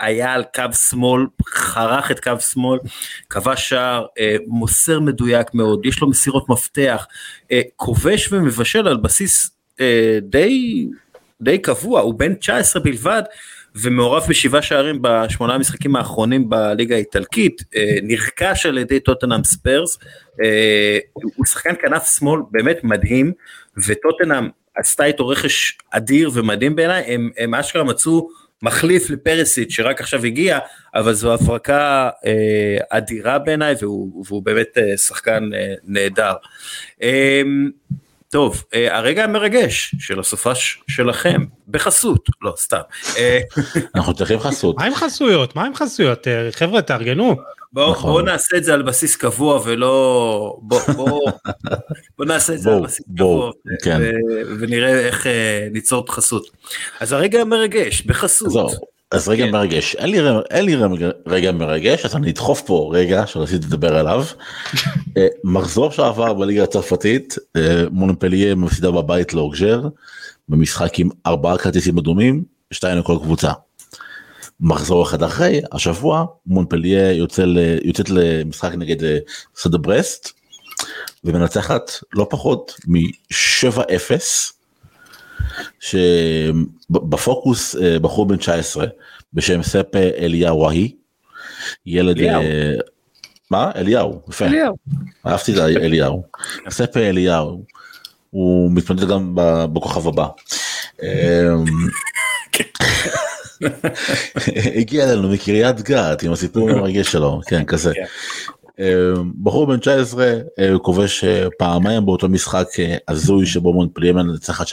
היה 0.00 0.32
על 0.32 0.44
קו 0.54 0.72
שמאל, 0.72 1.26
חרך 1.48 2.10
את 2.10 2.20
קו 2.20 2.40
שמאל, 2.40 2.78
כבש 3.30 3.68
שער, 3.68 4.06
מוסר 4.46 5.00
מדויק 5.00 5.54
מאוד, 5.54 5.86
יש 5.86 6.00
לו 6.00 6.10
מסירות 6.10 6.48
מפתח, 6.48 7.06
כובש 7.76 8.32
ומבשל 8.32 8.88
על 8.88 8.96
בסיס 8.96 9.50
די, 10.22 10.86
די 11.42 11.58
קבוע, 11.58 12.00
הוא 12.00 12.14
בן 12.14 12.34
19 12.34 12.82
בלבד, 12.82 13.22
ומעורב 13.74 14.22
בשבעה 14.28 14.62
שערים 14.62 14.98
בשמונה 15.02 15.54
המשחקים 15.54 15.96
האחרונים 15.96 16.48
בליגה 16.48 16.94
האיטלקית, 16.94 17.62
נרכש 18.02 18.66
על 18.66 18.78
ידי 18.78 19.00
טוטנאם 19.00 19.44
ספיירס, 19.44 19.98
הוא 21.22 21.46
שחקן 21.46 21.74
כנף 21.82 22.16
שמאל 22.18 22.40
באמת 22.50 22.84
מדהים, 22.84 23.32
וטוטנאם 23.86 24.48
עשתה 24.76 25.04
איתו 25.04 25.28
רכש 25.28 25.78
אדיר 25.90 26.30
ומדהים 26.34 26.76
בעיניי, 26.76 27.04
הם, 27.14 27.30
הם 27.38 27.54
אשכרה 27.54 27.84
מצאו 27.84 28.28
מחליף 28.62 29.10
לפרסיט 29.10 29.70
שרק 29.70 30.00
עכשיו 30.00 30.24
הגיע, 30.24 30.58
אבל 30.94 31.12
זו 31.12 31.34
הברקה 31.34 32.10
אה, 32.26 32.76
אדירה 32.98 33.38
בעיניי 33.38 33.74
והוא, 33.80 34.24
והוא 34.26 34.42
באמת 34.42 34.78
אה, 34.78 34.96
שחקן 34.96 35.50
אה, 35.54 35.74
נהדר. 35.84 36.34
אה, 37.02 37.42
טוב, 38.30 38.64
אה, 38.74 38.96
הרגע 38.96 39.24
המרגש 39.24 39.94
של 39.98 40.20
הסופש 40.20 40.82
שלכם, 40.88 41.44
בחסות, 41.68 42.28
לא 42.42 42.54
סתם. 42.56 42.80
אה, 43.18 43.40
אנחנו 43.94 44.14
צריכים 44.14 44.38
חסות. 44.40 44.76
מה 44.76 44.84
עם 44.84 44.94
חסויות? 44.94 45.56
מה 45.56 45.66
עם 45.66 45.74
חסויות? 45.74 46.26
חבר'ה, 46.52 46.82
תארגנו. 46.82 47.36
בואו 47.72 47.90
נכון. 47.90 48.10
בוא 48.10 48.22
נעשה 48.22 48.56
את 48.56 48.64
זה 48.64 48.74
על 48.74 48.82
בסיס 48.82 49.16
קבוע 49.16 49.60
ולא 49.64 50.56
בוא, 50.62 50.80
בוא, 50.96 51.30
בוא 52.18 52.26
נעשה 52.26 52.54
את 52.54 52.60
זה 52.60 52.70
בוא, 52.70 52.76
על 52.76 52.84
בסיס 52.84 53.04
בוא, 53.06 53.16
קבוע 53.16 53.50
כן. 53.82 54.00
ו, 54.00 54.10
ונראה 54.60 54.98
איך 54.98 55.26
uh, 55.26 55.28
ניצור 55.72 56.04
חסות. 56.08 56.50
אז 57.00 57.12
הרגע 57.12 57.40
המרגש 57.40 58.02
בחסות. 58.02 58.50
זו, 58.50 58.68
אז 59.12 59.28
רגע 59.28 59.46
כן. 59.46 59.50
מרגש 59.50 59.96
אין 59.96 60.10
לי, 60.10 60.18
אין 60.50 60.64
לי 60.64 60.76
רגע 61.26 61.52
מרגש 61.52 62.04
אז 62.04 62.16
אני 62.16 62.30
אדחוף 62.30 62.62
פה 62.66 62.90
רגע 62.94 63.26
שרציתי 63.26 63.66
לדבר 63.66 63.96
עליו. 63.96 64.24
אה, 65.16 65.26
מחזור 65.44 65.90
שעבר 65.90 66.34
בליגה 66.34 66.62
הצרפתית 66.62 67.36
אה, 67.56 67.84
מונפליה 67.90 68.54
מפסידה 68.54 68.90
בבית 68.90 69.34
לאוגז'ר 69.34 69.88
במשחק 70.48 70.98
עם 70.98 71.08
ארבעה 71.26 71.58
כרטיסים 71.58 71.98
אדומים 71.98 72.42
שתיים 72.70 72.98
לכל 72.98 73.16
קבוצה. 73.22 73.52
מחזור 74.60 75.02
אחד 75.02 75.22
אחרי 75.22 75.60
השבוע 75.72 76.24
מונפליה 76.46 77.12
יוצא 77.12 77.44
יוצאת 77.84 78.10
למשחק 78.10 78.74
נגד 78.74 79.04
אה, 79.04 79.18
סדה 79.56 79.78
ברסט 79.78 80.32
ומנצחת 81.24 81.90
לא 82.14 82.26
פחות 82.30 82.80
מ-7-0 82.86 84.20
שבפוקוס 85.80 87.76
אה, 87.76 87.98
בחור 87.98 88.26
בן 88.26 88.36
19 88.36 88.86
בשם 89.34 89.62
ספה 89.62 89.98
אליהו 90.18 90.68
ההי 90.68 90.92
ילד 91.86 92.18
אליהו. 92.18 92.42
אה, 92.42 92.74
מה 93.50 93.70
אליהו 93.76 94.20
יפה 94.28 94.46
אליהו. 94.46 94.76
אהבתי 95.26 95.52
את 95.52 95.58
אליהו 95.58 96.22
ספה 96.68 97.00
אליהו 97.00 97.64
הוא 98.30 98.72
מתמודד 98.72 99.08
גם 99.08 99.32
בכוכב 99.72 100.08
הבא. 100.08 100.26
הגיע 104.80 105.12
אלינו 105.12 105.28
מקריית 105.28 105.80
גת 105.80 106.22
עם 106.22 106.32
הסיפור 106.32 106.70
המרגש 106.70 107.12
שלו 107.12 107.40
כן 107.46 107.64
כזה. 107.64 107.92
כן. 107.94 108.04
אמ, 108.78 109.32
בחור 109.42 109.66
בן 109.66 109.78
19 109.78 110.24
אה, 110.58 110.78
כובש 110.82 111.24
אה, 111.24 111.46
פעמיים 111.58 112.06
באותו 112.06 112.28
משחק 112.28 112.66
אה, 112.78 112.96
הזוי 113.08 113.46
שבו 113.46 113.72
מונפליאמן 113.72 114.26
נצחת 114.26 114.66
7-0 114.66 114.70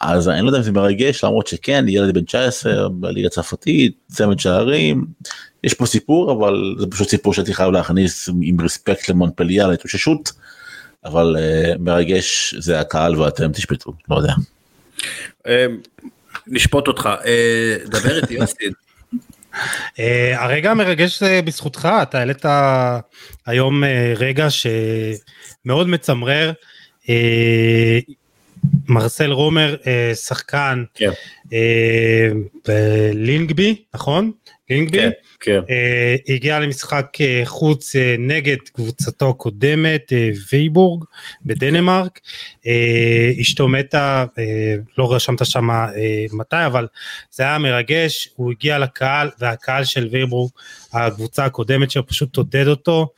אז 0.00 0.28
אני 0.28 0.42
לא 0.42 0.48
יודע 0.48 0.58
אם 0.58 0.62
זה 0.62 0.72
מרגש 0.72 1.24
למרות 1.24 1.46
שכן 1.46 1.84
ילד 1.88 2.14
בן 2.14 2.24
19 2.24 2.88
בליגה 2.88 3.26
הצרפתית 3.26 3.96
צמד 4.12 4.38
שערים 4.38 5.06
יש 5.64 5.74
פה 5.74 5.86
סיפור 5.86 6.32
אבל 6.32 6.74
זה 6.78 6.86
פשוט 6.86 7.08
סיפור 7.08 7.34
שהייתי 7.34 7.54
חייב 7.54 7.70
להכניס 7.70 8.28
עם 8.42 8.60
רספקט 8.60 9.08
למונפליה 9.08 9.68
להתאוששות 9.68 10.32
אבל 11.04 11.36
מרגש 11.78 12.54
זה 12.58 12.80
הקהל 12.80 13.20
ואתם 13.20 13.52
תשפטו 13.52 13.92
לא 14.10 14.16
יודע. 14.16 14.32
נשפוט 16.50 16.88
אותך, 16.88 17.08
אה, 17.26 17.76
דבר 17.84 18.16
איתי 18.16 18.34
יוסי. 18.34 18.64
אה, 19.98 20.44
הרגע 20.44 20.70
המרגש 20.70 21.22
בזכותך, 21.22 21.88
אתה 22.02 22.18
העלית 22.18 22.44
היום 23.46 23.84
אה, 23.84 24.12
רגע 24.16 24.46
שמאוד 24.50 25.88
מצמרר. 25.88 26.52
מרסל 28.88 29.32
רומר 29.32 29.76
שחקן 30.14 30.84
כן. 30.94 31.10
בלינגבי 32.68 33.84
נכון? 33.94 34.32
לינגבי? 34.70 34.98
כן. 34.98 35.10
כן. 35.40 35.60
Uh, 35.60 36.32
הגיע 36.32 36.60
למשחק 36.60 37.06
uh, 37.16 37.46
חוץ 37.46 37.96
uh, 37.96 37.98
נגד 38.18 38.56
קבוצתו 38.72 39.30
הקודמת 39.30 40.12
וייבורג 40.52 41.04
בדנמרק 41.44 42.20
אשתו 43.40 43.68
מתה 43.68 44.24
לא 44.98 45.14
רשמת 45.14 45.46
שם 45.46 45.68
מתי 46.32 46.66
אבל 46.66 46.86
זה 47.30 47.42
היה 47.42 47.58
מרגש 47.58 48.28
הוא 48.36 48.52
הגיע 48.52 48.78
לקהל 48.78 49.30
והקהל 49.38 49.84
של 49.84 50.08
וייבורג 50.12 50.50
הקבוצה 50.92 51.44
הקודמת 51.44 51.90
שלו 51.90 52.06
פשוט 52.06 52.36
עודד 52.36 52.68
אותו. 52.68 53.08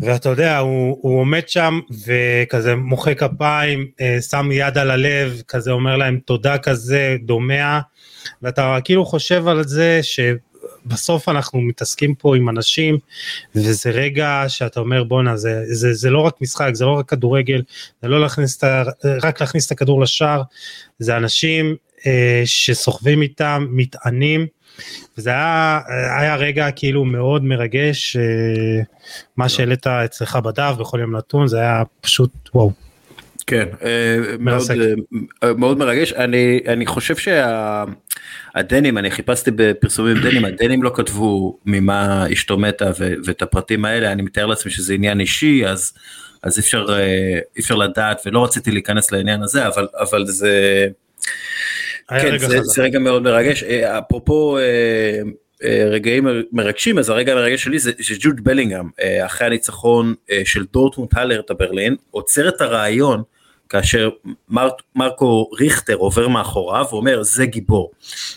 ואתה 0.00 0.28
יודע 0.28 0.58
הוא, 0.58 0.98
הוא 1.00 1.20
עומד 1.20 1.48
שם 1.48 1.80
וכזה 2.06 2.74
מוחא 2.74 3.14
כפיים 3.14 3.86
שם 4.30 4.48
יד 4.52 4.78
על 4.78 4.90
הלב 4.90 5.42
כזה 5.48 5.70
אומר 5.70 5.96
להם 5.96 6.18
תודה 6.24 6.58
כזה 6.58 7.16
דומע 7.22 7.80
ואתה 8.42 8.78
כאילו 8.84 9.04
חושב 9.04 9.48
על 9.48 9.64
זה 9.64 10.00
ש... 10.02 10.20
בסוף 10.86 11.28
אנחנו 11.28 11.60
מתעסקים 11.60 12.14
פה 12.14 12.36
עם 12.36 12.48
אנשים 12.48 12.98
וזה 13.54 13.90
רגע 13.90 14.44
שאתה 14.48 14.80
אומר 14.80 15.04
בואנה 15.04 15.36
זה, 15.36 15.62
זה, 15.66 15.94
זה 15.94 16.10
לא 16.10 16.20
רק 16.20 16.34
משחק 16.40 16.70
זה 16.74 16.84
לא 16.84 16.92
רק 16.92 17.08
כדורגל 17.08 17.62
זה 18.02 18.08
לא 18.08 18.20
להכניס 18.20 18.58
את 18.58 18.64
ה, 18.64 18.82
רק 19.22 19.40
להכניס 19.40 19.66
את 19.66 19.72
הכדור 19.72 20.02
לשער 20.02 20.42
זה 20.98 21.16
אנשים 21.16 21.76
אה, 22.06 22.42
שסוחבים 22.44 23.22
איתם 23.22 23.66
מטענים 23.70 24.46
וזה 25.18 25.30
היה, 25.30 25.80
היה 26.18 26.36
רגע 26.36 26.70
כאילו 26.70 27.04
מאוד 27.04 27.44
מרגש 27.44 28.16
אה, 28.16 28.82
מה 29.36 29.48
שהעלית 29.48 29.86
אצלך 29.86 30.36
בדף 30.36 30.74
בכל 30.78 30.98
יום 31.00 31.16
נתון 31.16 31.48
זה 31.48 31.60
היה 31.60 31.82
פשוט 32.00 32.30
וואו. 32.54 32.72
כן, 33.46 33.68
אה, 33.84 34.16
מאוד, 34.38 34.62
אה, 35.42 35.52
מאוד 35.54 35.78
מרגש, 35.78 36.12
אני, 36.12 36.60
אני 36.66 36.86
חושב 36.86 37.14
שהדנים, 37.16 38.98
אני 38.98 39.10
חיפשתי 39.10 39.50
בפרסומים 39.50 40.16
דנים, 40.22 40.44
הדנים 40.44 40.82
לא 40.82 40.90
כתבו 40.94 41.58
ממה 41.66 42.26
אשתו 42.32 42.58
מתה 42.58 42.90
ואת 43.24 43.42
הפרטים 43.42 43.84
האלה, 43.84 44.12
אני 44.12 44.22
מתאר 44.22 44.46
לעצמי 44.46 44.72
שזה 44.72 44.94
עניין 44.94 45.20
אישי, 45.20 45.66
אז, 45.66 45.92
אז 46.42 46.58
אי 46.58 46.62
אפשר, 46.62 46.86
אה, 47.70 47.76
לדעת 47.76 48.22
ולא 48.26 48.44
רציתי 48.44 48.70
להיכנס 48.70 49.12
לעניין 49.12 49.42
הזה, 49.42 49.66
אבל, 49.66 49.88
אבל 50.00 50.26
זה, 50.26 50.86
כן, 52.08 52.38
זה, 52.38 52.60
זה 52.62 52.82
רגע 52.82 52.98
מאוד 52.98 53.22
מרגש, 53.22 53.62
אפרופו 53.62 54.58
רגעים 55.90 56.28
מרגשים 56.52 56.98
אז 56.98 57.08
הרגע 57.08 57.32
המרגש 57.32 57.64
שלי 57.64 57.78
זה 57.78 57.92
שג'וד 58.00 58.44
בלינגהם 58.44 58.88
אחרי 59.26 59.46
הניצחון 59.46 60.14
של 60.44 60.64
דורטמונד 60.72 61.10
הלרט 61.12 61.50
הברלין 61.50 61.96
עוצר 62.10 62.48
את 62.48 62.60
הרעיון 62.60 63.22
כאשר 63.68 64.10
מר, 64.48 64.68
מרקו 64.94 65.50
ריכטר 65.60 65.94
עובר 65.94 66.28
מאחוריו 66.28 66.86
ואומר 66.90 67.22
זה 67.22 67.46
גיבור. 67.46 67.90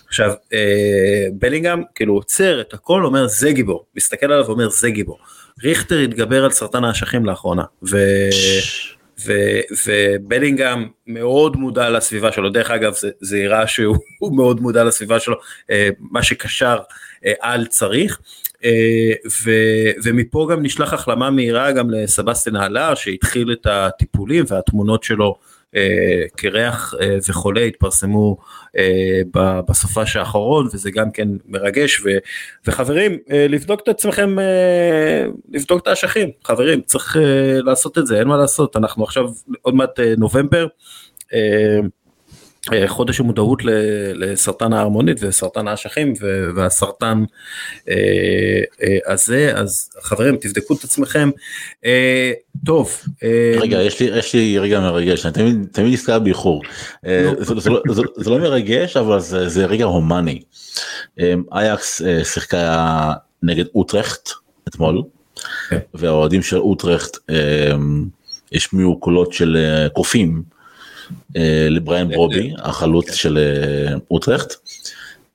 עכשיו 0.08 0.32
אה, 0.54 1.28
בלינגהם 1.34 1.84
כאילו 1.96 2.14
עוצר 2.14 2.62
את 2.62 2.74
הכל 2.74 3.06
אומר 3.06 3.28
זה 3.28 3.52
גיבור 3.52 3.86
מסתכל 3.96 4.26
עליו 4.26 4.46
ואומר 4.48 4.70
זה 4.70 4.90
גיבור. 4.90 5.20
ריכטר 5.64 6.00
התגבר 6.00 6.44
על 6.44 6.52
סרטן 6.52 6.84
האשכים 6.84 7.26
לאחרונה. 7.26 7.64
ו... 7.90 7.98
ו- 9.26 9.62
ובלינגהם 9.88 10.88
מאוד 11.08 11.56
מודע 11.58 11.90
לסביבה 11.90 12.32
שלו, 12.32 12.50
דרך 12.50 12.72
אגב 12.72 12.94
זה, 12.94 13.10
זה 13.22 13.38
יראה 13.38 13.68
שהוא 13.68 13.98
מאוד 14.38 14.62
מודע 14.62 14.84
לסביבה 14.84 15.20
שלו, 15.20 15.36
אה, 15.72 15.90
מה 16.00 16.24
שקשר 16.24 16.80
אה, 17.26 17.34
על 17.40 17.66
צריך, 17.66 18.20
ו- 19.44 19.92
ומפה 20.04 20.48
גם 20.52 20.64
נשלח 20.64 20.94
החלמה 20.94 21.30
מהירה 21.30 21.72
גם 21.72 21.90
לסבסטין 21.90 22.56
הלר 22.56 22.96
שהתחיל 22.96 23.52
את 23.52 23.68
הטיפולים 23.70 24.46
והתמונות 24.48 25.04
שלו 25.04 25.36
קרח 26.36 26.94
וחולה 27.30 27.62
התפרסמו 27.62 28.38
בסופש 29.70 30.16
האחרון 30.16 30.68
וזה 30.74 30.92
גם 30.92 31.12
כן 31.12 31.28
מרגש 31.48 32.02
ו, 32.06 32.10
וחברים 32.68 33.18
לבדוק 33.30 33.82
את 33.84 33.88
עצמכם 33.88 34.36
לבדוק 35.52 35.82
את 35.82 35.88
האשכים 35.88 36.30
חברים 36.44 36.82
צריך 36.82 37.18
לעשות 37.64 37.98
את 37.98 38.08
זה 38.08 38.20
אין 38.20 38.28
מה 38.28 38.38
לעשות 38.38 38.76
אנחנו 38.76 39.04
עכשיו 39.04 39.30
עוד 39.62 39.76
מעט 39.76 40.00
נובמבר. 40.18 40.68
חודש 42.88 43.20
המודעות 43.20 43.62
לסרטן 44.16 44.74
ההרמונית 44.74 45.18
וסרטן 45.22 45.68
האשכים 45.68 46.14
והסרטן 46.56 47.24
אה, 47.90 47.96
אה, 48.84 49.14
הזה 49.14 49.52
אז 49.56 49.90
חברים 50.02 50.36
תבדקו 50.36 50.74
את 50.74 50.84
עצמכם 50.84 51.30
אה, 51.86 52.32
טוב 52.66 53.02
רגע 53.62 53.82
יש 53.82 54.00
לי 54.00 54.10
יש 54.20 54.34
לי 54.34 54.60
רגע 54.60 54.80
מרגש 54.80 55.26
אני 55.26 55.34
תמיד 55.34 55.68
תמיד 55.72 55.94
נזכר 55.94 56.20
באיחור 56.20 56.64
זה 58.18 58.30
לא 58.30 58.40
מרגש 58.40 58.98
אבל 58.98 59.20
זה 59.20 59.50
זה 59.50 59.66
רגע 59.66 59.86
הומני 59.86 60.42
אייקס 61.54 62.02
שיחקה 62.24 63.14
נגד 63.44 63.66
אוטרכט 63.76 64.30
אתמול 64.68 65.04
כן. 65.70 65.80
והאוהדים 65.94 66.44
של 66.44 66.58
אוטרכט 66.58 67.18
השמיעו 68.54 69.00
קולות 69.00 69.34
של 69.34 69.58
קופים. 69.94 70.57
אה, 71.36 71.68
לבריאן 71.70 72.10
ברובי 72.10 72.54
החלוץ 72.58 73.14
של 73.14 73.38
אה, 73.38 73.96
אוטרכט. 74.12 74.54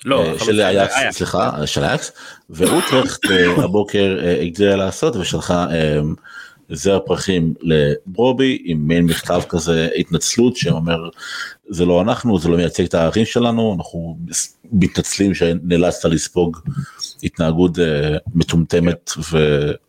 לא, 0.05 0.25
אה, 0.25 0.39
של 0.45 0.61
אייקס, 0.61 0.95
סליחה, 1.11 1.67
של 1.67 1.85
אייקס, 1.85 2.13
ואוטרכט 2.51 3.21
הבוקר 3.65 4.19
הגדילה 4.41 4.77
לעשות 4.77 5.17
ושלחה 5.17 5.67
זר 6.71 6.99
פרחים 6.99 7.55
לברובי 7.63 8.59
עם 8.65 8.89
מעין 8.89 9.05
מכתב 9.05 9.43
כזה 9.49 9.89
התנצלות 9.97 10.57
שאומר 10.57 11.09
זה 11.69 11.85
לא 11.85 12.03
אנחנו 12.03 12.39
זה 12.39 12.49
לא 12.49 12.57
מייצג 12.57 12.85
את 12.85 12.95
הערכים 12.95 13.25
שלנו 13.25 13.75
אנחנו 13.79 14.19
מתנצלים 14.73 15.35
שנאלצת 15.35 16.05
לספוג 16.05 16.59
התנהגות 17.23 17.79
מטומטמת 18.35 19.11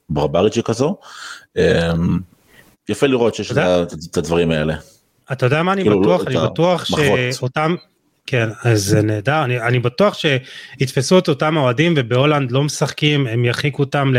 וברברית 0.09 0.53
שכזו. 0.53 0.97
יפה 2.89 3.07
לראות 3.07 3.35
שיש 3.35 3.51
את 3.51 4.17
הדברים 4.17 4.51
האלה. 4.51 4.75
אתה 5.31 5.45
יודע 5.45 5.63
מה 5.63 5.73
אני 5.73 5.81
כאילו, 5.81 6.01
בטוח? 6.01 6.27
אני 6.27 6.35
בטוח 6.37 6.85
שאותם... 7.31 7.75
כן, 8.27 8.49
אז 8.63 8.83
זה 8.83 9.01
נהדר, 9.01 9.43
אני, 9.43 9.61
אני 9.61 9.79
בטוח 9.79 10.17
שיתפסו 10.17 11.19
את 11.19 11.29
אותם 11.29 11.57
אוהדים 11.57 11.93
ובהולנד 11.97 12.51
לא 12.51 12.63
משחקים, 12.63 13.27
הם 13.27 13.45
ירחיקו 13.45 13.83
אותם 13.83 14.13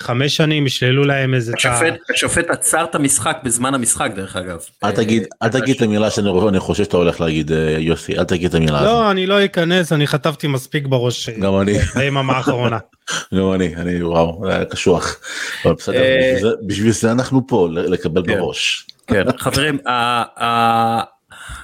לחמש 0.00 0.36
שנים, 0.36 0.66
ישללו 0.66 1.04
להם 1.04 1.34
איזה... 1.34 1.52
השופט, 1.56 1.94
תה... 2.06 2.12
השופט 2.14 2.50
עצר 2.50 2.84
את 2.84 2.94
המשחק 2.94 3.38
בזמן 3.44 3.74
המשחק 3.74 4.10
דרך 4.16 4.36
אגב. 4.36 4.58
אל 4.84 4.90
תגיד, 4.90 5.26
אל 5.42 5.48
תגיד 5.48 5.76
את 5.76 5.82
המילה 5.82 6.10
שאני 6.10 6.60
חושב 6.60 6.84
שאתה 6.84 6.96
הולך 6.96 7.20
להגיד 7.20 7.52
אה, 7.52 7.76
יוסי, 7.78 8.18
אל 8.18 8.24
תגיד 8.24 8.48
את 8.48 8.54
המילה 8.54 8.78
הזאת. 8.78 8.90
לא, 8.90 9.10
אני 9.10 9.26
לא 9.26 9.44
אכנס, 9.44 9.92
אני 9.92 10.06
חטפתי 10.06 10.46
מספיק 10.46 10.86
בראש. 10.86 11.28
אה, 11.28 11.34
גם 11.40 11.60
אני. 11.60 11.78
ביממה 11.78 12.32
האחרונה. 12.36 12.78
גם 13.34 13.52
אני, 13.52 13.76
אני 13.76 14.02
וואו, 14.02 14.42
זה 14.44 14.54
היה 14.54 14.64
קשוח. 14.64 15.16
בסדר, 15.64 15.96
אה, 15.96 16.36
בשביל 16.66 16.92
זה 16.92 17.12
אנחנו 17.12 17.46
פה, 17.46 17.68
לקבל 17.72 18.22
כן. 18.26 18.38
בראש. 18.38 18.86
כן, 19.06 19.24
חברים, 19.38 19.78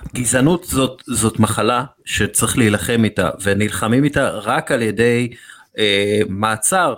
הגזענות 0.05 0.65
זאת, 0.65 1.03
זאת 1.07 1.39
מחלה 1.39 1.85
שצריך 2.05 2.59
להילחם 2.59 3.05
איתה, 3.05 3.31
ונלחמים 3.43 4.05
איתה 4.05 4.29
רק 4.29 4.73
על 4.73 4.83
ידי 4.83 5.29
אה, 5.79 6.21
מעצר, 6.29 6.95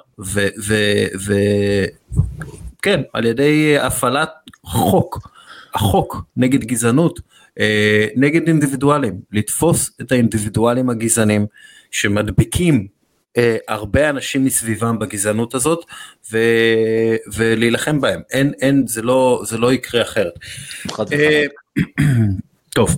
וכן, 2.86 3.00
על 3.12 3.24
ידי 3.24 3.78
הפעלת 3.78 4.30
חוק, 4.64 5.28
החוק 5.74 6.22
נגד 6.36 6.64
גזענות, 6.64 7.20
אה, 7.60 8.06
נגד 8.16 8.48
אינדיבידואלים, 8.48 9.20
לתפוס 9.32 9.90
את 10.00 10.12
האינדיבידואלים 10.12 10.90
הגזענים 10.90 11.46
שמדביקים 11.90 12.86
אה, 13.36 13.56
הרבה 13.68 14.10
אנשים 14.10 14.44
מסביבם 14.44 14.98
בגזענות 14.98 15.54
הזאת 15.54 15.84
ו, 16.32 16.38
ולהילחם 17.34 18.00
בהם 18.00 18.20
אין 18.30 18.52
אין 18.60 18.86
זה 18.86 19.02
לא 19.02 19.42
זה 19.46 19.58
לא 19.58 19.72
יקרה 19.72 20.02
אחרת. 20.02 20.32
אה, 22.78 22.86
טוב. 22.86 22.96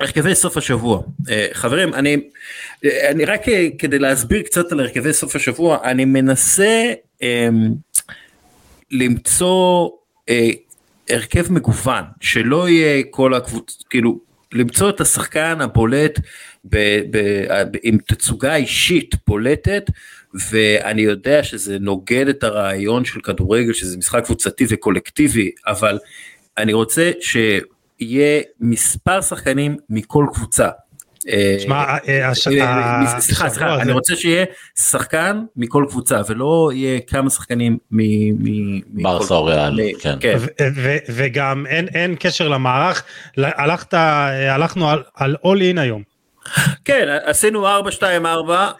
הרכבי 0.00 0.34
סוף 0.34 0.56
השבוע 0.56 1.02
אה, 1.30 1.48
חברים 1.52 1.94
אני 1.94 2.16
אני 2.84 3.24
רק 3.24 3.40
כדי 3.78 3.98
להסביר 3.98 4.42
קצת 4.42 4.72
על 4.72 4.80
הרכבי 4.80 5.12
סוף 5.12 5.36
השבוע 5.36 5.78
אני 5.84 6.04
מנסה 6.04 6.92
למצוא 8.90 9.90
הרכב 11.10 11.52
מגוון 11.52 12.04
שלא 12.20 12.68
יהיה 12.68 13.02
כל 13.10 13.34
הקבוצה 13.34 13.84
כאילו 13.90 14.20
למצוא 14.52 14.90
את 14.90 15.00
השחקן 15.00 15.60
הבולט 15.60 16.20
ב, 16.64 16.76
ב, 17.10 17.18
ב, 17.72 17.76
עם 17.82 17.98
תצוגה 18.06 18.54
אישית 18.56 19.14
בולטת 19.26 19.90
ואני 20.50 21.02
יודע 21.02 21.42
שזה 21.42 21.78
נוגד 21.78 22.28
את 22.28 22.44
הרעיון 22.44 23.04
של 23.04 23.20
כדורגל 23.20 23.72
שזה 23.72 23.98
משחק 23.98 24.24
קבוצתי 24.24 24.64
וקולקטיבי 24.68 25.50
אבל 25.66 25.98
אני 26.58 26.72
רוצה 26.72 27.10
שיהיה 27.98 28.42
מספר 28.60 29.20
שחקנים 29.20 29.76
מכל 29.90 30.26
קבוצה. 30.34 30.68
שמע, 31.58 31.76
אה, 31.76 32.28
אה, 32.28 32.34
סליחה, 33.20 33.48
סליחה, 33.48 33.80
אני 33.80 33.92
רוצה 33.92 34.16
שיהיה 34.16 34.44
שחקן 34.80 35.44
מכל 35.56 35.84
קבוצה 35.88 36.20
ולא 36.28 36.70
יהיה 36.74 37.00
כמה 37.00 37.30
שחקנים 37.30 37.78
מ... 37.92 39.02
ברסה 39.02 39.34
או 39.34 39.44
ריאל, 39.44 39.80
כן. 40.00 40.16
כן. 40.20 40.38
וגם 41.08 41.66
אין 41.94 42.16
קשר 42.18 42.48
למערך, 42.48 43.04
הלכנו 43.36 44.88
על 45.14 45.36
all 45.44 45.74
in 45.74 45.80
היום. 45.80 46.15
כן 46.84 47.18
עשינו 47.24 47.66
4 47.66 47.90
2 47.90 48.26
4 48.26 48.70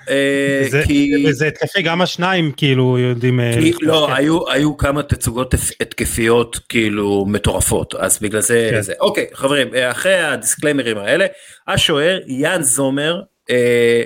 זה 1.31 1.47
התקפי 1.47 1.83
גם 1.83 2.03
השניים 2.03 2.53
כאילו 2.57 2.99
יודעים 2.99 3.41
אה, 3.41 3.59
לא 3.81 4.15
היו 4.15 4.51
היו 4.51 4.77
כמה 4.77 5.03
תצוגות 5.03 5.55
התקפיות 5.81 6.61
כאילו 6.69 7.25
מטורפות 7.29 7.95
אז 7.95 8.19
בגלל 8.23 8.41
זה 8.41 8.83
כן. 8.87 8.93
אוקיי 9.01 9.27
חברים 9.35 9.69
אחרי 9.91 10.15
הדיסקליימרים 10.21 10.99
האלה 10.99 11.27
השוער 11.69 12.19
יאן 12.27 12.63
זומר 12.63 13.21
אה, 13.51 14.03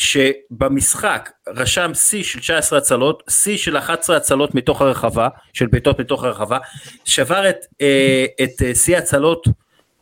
שבמשחק 0.00 1.30
רשם 1.48 1.90
שיא 1.94 2.22
של 2.22 2.40
19 2.40 2.78
הצלות, 2.78 3.22
שיא 3.30 3.56
של 3.56 3.78
11 3.78 4.16
הצלות 4.16 4.54
מתוך 4.54 4.82
הרחבה, 4.82 5.28
של 5.52 5.66
בעיטות 5.66 6.00
מתוך 6.00 6.24
הרחבה, 6.24 6.58
שבר 7.04 7.50
את, 7.50 7.56
אה, 7.80 8.24
את 8.42 8.76
שיא 8.76 8.96
הצלות 8.96 9.46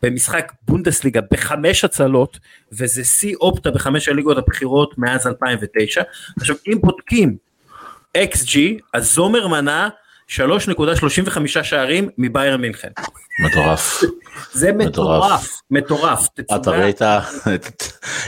במשחק 0.03 0.53
בונדסליגה 0.69 1.21
בחמש 1.33 1.85
הצלות 1.85 2.39
וזה 2.73 3.05
שיא 3.05 3.37
אופטה 3.41 3.71
בחמש 3.71 4.09
הליגות 4.09 4.39
הבכירות 4.39 4.99
מאז 4.99 5.27
2009. 5.27 6.03
עכשיו 6.41 6.57
אם 6.69 6.79
בודקים 6.81 7.37
XG 8.19 8.59
אז 8.95 9.13
זומר 9.15 9.49
מנה 9.49 9.89
3.35 10.29 11.63
שערים 11.63 12.09
מבייר 12.19 12.57
מינכן. 12.57 12.89
מטורף. 13.45 14.03
זה 14.53 14.73
מטורף, 14.73 15.61
מטורף. 15.71 16.29
אתה 16.55 16.71
ראית 16.71 17.03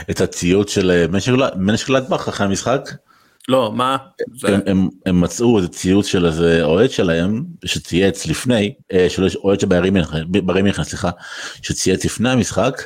את 0.09 0.21
הציוד 0.21 0.69
של 0.69 1.05
מנשק 1.55 1.87
גלדבך 1.87 2.27
אחרי 2.27 2.45
המשחק? 2.45 2.89
לא 3.49 3.71
מה 3.75 3.97
הם, 4.43 4.59
הם, 4.65 4.87
הם 5.05 5.21
מצאו 5.21 5.57
איזה 5.57 5.67
ציוץ 5.67 6.05
של 6.05 6.25
איזה 6.25 6.63
אוהד 6.63 6.89
שלהם 6.89 7.43
שצייץ 7.65 8.27
לפני 8.27 8.73
אה, 8.93 9.09
של 9.09 9.27
אוהד 9.43 9.59
של 9.59 9.67
ברי 10.43 10.61
מינכן 10.61 10.83
סליחה 10.83 11.09
שצייץ 11.61 12.05
לפני 12.05 12.29
המשחק 12.29 12.81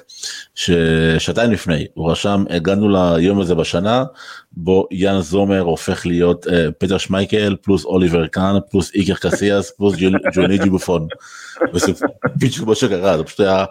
ששעתיים 0.56 1.52
לפני 1.52 1.86
הוא 1.94 2.12
רשם 2.12 2.44
הגענו 2.50 2.90
ליום 2.90 3.40
הזה 3.40 3.56
בשנה 3.56 4.04
בו 4.52 4.88
יאן 4.92 5.22
זומר 5.22 5.60
הופך 5.60 6.06
להיות 6.06 6.48
אה, 6.48 6.72
פטר 6.78 6.98
שמייקל 6.98 7.56
פלוס 7.62 7.86
אוליבר 7.86 8.28
קאן 8.28 8.56
פלוס 8.72 8.94
איקר 8.94 9.16
קסיאס 9.16 9.72
פלוס 9.72 9.96
ג'וני 10.34 10.58
ג'יבופון. 10.58 11.08
בדיוק 12.36 12.68
מה 12.68 12.76
שקרה 12.76 13.18
זה 13.18 13.24
פשוט 13.24 13.40
היה 13.40 13.66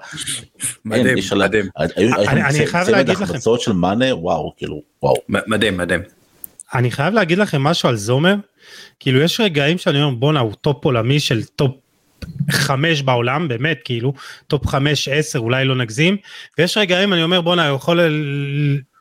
מדהים 0.85 1.17
מדהים 1.37 1.69
אני 1.97 2.67
חייב 2.67 2.89
להגיד 2.89 3.19
לכם 3.19 3.39
של 3.59 3.73
מאנה 3.73 4.17
וואו 4.17 4.53
כאילו 4.57 4.83
וואו 5.03 5.15
מדהים 5.29 5.77
מדהים. 5.77 6.01
אני 6.75 6.91
חייב 6.91 7.15
להגיד 7.15 7.39
לכם 7.39 7.63
משהו 7.63 7.89
על 7.89 7.97
זומר, 7.97 8.35
כאילו 9.01 9.21
יש 9.21 9.41
רגעים 9.41 9.79
שאני 9.79 10.03
אומר 10.03 10.15
בואנה 10.15 10.41
הוא 10.41 10.55
טופ 10.61 10.85
עולמי 10.85 11.21
של 11.21 11.45
טופ 11.45 11.71
חמש 12.51 13.03
בעולם 13.03 13.49
באמת 13.49 13.79
כאילו 13.85 14.13
טופ 14.47 14.67
חמש 14.67 15.09
עשר 15.09 15.39
אולי 15.39 15.65
לא 15.65 15.75
נגזים. 15.75 16.17
ויש 16.59 16.77
רגעים 16.77 17.13
אני 17.13 17.23
אומר 17.23 17.41
בואנה 17.41 17.69
הוא 17.69 17.77
יכול 17.77 18.01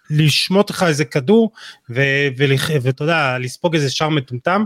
לשמוט 0.09 0.69
לך 0.69 0.84
איזה 0.84 1.05
כדור 1.05 1.51
ואתה 1.89 3.03
יודע 3.03 3.38
לספוג 3.39 3.76
איזה 3.76 3.89
שער 3.89 4.09
מטומטם. 4.09 4.63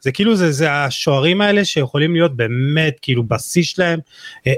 זה 0.00 0.12
כאילו 0.12 0.36
זה 0.36 0.52
זה 0.52 0.72
השוערים 0.72 1.40
האלה 1.40 1.64
שיכולים 1.64 2.14
להיות 2.14 2.36
באמת 2.36 2.96
כאילו 3.02 3.24
בשיא 3.24 3.62
שלהם 3.62 3.98
אה, 4.46 4.52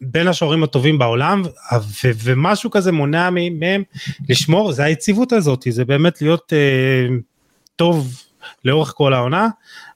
בין 0.00 0.28
השוערים 0.28 0.62
הטובים 0.62 0.98
בעולם 0.98 1.42
ו- 1.44 2.10
ומשהו 2.24 2.70
כזה 2.70 2.92
מונע 2.92 3.30
מהם 3.30 3.82
לשמור. 4.28 4.72
זה 4.72 4.84
היציבות 4.84 5.32
הזאת 5.32 5.66
זה 5.70 5.84
באמת 5.84 6.22
להיות 6.22 6.52
uh, 6.52 7.12
טוב 7.76 8.22
לאורך 8.64 8.92
כל 8.96 9.14
העונה 9.14 9.48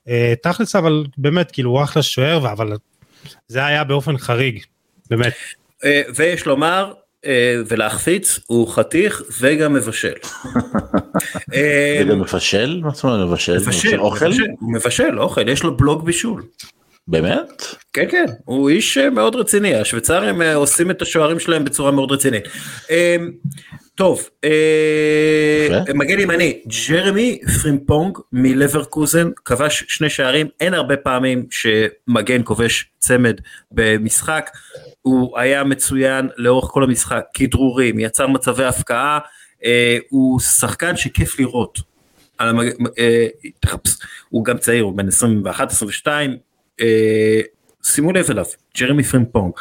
uh, 0.09 0.11
תכלס 0.43 0.77
אבל 0.77 1.05
באמת 1.19 1.51
כאילו 1.51 1.71
הוא 1.71 1.83
אחלה 1.83 2.03
שוער 2.03 2.53
אבל 2.53 2.73
זה 3.49 3.67
היה 3.67 3.85
באופן 3.85 4.19
חריג 4.19 4.63
באמת. 5.11 5.33
Uh, 5.83 5.87
ויש 6.17 6.47
לומר 6.47 6.93
ולהחפיץ 7.69 8.41
הוא 8.47 8.69
חתיך 8.69 9.23
וגם 9.41 9.73
מבשל. 9.73 10.13
וגם 12.07 12.21
מבשל? 12.21 12.81
מה 12.85 12.91
זאת 12.91 13.05
אומרת 13.05 13.29
מבשל? 13.29 13.59
מבשל 13.59 14.01
אוכל? 14.01 14.31
הוא 14.61 14.73
מבשל 14.73 15.19
אוכל 15.19 15.49
יש 15.49 15.63
לו 15.63 15.77
בלוג 15.77 16.05
בישול. 16.05 16.43
באמת? 17.09 17.63
כן 17.93 18.05
כן 18.11 18.25
הוא 18.45 18.69
איש 18.69 18.99
אה, 18.99 19.11
מאוד 19.11 19.37
רציני 19.37 19.75
השוויצרים 19.75 20.43
אה, 20.43 20.55
עושים 20.55 20.91
את 20.91 21.03
השוערים 21.03 21.39
שלהם 21.39 21.65
בצורה 21.65 21.91
מאוד 21.91 22.13
רצינית. 22.13 22.45
טוב 23.99 24.29
אה, 24.45 25.93
מגן 25.95 26.21
ימני 26.21 26.61
ג'רמי 26.89 27.39
פרימפונג 27.63 28.19
מלברקוזן 28.33 29.31
כבש 29.45 29.85
שני 29.89 30.11
שערים 30.11 30.47
אין 30.61 30.75
הרבה 30.75 30.97
פעמים 30.97 31.47
שמגן 31.51 32.41
כובש 32.45 32.91
צמד 32.99 33.41
במשחק 33.71 34.51
הוא 35.03 35.39
היה 35.39 35.65
מצוין 35.65 36.29
לאורך 36.37 36.65
כל 36.71 36.85
המשחק 36.85 37.25
כדרורים 37.35 37.99
יצר 37.99 38.27
מצבי 38.27 38.65
הפקעה 38.65 39.19
הוא 40.09 40.41
שחקן 40.41 40.97
שכיף 40.97 41.39
לראות. 41.41 41.79
הוא 44.29 44.45
גם 44.45 44.59
צעיר 44.59 44.85
הוא 44.85 44.97
בן 44.97 45.09
21 45.09 45.71
22 45.71 46.37
אה, 46.81 47.41
שימו 47.83 48.13
לב 48.13 48.31
אליו, 48.31 48.45
ג'רמי 48.79 49.03
פרימפונג. 49.03 49.53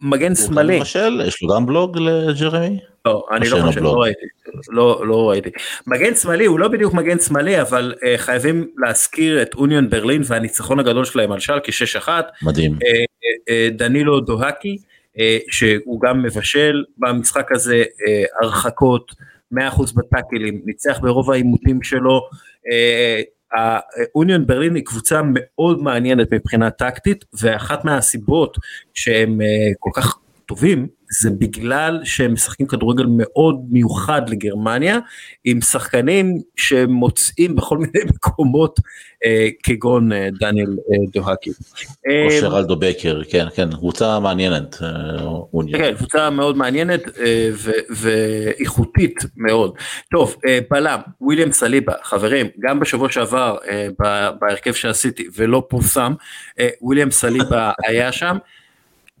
מגן 0.00 0.34
שמאלי. 0.34 0.80
יש 1.26 1.42
לו 1.42 1.54
גם 1.54 1.66
בלוג 1.66 1.98
לג'רמי? 1.98 2.78
לא, 3.04 3.26
אני 3.30 3.48
לא 3.48 3.62
חושב, 3.66 3.82
לא 3.82 3.92
ראיתי, 3.92 4.26
לא, 4.68 5.06
לא 5.06 5.30
ראיתי. 5.30 5.50
מגן 5.86 6.14
שמאלי 6.14 6.46
הוא 6.46 6.58
לא 6.58 6.68
בדיוק 6.68 6.94
מגן 6.94 7.18
שמאלי, 7.18 7.60
אבל 7.60 7.94
אה, 7.96 8.18
חייבים 8.18 8.70
להזכיר 8.76 9.42
את 9.42 9.54
אוניון 9.54 9.90
ברלין 9.90 10.22
והניצחון 10.26 10.80
הגדול 10.80 11.04
שלהם 11.04 11.32
על 11.32 11.40
שלקי 11.40 11.70
6-1. 12.06 12.08
מדהים. 12.42 12.72
אה, 12.72 12.76
אה, 12.76 13.76
דנילו 13.76 14.20
דוקהי, 14.20 14.76
uh, 15.16 15.18
שהוא 15.50 16.00
גם 16.00 16.22
מבשל 16.22 16.84
במשחק 16.98 17.52
הזה, 17.52 17.84
uh, 17.84 18.44
הרחקות, 18.44 19.12
100% 19.54 19.58
בטאקלים, 19.96 20.62
ניצח 20.64 20.98
ברוב 21.02 21.30
העימותים 21.30 21.82
שלו. 21.82 22.20
Uh, 22.66 23.37
האוניון 23.52 24.46
ברלין 24.46 24.74
היא 24.74 24.84
קבוצה 24.84 25.20
מאוד 25.24 25.82
מעניינת 25.82 26.32
מבחינה 26.32 26.70
טקטית 26.70 27.24
ואחת 27.42 27.84
מהסיבות 27.84 28.56
שהם 28.94 29.40
אה, 29.40 29.46
כל 29.78 29.90
כך 29.94 30.18
טובים 30.46 30.97
זה 31.10 31.30
בגלל 31.30 32.00
שהם 32.04 32.32
משחקים 32.32 32.66
כדורגל 32.66 33.04
מאוד 33.08 33.64
מיוחד 33.70 34.28
לגרמניה 34.28 34.98
עם 35.44 35.60
שחקנים 35.60 36.38
שמוצאים 36.56 37.56
בכל 37.56 37.78
מיני 37.84 38.04
מקומות 38.14 38.80
אה, 39.24 39.48
כגון 39.62 40.12
אה, 40.12 40.28
דניאל 40.40 40.76
אה, 40.92 40.98
דוהקי. 41.12 41.50
או 41.50 42.30
אה, 42.30 42.40
שרלדו 42.40 42.76
בקר 42.76 43.20
כן 43.30 43.46
כן 43.54 43.70
קבוצה 43.70 44.20
מעניינת. 44.20 44.76
אה, 44.82 45.78
כן 45.78 45.94
קבוצה 45.94 46.30
מאוד 46.30 46.56
מעניינת 46.56 47.18
אה, 47.18 47.50
ואיכותית 47.90 49.24
מאוד. 49.36 49.74
טוב 50.10 50.36
אה, 50.46 50.58
בלם 50.70 51.00
וויליאם 51.20 51.52
סליבה 51.52 51.92
חברים 52.02 52.46
גם 52.60 52.80
בשבוע 52.80 53.08
שעבר 53.08 53.56
אה, 53.68 53.88
בהרכב 54.40 54.72
שעשיתי 54.72 55.28
ולא 55.36 55.66
פורסם 55.68 56.14
אה, 56.60 56.68
וויליאם 56.82 57.10
סליבה 57.10 57.72
היה 57.86 58.12
שם. 58.12 58.36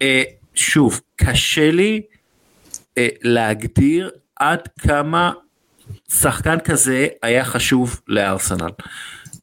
אה, 0.02 0.22
שוב, 0.58 1.00
קשה 1.16 1.70
לי 1.70 2.02
אה, 2.98 3.08
להגדיר 3.22 4.10
עד 4.36 4.68
כמה 4.80 5.32
שחקן 6.12 6.58
כזה 6.58 7.06
היה 7.22 7.44
חשוב 7.44 8.00
לארסנל. 8.08 8.70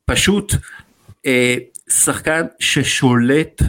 פשוט 0.06 0.54
אה, 1.26 1.56
שחקן 1.90 2.42
ששולט 2.60 3.62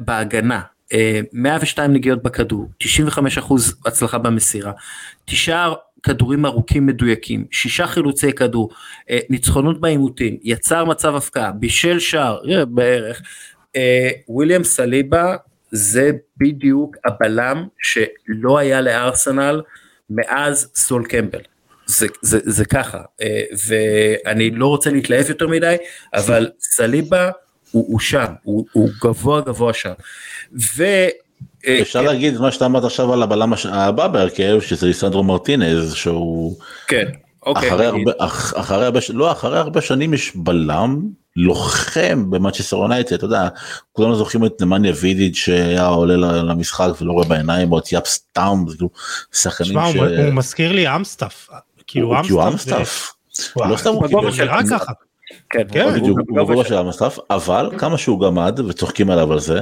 בהגנה, 0.00 0.60
אה, 0.92 1.20
102 1.32 1.92
נגיעות 1.92 2.22
בכדור, 2.22 2.70
95% 2.84 3.54
הצלחה 3.86 4.18
במסירה, 4.18 4.72
תשעה 5.24 5.72
כדורים 6.02 6.46
ארוכים 6.46 6.86
מדויקים, 6.86 7.44
שישה 7.50 7.86
חילוצי 7.86 8.32
כדור, 8.32 8.70
אה, 9.10 9.18
ניצחונות 9.30 9.80
בעימותים, 9.80 10.36
יצר 10.42 10.84
מצב 10.84 11.14
הפקעה, 11.14 11.52
בישל 11.52 11.98
שער, 11.98 12.38
אה, 12.50 12.64
בערך. 12.64 13.22
אה, 13.76 14.10
וויליאם 14.28 14.64
סליבה 14.64 15.36
זה 15.70 16.10
בדיוק 16.36 16.96
הבלם 17.04 17.66
שלא 17.82 18.58
היה 18.58 18.80
לארסנל 18.80 19.62
מאז 20.10 20.70
סול 20.74 21.04
קמבל. 21.04 21.40
זה, 21.86 22.06
זה, 22.22 22.38
זה 22.44 22.64
ככה, 22.64 22.98
אה, 23.22 23.42
ואני 23.68 24.50
לא 24.50 24.66
רוצה 24.66 24.90
להתלהב 24.90 25.28
יותר 25.28 25.46
מדי, 25.48 25.76
אבל 26.14 26.50
סליבה 26.60 27.30
הוא, 27.70 27.84
הוא 27.88 28.00
שם, 28.00 28.32
הוא, 28.42 28.66
הוא 28.72 28.88
גבוה 29.02 29.40
גבוה 29.40 29.72
שם. 29.72 29.92
ו... 30.76 30.84
אה, 31.66 31.80
אפשר 31.82 32.02
להגיד 32.02 32.38
מה 32.38 32.52
שאתה 32.52 32.66
אמרת 32.66 32.84
עכשיו 32.84 33.12
על 33.12 33.22
הבלם 33.22 33.52
הבא 33.64 34.08
בהרכב, 34.08 34.60
שזה 34.60 34.86
ליסנדרו 34.86 35.24
מרטינז, 35.24 35.94
שהוא... 35.94 36.56
כן. 36.86 37.08
אוקיי, 37.48 37.68
אחרי, 37.68 37.86
הרבה, 37.86 38.12
אח, 38.18 38.52
אחרי 38.56 38.84
הרבה, 38.84 39.00
לא, 39.14 39.32
אחרי 39.32 39.58
הרבה 39.58 39.80
שנים 39.80 40.14
יש 40.14 40.36
בלם 40.36 41.00
לוחם 41.36 42.30
במאצ'סטר 42.30 42.76
יונייטד, 42.76 43.12
אתה 43.12 43.24
יודע, 43.24 43.48
כולנו 43.92 44.16
זוכרים 44.16 44.44
את 44.44 44.52
נמניה 44.60 44.92
וידיד 45.00 45.34
שהיה 45.34 45.86
עולה 45.86 46.16
למשחק 46.42 46.88
ולא 47.00 47.12
רואה 47.12 47.28
בעיניים, 47.28 47.72
או 47.72 47.78
את 47.78 47.92
יאפ 47.92 48.06
סטאם, 48.06 48.66
כאילו 48.66 48.90
שחקנים 49.32 49.78
ש... 49.92 49.96
הוא, 49.96 50.04
הוא 50.04 50.32
מזכיר 50.32 50.72
לי 50.72 50.96
אמסטאפ, 50.96 51.48
כאילו 51.86 52.18
אמסטאפ. 52.48 53.12
לא 53.56 53.76
סתם 53.76 53.90
הוא 53.90 54.06
קיבל, 54.06 54.44
נראה 54.44 54.60
ככה. 54.70 54.92
כן, 55.50 55.62
כן, 55.72 55.94
בדיוק, 55.94 56.18
הוא 56.28 56.36
בגובה 56.36 56.64
של 56.64 56.74
אמסטאפ, 56.74 57.18
אבל 57.30 57.70
כמה 57.78 57.98
שהוא 57.98 58.20
גמד 58.20 58.60
וצוחקים 58.68 59.10
עליו 59.10 59.32
על 59.32 59.40
זה, 59.40 59.60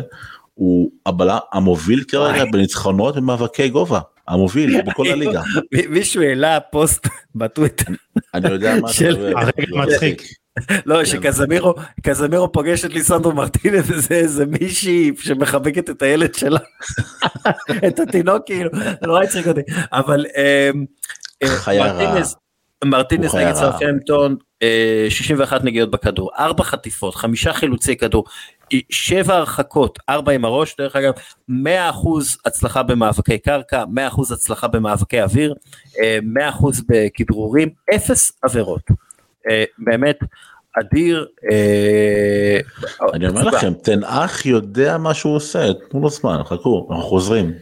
הוא 0.54 0.90
הבלם 1.06 1.38
המוביל 1.52 2.04
כרגע 2.08 2.44
בניצחונות 2.52 3.16
במאבקי 3.16 3.68
גובה. 3.68 4.00
המוביל 4.28 4.82
בכל 4.82 5.06
הליגה. 5.06 5.42
מישהו 5.88 6.22
העלה 6.22 6.60
פוסט 6.60 7.08
בטוויטר. 7.34 7.92
אני 8.34 8.50
יודע 8.50 8.74
מה 8.80 8.90
אתה 8.90 9.40
הרגע 9.40 9.76
מצחיק. 9.76 10.22
לא, 10.86 11.04
שקזמירו, 11.04 11.74
קזמירו 12.02 12.52
פוגש 12.52 12.84
את 12.84 12.92
ליסנדרו 12.92 13.32
מרטינס 13.32 13.84
וזה 13.88 14.14
איזה 14.14 14.46
מישהי 14.46 15.12
שמחבקת 15.18 15.90
את 15.90 16.02
הילד 16.02 16.34
שלה, 16.34 16.58
את 17.88 17.98
התינוק 17.98 18.42
כאילו, 18.46 18.70
נורא 19.02 19.22
הצחיק 19.22 19.46
אותי, 19.46 19.60
אבל 19.92 20.26
אמ, 20.26 20.84
אה, 21.42 22.22
מרטינס 22.84 23.34
נגד 23.34 23.52
סרפמפטון, 23.54 24.36
61 25.08 25.64
נגיעות 25.64 25.90
בכדור, 25.90 26.30
4 26.38 26.64
חטיפות, 26.64 27.14
5 27.14 27.48
חילוצי 27.48 27.96
כדור, 27.96 28.24
7 28.90 29.36
הרחקות, 29.36 29.98
4 30.08 30.32
עם 30.32 30.44
הראש, 30.44 30.76
דרך 30.78 30.96
אגב, 30.96 31.12
100% 31.50 31.52
הצלחה 32.46 32.82
במאבקי 32.82 33.38
קרקע, 33.38 33.84
100% 33.84 34.32
הצלחה 34.32 34.68
במאבקי 34.68 35.22
אוויר, 35.22 35.54
100% 35.94 35.98
אה, 35.98 36.80
בכדרורים, 36.88 37.68
0 37.94 38.32
עבירות. 38.42 38.82
אה, 39.50 39.64
באמת 39.78 40.18
אדיר. 40.80 41.26
אה, 41.50 42.58
אני 43.12 43.28
אומר 43.28 43.42
לכם, 43.42 43.72
תנאך 43.82 44.46
יודע 44.46 44.98
מה 44.98 45.14
שהוא 45.14 45.34
עושה, 45.34 45.72
תנו 45.90 46.00
לו 46.00 46.10
זמן, 46.10 46.40
חכו, 46.44 46.88
אנחנו 46.90 47.04
חוזרים. 47.04 47.52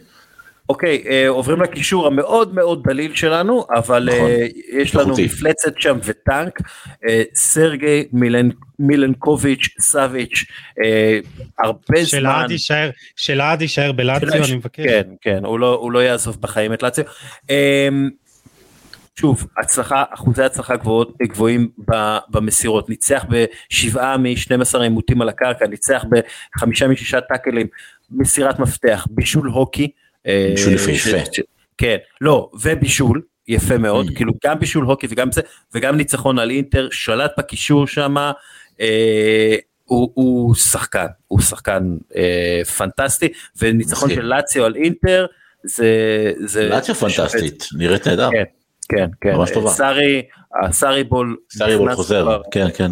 אוקיי, 0.69 1.03
אה, 1.09 1.29
עוברים 1.29 1.61
לקישור 1.61 2.07
המאוד 2.07 2.55
מאוד 2.55 2.83
דליל 2.87 3.15
שלנו, 3.15 3.65
אבל 3.69 4.09
נכון, 4.15 4.29
יש 4.73 4.95
לנו 4.95 5.15
מפלצת 5.17 5.73
שם 5.79 5.97
וטנק, 6.03 6.59
סרגי 7.35 8.07
מילנ, 8.13 8.49
מילנקוביץ', 8.79 9.69
סאביץ', 9.79 10.45
הרבה 11.59 12.03
זמן. 12.03 12.45
שלעד 13.15 13.61
יישאר 13.61 13.91
בלאציו, 13.91 14.29
אני 14.33 14.55
מבקש. 14.55 14.85
כן, 14.85 15.03
כן, 15.21 15.45
הוא 15.45 15.59
לא, 15.59 15.73
הוא 15.73 15.91
לא 15.91 15.99
יעזוב 15.99 16.37
בחיים 16.41 16.73
את 16.73 16.83
לאציו. 16.83 17.05
שוב 19.19 19.47
הצלחה 19.57 20.03
אחוזי 20.09 20.43
הצלחה 20.43 20.75
גבוהות 20.75 21.17
גבוהים 21.21 21.69
במסירות 22.29 22.89
ניצח 22.89 23.25
בשבעה 23.29 24.17
מ-12 24.17 24.79
עימותים 24.81 25.21
על 25.21 25.29
הקרקע 25.29 25.67
ניצח 25.67 26.05
בחמישה 26.55 26.87
משישה 26.87 27.21
טאקלים 27.21 27.67
מסירת 28.11 28.59
מפתח 28.59 29.07
בישול 29.09 29.47
הוקי. 29.47 29.91
אה, 30.27 30.47
בישול 30.49 30.73
יפהפה. 30.73 31.17
כן 31.77 31.97
לא 32.21 32.49
ובישול 32.61 33.21
יפה 33.47 33.77
מאוד 33.77 34.07
mm. 34.07 34.15
כאילו 34.15 34.33
גם 34.45 34.59
בישול 34.59 34.85
הוקי 34.85 35.07
וגם 35.09 35.31
זה 35.31 35.41
וגם 35.73 35.97
ניצחון 35.97 36.39
על 36.39 36.49
אינטר 36.49 36.87
שלט 36.91 37.31
בקישור 37.37 37.87
שמה. 37.87 38.31
אה, 38.81 39.55
הוא, 39.85 40.11
הוא 40.13 40.55
שחקן, 40.55 41.05
הוא 41.27 41.41
שחקן 41.41 41.97
אה, 42.15 42.61
פנטסטי, 42.77 43.27
וניצחון. 43.61 44.09
של 44.09 44.25
לאציו 44.25 44.65
על 44.65 44.75
אינטר, 44.75 45.25
זה... 45.63 46.31
זה 46.45 46.69
לאצ'ה 46.69 46.93
פנטסטית, 46.93 47.67
נראית 47.77 48.07
נהדר. 48.07 48.29
כן, 48.31 48.43
כן, 48.89 49.09
כן. 49.21 49.35
ממש 49.35 49.51
טובה. 49.51 49.69
סארי, 49.69 50.21
הסארי 50.63 51.03
בול. 51.03 51.37
סארי 51.51 51.77
בול 51.77 51.95
חוזר, 51.95 52.21
כבר. 52.21 52.41
כן, 52.51 52.67
כן, 52.73 52.89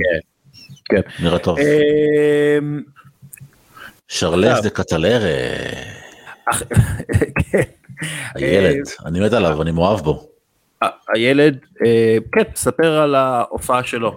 כן. 0.86 1.02
נראה 1.20 1.40
טוב. 1.40 1.58
אמ, 1.60 2.82
שרלס. 4.08 4.62
דה 4.62 4.70
קטלרה, 4.70 5.20
כן. 5.20 6.03
הילד, 8.36 8.76
אני 9.06 9.20
מת 9.20 9.34
עליו, 9.34 9.62
אני 9.62 9.72
מאוהב 9.72 10.00
בו. 10.00 10.28
הילד, 11.14 11.58
אה, 11.86 12.18
כן, 12.32 12.44
ספר 12.56 12.98
על 12.98 13.16
ההופעה 13.16 13.84
שלו. 13.84 14.16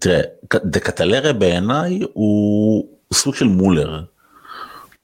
תראה, 0.00 0.20
ק- 0.48 0.64
דה 0.64 0.80
קטלרה 0.80 1.32
בעיניי 1.32 2.00
הוא 2.12 2.86
סוג 3.12 3.34
של 3.34 3.44
מולר. 3.44 4.00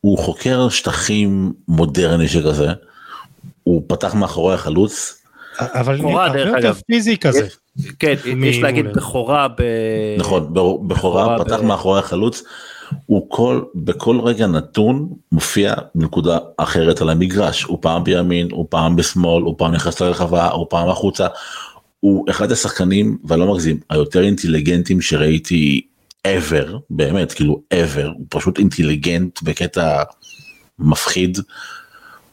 הוא 0.00 0.18
חוקר 0.18 0.68
שטחים 0.68 1.52
מודרני 1.68 2.28
שכזה. 2.28 2.68
הוא 3.62 3.82
פתח 3.86 4.14
מאחורי 4.14 4.54
החלוץ. 4.54 5.22
אבל 5.58 5.96
בכורה, 5.96 6.28
דרך 6.28 6.54
אגב. 6.58 6.80
פיזי 6.86 7.16
כזה. 7.18 7.46
כן, 7.98 8.14
יש 8.44 8.58
להגיד. 8.58 8.86
בכורה 8.86 9.48
ב... 9.48 9.62
נכון, 10.18 10.54
בכורה 10.88 11.44
פתח 11.44 11.60
מאחורי 11.60 11.98
החלוץ. 11.98 12.42
הוא 13.06 13.26
כל, 13.30 13.62
בכל 13.74 14.20
רגע 14.20 14.46
נתון 14.46 15.08
מופיע 15.32 15.74
בנקודה 15.94 16.38
אחרת 16.56 17.00
על 17.00 17.10
המגרש. 17.10 17.62
הוא 17.62 17.78
פעם 17.80 18.04
בימין, 18.04 18.48
הוא 18.52 18.66
פעם 18.70 18.96
בשמאל, 18.96 19.42
הוא 19.42 19.54
פעם 19.58 19.72
נכנס 19.72 20.00
לרחבה, 20.00 20.48
הוא 20.50 20.66
פעם 20.70 20.88
החוצה. 20.88 21.26
הוא 22.00 22.30
אחד 22.30 22.52
השחקנים, 22.52 23.18
ואני 23.24 23.40
לא 23.40 23.54
מגזים, 23.54 23.80
היותר 23.90 24.22
אינטליגנטים 24.22 25.00
שראיתי 25.00 25.86
ever, 26.28 26.70
באמת, 26.90 27.32
כאילו 27.32 27.62
ever, 27.74 28.06
הוא 28.06 28.26
פשוט 28.28 28.58
אינטליגנט 28.58 29.42
בקטע 29.42 30.02
מפחיד. 30.78 31.38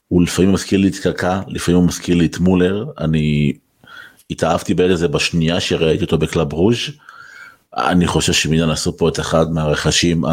הוא 0.08 0.24
לפעמים 0.24 0.52
מזכיר 0.52 0.80
לי 0.80 0.88
את 0.88 0.96
קקה, 0.96 1.42
לפעמים 1.48 1.80
הוא 1.80 1.88
מזכיר 1.88 2.16
לי 2.16 2.26
את 2.26 2.40
מולר, 2.40 2.86
אני 3.00 3.54
התאהבתי 4.30 4.74
בזה 4.80 5.08
בשנייה 5.08 5.60
שראיתי 5.60 6.04
אותו 6.04 6.18
בקלאב 6.18 6.54
ברוז'. 6.54 6.78
אני 7.78 8.08
חושב 8.08 8.34
שמילן 8.34 8.70
עשו 8.70 8.98
פה 8.98 9.10
את 9.10 9.20
אחד 9.20 9.52
מהרכשים 9.52 10.24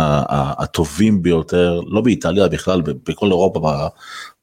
הטובים 0.59 1.22
ביותר, 1.22 1.80
לא 1.86 2.01
באיטליה 2.01 2.49
בכלל, 2.49 2.82
בכל 3.09 3.26
אירופה 3.26 3.72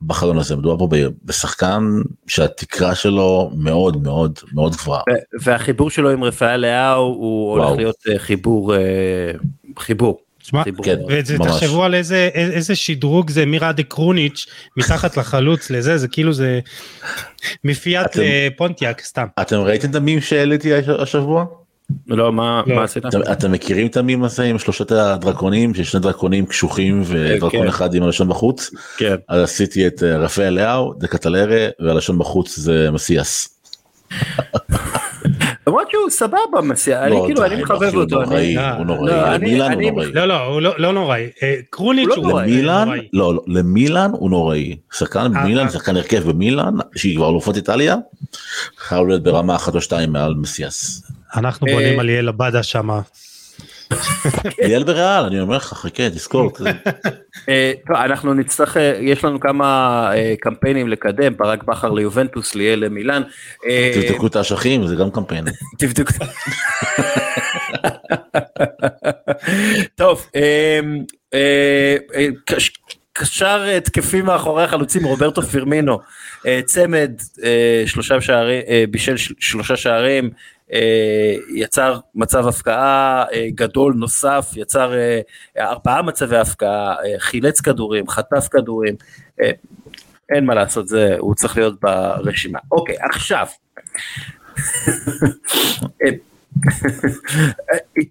בחלון 0.01 0.37
הזה. 0.37 0.55
מדובר 0.55 0.77
פה 0.77 0.95
בשחקן 1.25 1.83
שהתקרה 2.27 2.95
שלו 2.95 3.51
מאוד 3.57 4.03
מאוד 4.03 4.39
מאוד 4.53 4.75
גבוהה. 4.75 5.01
והחיבור 5.41 5.89
שלו 5.89 6.09
עם 6.09 6.23
רפאל 6.23 6.57
לאהו 6.57 7.03
הוא 7.05 7.51
וואו. 7.53 7.67
הולך 7.67 7.77
להיות 7.77 7.95
אה, 8.09 8.19
חיבור, 8.19 8.75
אה, 8.75 8.79
חיבור. 9.79 10.19
תשמע. 10.41 10.63
כן. 10.83 10.95
תחשבו 11.43 11.83
על 11.83 11.95
איזה 11.95 12.29
איזה 12.33 12.75
שדרוג 12.75 13.29
זה 13.29 13.45
מראדה 13.45 13.83
קרוניץ' 13.83 14.45
מתחת 14.77 15.17
לחלוץ 15.17 15.69
לזה 15.69 15.97
זה 15.97 16.07
כאילו 16.07 16.33
זה 16.33 16.59
מפיאט 17.63 18.05
אתם- 18.05 18.21
לפונטיאק 18.23 19.01
סתם. 19.01 19.25
אתם 19.41 19.55
ראיתם 19.57 19.89
את 19.89 19.95
המים 19.95 20.21
שהעליתי 20.21 20.73
הש- 20.73 20.89
השבוע? 20.89 21.45
לא, 22.07 22.33
מה 22.33 22.63
לא. 22.67 22.75
מה 22.75 22.83
עשית? 22.83 23.05
אתם, 23.05 23.19
אתם 23.31 23.51
מכירים 23.51 23.87
את 23.87 23.97
המים 23.97 24.23
הזה 24.23 24.43
עם 24.43 24.59
שלושת 24.59 24.91
הדרקונים, 24.91 25.73
שיש 25.73 25.91
שני 25.91 25.99
דרקונים 25.99 26.45
קשוחים 26.45 27.01
ודרקון 27.05 27.49
כן. 27.61 27.67
אחד 27.67 27.93
עם 27.93 28.03
הלשון 28.03 28.29
בחוץ? 28.29 28.71
כן. 28.97 29.15
אז 29.29 29.41
עשיתי 29.41 29.87
את 29.87 30.03
אה, 30.03 30.17
רפאל 30.17 30.49
לאו, 30.49 30.93
דה 30.93 31.07
קטלרה, 31.07 31.67
והלשון 31.79 32.19
בחוץ 32.19 32.57
זה 32.57 32.91
מסיאס. 32.91 33.49
למרות 35.67 35.91
שהוא 35.91 36.09
סבבה 36.09 36.37
מסיע, 36.63 37.03
אני 37.03 37.11
לא, 37.11 37.23
כאילו 37.25 37.39
די, 37.41 37.47
אני 37.47 37.55
לא, 37.55 37.61
מחבב 37.63 37.95
אותו. 37.95 38.21
נוראי, 38.21 38.57
אני- 38.57 38.77
הוא 38.77 38.85
לא, 38.85 38.95
נוראי, 38.95 39.37
למילן 39.39 39.71
הוא 39.73 39.81
נוראי. 39.91 40.11
לא 40.13 40.25
לא 40.25 40.39
הוא 40.43 40.61
לא 40.61 40.73
לא 40.77 40.93
נוראי 40.93 41.29
אה, 41.43 41.55
קרוניץ' 41.69 42.07
הוא 42.15 42.23
לא 42.23 42.29
נוראי. 42.29 42.61
לא, 42.61 42.83
לא, 43.13 43.41
למילן 43.47 44.11
הוא 44.13 44.29
נוראי. 44.29 44.75
שחקן 44.93 45.19
אה, 45.19 45.27
במילן, 45.43 45.65
אה. 45.65 45.69
שחקן 45.71 45.95
הרכב 45.97 46.23
במילן, 46.29 46.73
שהיא 46.95 47.15
כבר 47.15 47.29
אלופות 47.29 47.55
איטליה, 47.55 47.95
חייב 48.77 49.07
להיות 49.07 49.23
ברמה 49.23 49.55
אחת 49.55 49.75
או 49.75 49.81
שתיים 49.81 50.11
מעל 50.11 50.33
מסיאס. 50.33 51.03
אנחנו 51.35 51.67
אה, 51.67 51.73
בונים 51.73 51.99
על 51.99 52.05
ליאל 52.05 52.27
עבדה 52.27 52.63
שמה. 52.63 53.01
ליאל 54.67 54.83
בריאל, 54.83 55.23
אני 55.23 55.39
אומר 55.39 55.55
לך, 55.57 55.63
חכה, 55.73 56.09
תזכור. 56.15 56.51
אה, 57.49 57.71
טוב, 57.87 57.95
אנחנו 57.95 58.33
נצטרך, 58.33 58.77
אה, 58.77 58.97
יש 59.01 59.23
לנו 59.23 59.39
כמה 59.39 59.65
אה, 60.15 60.33
קמפיינים 60.41 60.87
לקדם, 60.87 61.37
ברק 61.37 61.63
בכר 61.63 61.91
ליובנטוס, 61.91 62.55
ליאל 62.55 62.79
למילאן. 62.85 63.21
אה, 63.69 63.91
תבדקו 63.95 64.27
את 64.27 64.35
האשכים, 64.35 64.87
זה 64.87 64.95
גם 64.95 65.11
קמפיין. 65.11 65.45
תבדקו. 65.79 66.13
טוב, 69.95 70.29
קש- 72.45 72.71
קשר 73.13 73.63
התקפי 73.77 74.21
מאחורי 74.21 74.63
החלוצים 74.63 75.03
רוברטו 75.05 75.41
פירמינו, 75.41 75.99
צמד 76.65 77.11
שלושה 77.85 78.21
שערים, 78.21 78.61
בישל 78.89 79.17
של- 79.17 79.33
שלושה 79.39 79.75
שערים, 79.77 80.29
יצר 81.55 81.99
מצב 82.15 82.47
הפקעה 82.47 83.25
אה, 83.33 83.47
גדול 83.55 83.93
נוסף, 83.93 84.51
יצר 84.55 84.93
אה, 84.93 85.21
ארבעה 85.57 86.01
מצבי 86.01 86.37
הפקעה, 86.37 86.95
אה, 87.05 87.19
חילץ 87.19 87.61
כדורים, 87.61 88.07
חטף 88.07 88.47
כדורים, 88.51 88.95
אה, 89.41 89.51
אין 90.29 90.45
מה 90.45 90.55
לעשות, 90.55 90.87
זה, 90.87 91.15
הוא 91.19 91.35
צריך 91.35 91.57
להיות 91.57 91.79
ברשימה. 91.81 92.59
אוקיי, 92.71 92.95
עכשיו. 93.11 93.47
אה, 96.03 96.09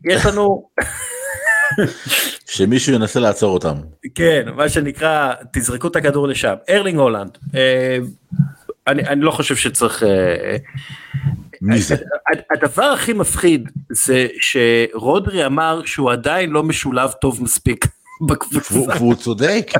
יש 0.05 0.27
לנו, 0.27 0.69
שמישהו 2.47 2.95
ינסה 2.95 3.21
לעצור 3.21 3.55
אותם. 3.55 3.77
כן, 4.15 4.49
מה 4.55 4.69
שנקרא, 4.69 5.35
תזרקו 5.53 5.89
את 5.89 5.97
הכדור 5.97 6.29
לשם. 6.29 6.55
ארלינג 6.71 6.99
הולנד, 6.99 7.39
אה, 7.55 7.99
אני, 8.87 9.03
אני 9.03 9.21
לא 9.21 9.31
חושב 9.31 9.57
שצריך... 9.57 10.03
אה, 11.63 11.69
מי 11.75 11.79
זה? 11.79 11.95
הד- 12.33 12.43
הדבר 12.57 12.83
הכי 12.85 13.13
מפחיד 13.13 13.69
זה 13.91 14.27
שרודרי 14.41 15.47
אמר 15.47 15.81
שהוא 15.85 16.11
עדיין 16.13 16.51
לא 16.51 16.63
משולב 16.63 17.11
טוב 17.21 17.43
מספיק 17.43 17.87
בקבוצה. 18.29 18.93
והוא 18.99 19.15
צודק, 19.15 19.71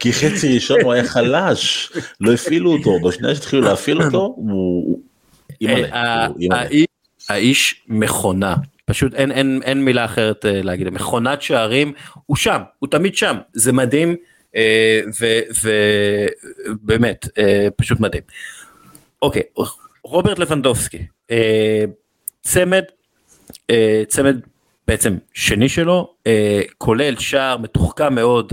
כי 0.00 0.12
חצי 0.12 0.54
ראשון 0.54 0.80
הוא 0.82 0.92
היה 0.92 1.04
חלש, 1.04 1.92
לא 2.20 2.32
הפעילו 2.32 2.72
אותו, 2.72 3.00
בשנייה 3.08 3.34
שהתחילו 3.34 3.62
להפעיל 3.62 4.02
אותו, 4.02 4.18
הוא... 4.36 5.00
אה, 5.62 6.26
אימא'לה. 6.40 6.62
האיש- 7.28 7.74
מכונה, 7.88 8.54
פשוט 8.84 9.14
אין, 9.14 9.32
אין, 9.32 9.60
אין 9.64 9.84
מילה 9.84 10.04
אחרת 10.04 10.46
אה, 10.46 10.62
להגיד, 10.62 10.88
מכונת 10.88 11.42
שערים, 11.42 11.92
הוא 12.26 12.36
שם, 12.36 12.60
הוא 12.78 12.88
תמיד 12.90 13.16
שם, 13.16 13.36
זה 13.52 13.72
מדהים, 13.72 14.16
אה, 14.56 15.00
ובאמת, 16.66 17.28
פשוט 17.76 18.00
מדהים. 18.00 18.22
אוקיי, 19.22 19.42
רוברט 20.06 20.38
לבנדובסקי, 20.38 21.06
אה, 21.30 21.84
צמד, 22.42 22.82
אה, 23.70 24.02
צמד 24.08 24.36
בעצם 24.88 25.16
שני 25.34 25.68
שלו, 25.68 26.14
אה, 26.26 26.60
כולל 26.78 27.16
שער 27.16 27.56
מתוחכם 27.56 28.14
מאוד 28.14 28.52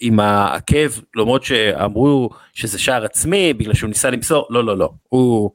עם 0.00 0.20
העקב, 0.20 0.90
למרות 1.16 1.44
שאמרו 1.44 2.30
שזה 2.54 2.78
שער 2.78 3.04
עצמי 3.04 3.52
בגלל 3.52 3.74
שהוא 3.74 3.88
ניסה 3.88 4.10
למסור, 4.10 4.46
לא 4.50 4.64
לא 4.64 4.78
לא, 4.78 4.90
הוא, 5.08 5.50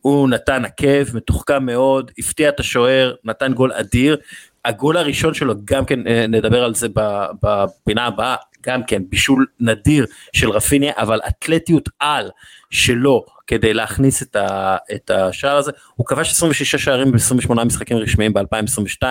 הוא 0.00 0.28
נתן 0.28 0.64
עקב 0.64 1.16
מתוחכם 1.16 1.66
מאוד, 1.66 2.10
הפתיע 2.18 2.48
את 2.48 2.60
השוער, 2.60 3.14
נתן 3.24 3.52
גול 3.52 3.72
אדיר, 3.72 4.16
הגול 4.64 4.96
הראשון 4.96 5.34
שלו 5.34 5.54
גם 5.64 5.84
כן 5.84 6.00
נדבר 6.28 6.64
על 6.64 6.74
זה 6.74 6.88
בפינה 7.42 8.06
הבאה, 8.06 8.36
גם 8.66 8.82
כן 8.82 9.02
בישול 9.08 9.46
נדיר 9.60 10.06
של 10.32 10.50
רפיניה, 10.50 10.92
אבל 10.96 11.20
אתלטיות 11.28 11.88
על 12.00 12.30
שלו 12.72 13.24
כדי 13.46 13.74
להכניס 13.74 14.22
את, 14.22 14.36
ה, 14.36 14.76
את 14.94 15.10
השער 15.10 15.56
הזה, 15.56 15.72
הוא 15.94 16.06
כבש 16.06 16.32
26 16.32 16.76
שערים 16.76 17.12
ב-28 17.12 17.64
משחקים 17.64 17.96
רשמיים 17.96 18.32
ב-2022. 18.32 19.02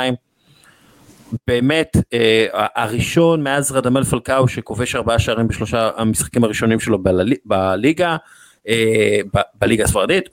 באמת 1.48 1.98
אה, 2.14 2.46
הראשון 2.76 3.44
מאז 3.44 3.72
רדמל 3.72 4.04
פלקאו 4.04 4.48
שכובש 4.48 4.96
ארבעה 4.96 5.20
שערים 5.20 5.48
בשלושה 5.48 5.90
המשחקים 5.96 6.44
הראשונים 6.44 6.80
שלו 6.80 6.98
בליגה, 7.46 8.18
אה, 8.68 9.20
בליגה 9.56 9.84
הספרדית, 9.84 10.30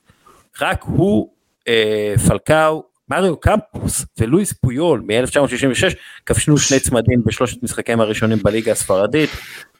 רק 0.60 0.82
הוא, 0.82 1.28
אה, 1.68 2.14
פלקאו, 2.28 2.82
מריו 3.10 3.36
קמפוס 3.36 4.04
ולואיס 4.18 4.52
פויול 4.52 5.02
מ-1966 5.06 5.94
כבשנו 6.26 6.58
שני 6.58 6.80
צמדים 6.80 7.22
בשלושת 7.26 7.62
משחקיהם 7.62 8.00
הראשונים 8.00 8.38
בליגה 8.42 8.72
הספרדית. 8.72 9.30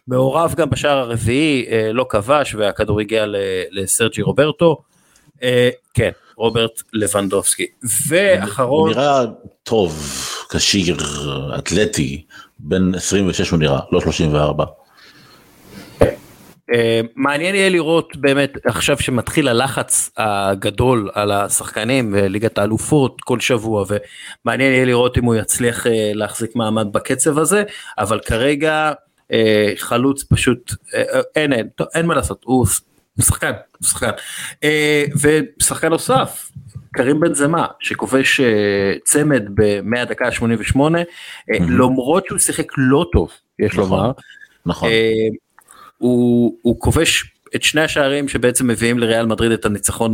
מעורב 0.09 0.55
גם 0.57 0.70
בשער 0.70 0.99
הרביעי, 0.99 1.66
אה, 1.70 1.93
לא 1.93 2.07
כבש 2.09 2.55
והכדור 2.55 3.01
הגיע 3.01 3.24
לסרג'י 3.70 4.22
רוברטו. 4.22 4.76
אה, 5.43 5.70
כן, 5.95 6.11
רוברט 6.37 6.83
לבנדובסקי. 6.93 7.66
ואחרון, 8.09 8.89
הוא 8.89 8.97
נראה 8.97 9.24
טוב, 9.62 10.03
כשיר, 10.51 10.97
אתלטי, 11.59 12.24
בן 12.59 12.95
26 12.95 13.51
הוא 13.51 13.59
נראה, 13.59 13.81
לא 13.93 14.01
34. 14.01 14.64
אה, 16.74 17.00
מעניין 17.14 17.54
יהיה 17.54 17.68
לראות 17.68 18.16
באמת 18.16 18.66
עכשיו 18.66 18.98
שמתחיל 19.00 19.48
הלחץ 19.48 20.10
הגדול 20.16 21.10
על 21.14 21.30
השחקנים 21.30 22.10
וליגת 22.12 22.58
האלופות 22.58 23.20
כל 23.20 23.40
שבוע 23.40 23.84
ומעניין 23.88 24.72
יהיה 24.72 24.84
לראות 24.84 25.18
אם 25.18 25.24
הוא 25.24 25.34
יצליח 25.34 25.86
אה, 25.86 26.10
להחזיק 26.14 26.56
מעמד 26.56 26.92
בקצב 26.92 27.38
הזה 27.38 27.62
אבל 27.98 28.20
כרגע 28.20 28.92
אה, 29.32 29.72
חלוץ 29.76 30.22
פשוט 30.22 30.72
אין 31.36 31.52
אין 31.52 31.68
טוב, 31.68 31.86
אין 31.94 32.06
מה 32.06 32.14
לעשות 32.14 32.42
הוא, 32.44 32.66
שחקן 33.20 33.52
שחקן 33.82 34.10
ושחקן 35.60 35.88
נוסף 35.88 36.50
קרים 36.92 37.20
בן 37.20 37.34
זמה 37.34 37.66
שכובש 37.80 38.40
צמד 39.04 39.42
ב-100 39.54 40.04
דקה 40.04 40.32
88 40.32 40.98
למרות 41.60 42.26
שהוא 42.26 42.38
שיחק 42.38 42.72
לא 42.76 43.06
טוב 43.12 43.30
יש 43.58 43.72
נכון, 43.72 43.90
לומר. 43.90 44.12
נכון. 44.66 44.90
הוא, 45.99 46.55
הוא 46.62 46.80
כובש 46.80 47.24
את 47.57 47.62
שני 47.62 47.80
השערים 47.80 48.28
שבעצם 48.28 48.66
מביאים 48.68 48.99
לריאל 48.99 49.26
מדריד 49.26 49.53
את 49.53 49.64
הניצחון 49.64 50.12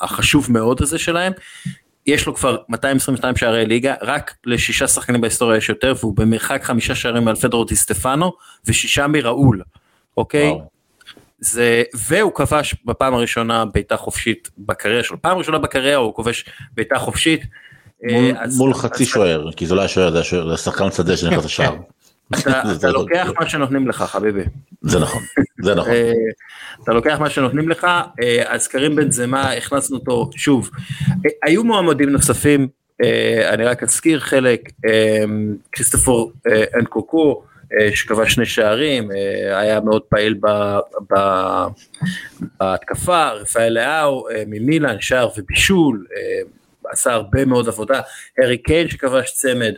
החשוב 0.00 0.46
מאוד 0.52 0.82
הזה 0.82 0.98
שלהם. 0.98 1.32
יש 2.06 2.26
לו 2.26 2.34
כבר 2.34 2.56
222 2.68 3.36
שערי 3.36 3.66
ליגה, 3.66 3.94
רק 4.02 4.34
לשישה 4.46 4.88
שחקנים 4.88 5.20
בהיסטוריה 5.20 5.56
יש 5.56 5.68
יותר, 5.68 5.94
והוא 6.00 6.16
במרחק 6.16 6.64
חמישה 6.64 6.94
שערים 6.94 7.28
על 7.28 7.36
פדרו 7.36 7.64
דיסטפנו 7.64 8.32
ושישה 8.66 9.06
מראול, 9.06 9.62
אוקיי? 10.16 10.48
וואו. 10.48 10.68
זה, 11.38 11.82
והוא 12.08 12.32
כבש 12.34 12.74
בפעם 12.84 13.14
הראשונה 13.14 13.64
בעיטה 13.64 13.96
חופשית 13.96 14.48
בקריירה 14.58 15.02
שלו, 15.04 15.22
פעם 15.22 15.38
ראשונה 15.38 15.58
בקריירה 15.58 15.96
הוא 15.96 16.14
כובש 16.14 16.44
בעיטה 16.74 16.98
חופשית. 16.98 17.40
מול, 18.02 18.14
אה, 18.36 18.42
אז- 18.42 18.58
מול 18.58 18.74
חצי 18.74 19.02
אז- 19.02 19.08
שוער 19.08 19.52
כי 19.52 19.66
זה 19.66 19.74
לא 19.74 19.80
היה 19.80 19.88
שוער 19.88 20.10
זה 20.10 20.18
היה 20.48 20.56
שחקן 20.56 20.90
שדה 20.90 21.16
שנכנס 21.16 21.44
לשער. 21.44 21.76
אתה, 22.78 22.86
לא- 22.90 22.92
לוקח 22.92 23.28
מה 23.40 23.48
שנותנים 23.48 23.88
לך 23.88 24.02
חביבי. 24.02 24.42
זה 24.82 24.98
נכון 25.00 25.22
זה 25.62 25.74
נכון. 25.74 25.92
אה, 25.92 26.12
אתה 26.84 26.92
לוקח 26.92 27.16
מה 27.20 27.30
שנותנים 27.30 27.68
לך, 27.68 27.84
אה, 28.22 28.42
אז 28.46 28.68
קרים 28.68 28.96
בן 28.96 29.10
זמה, 29.10 29.52
הכנסנו 29.52 29.96
אותו 29.96 30.30
שוב. 30.36 30.70
אה, 31.10 31.30
היו 31.42 31.64
מועמדים 31.64 32.08
נוספים, 32.08 32.68
אני 33.48 33.64
רק 33.64 33.82
אזכיר 33.82 34.20
חלק, 34.20 34.70
כריסטופור 35.72 36.32
אנקוקו, 36.78 37.42
שכבש 37.94 38.32
שני 38.34 38.46
שערים, 38.46 39.10
היה 39.54 39.80
מאוד 39.80 40.02
פעיל 40.02 40.34
ב- 40.40 40.78
ב- 41.12 41.66
בהתקפה, 42.60 43.28
רפאל 43.30 43.72
לאהו 43.72 44.28
אה, 44.28 44.42
ממילאן, 44.46 44.96
שער 45.00 45.28
ובישול, 45.38 46.06
עשה 46.90 47.12
הרבה 47.12 47.44
מאוד 47.44 47.68
עבודה, 47.68 48.00
הארי 48.38 48.58
קיין 48.58 48.88
שכבש 48.88 49.32
צמד, 49.34 49.72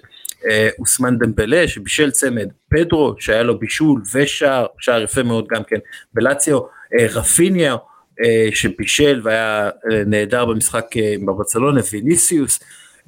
אוסמן 0.79 1.19
דמבלה 1.19 1.69
שבישל 1.69 2.11
צמד, 2.11 2.49
פדרו 2.71 3.15
שהיה 3.19 3.43
לו 3.43 3.59
בישול 3.59 4.03
ושער, 4.15 4.67
שער 4.79 5.03
יפה 5.03 5.23
מאוד 5.23 5.47
גם 5.49 5.65
כן 5.65 5.79
בלציו, 6.15 6.59
אה, 6.99 7.07
רפיניה 7.15 7.77
אה, 8.25 8.49
שבישל 8.53 9.21
והיה 9.25 9.71
אה, 9.93 10.03
נהדר 10.07 10.45
במשחק 10.45 10.87
אה, 10.97 11.15
בברצלונה, 11.27 11.81
ויניסיוס, 11.93 12.61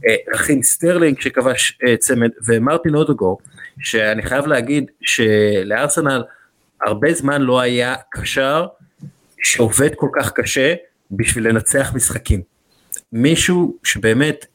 אה, 0.08 0.14
רחים 0.34 0.62
סטרלינג 0.62 1.20
שכבש 1.20 1.78
אה, 1.86 1.96
צמד 1.96 2.30
ומרטין 2.46 2.94
אודגור, 2.94 3.38
שאני 3.80 4.22
חייב 4.22 4.46
להגיד 4.46 4.90
שלארסנל 5.00 6.22
הרבה 6.82 7.14
זמן 7.14 7.42
לא 7.42 7.60
היה 7.60 7.94
קשר 8.10 8.66
שעובד 9.42 9.94
כל 9.94 10.08
כך 10.14 10.32
קשה 10.32 10.74
בשביל 11.10 11.48
לנצח 11.48 11.92
משחקים. 11.94 12.42
מישהו 13.12 13.76
שבאמת 13.84 14.46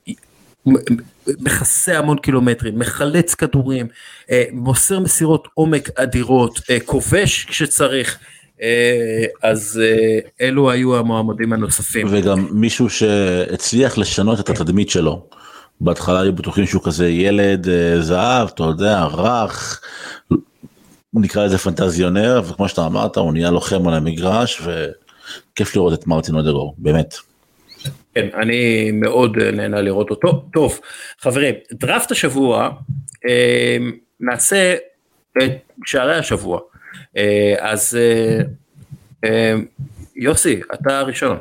מכסה 1.39 1.97
המון 1.99 2.17
קילומטרים, 2.17 2.79
מחלץ 2.79 3.35
כדורים, 3.35 3.87
אה, 4.31 4.43
מוסר 4.51 4.99
מסירות 4.99 5.47
עומק 5.53 5.89
אדירות, 5.99 6.59
אה, 6.69 6.79
כובש 6.85 7.45
כשצריך, 7.45 8.17
אה, 8.61 9.25
אז 9.43 9.81
אלו 10.41 10.71
היו 10.71 10.97
המועמדים 10.97 11.53
הנוספים. 11.53 12.07
וגם 12.09 12.47
מישהו 12.51 12.89
שהצליח 12.89 13.97
לשנות 13.97 14.39
את 14.39 14.49
התדמית 14.49 14.89
שלו. 14.89 15.25
בהתחלה 15.81 16.21
היו 16.21 16.33
בטוחים 16.33 16.65
שהוא 16.65 16.83
כזה 16.83 17.09
ילד 17.09 17.67
זהב, 17.99 18.47
אתה 18.47 18.63
יודע, 18.63 19.03
רך, 19.03 19.81
נקרא 21.13 21.45
לזה 21.45 21.57
פנטזיונר, 21.57 22.41
וכמו 22.49 22.69
שאתה 22.69 22.85
אמרת, 22.85 23.17
הוא 23.17 23.33
נהיה 23.33 23.51
לוחם 23.51 23.87
על 23.87 23.93
המגרש, 23.93 24.61
וכיף 24.61 25.75
לראות 25.75 25.93
את 25.93 26.07
מרטין 26.07 26.35
אודגור, 26.35 26.75
באמת. 26.77 27.30
כן, 28.15 28.27
אני 28.33 28.91
מאוד 28.91 29.37
אה, 29.37 29.51
נהנה 29.51 29.81
לראות 29.81 30.09
אותו. 30.09 30.45
טוב, 30.53 30.79
חברים, 31.19 31.55
דראפט 31.71 32.11
השבוע, 32.11 32.69
אה, 33.29 33.77
נעשה 34.19 34.75
את 35.37 35.51
שערי 35.85 36.15
השבוע. 36.15 36.59
אה, 37.17 37.55
אז 37.59 37.97
אה, 37.97 38.41
אה, 39.23 39.53
יוסי, 40.15 40.61
אתה 40.73 40.99
הראשון. 40.99 41.37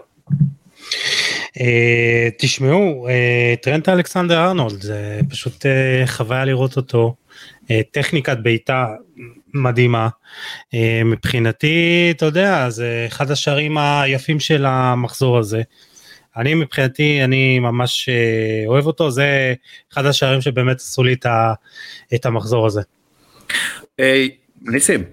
אה, 1.60 2.28
תשמעו, 2.38 3.08
אה, 3.08 3.54
טרנט 3.62 3.88
אלכסנדר 3.88 4.44
ארנולד, 4.44 4.80
זה 4.80 5.20
פשוט 5.30 5.66
אה, 5.66 6.06
חוויה 6.06 6.44
לראות 6.44 6.76
אותו. 6.76 7.14
אה, 7.70 7.80
טכניקת 7.90 8.36
בעיטה 8.42 8.86
מדהימה. 9.54 10.08
אה, 10.74 11.02
מבחינתי, 11.04 12.08
אתה 12.16 12.26
יודע, 12.26 12.70
זה 12.70 13.04
אחד 13.08 13.30
השערים 13.30 13.78
היפים 13.78 14.40
של 14.40 14.66
המחזור 14.66 15.38
הזה. 15.38 15.62
אני 16.36 16.54
מבחינתי, 16.54 17.24
אני 17.24 17.58
ממש 17.58 18.08
אה, 18.08 18.64
אוהב 18.66 18.86
אותו, 18.86 19.10
זה 19.10 19.54
אחד 19.92 20.06
השערים 20.06 20.40
שבאמת 20.40 20.76
עשו 20.76 21.02
לי 21.02 21.12
את, 21.12 21.26
ה, 21.26 21.52
את 22.14 22.26
המחזור 22.26 22.66
הזה. 22.66 22.80
ניסים. 24.62 25.04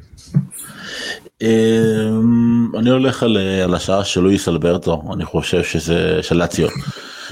אמ, 1.41 2.75
אני 2.77 2.89
הולך 2.89 3.23
על, 3.23 3.37
על 3.63 3.75
השעה 3.75 4.05
של 4.05 4.21
לואיס 4.21 4.47
אלברטו, 4.47 5.03
אני 5.13 5.25
חושב 5.25 5.63
שזה 5.63 6.19
של 6.21 6.35
לאציו. 6.35 6.67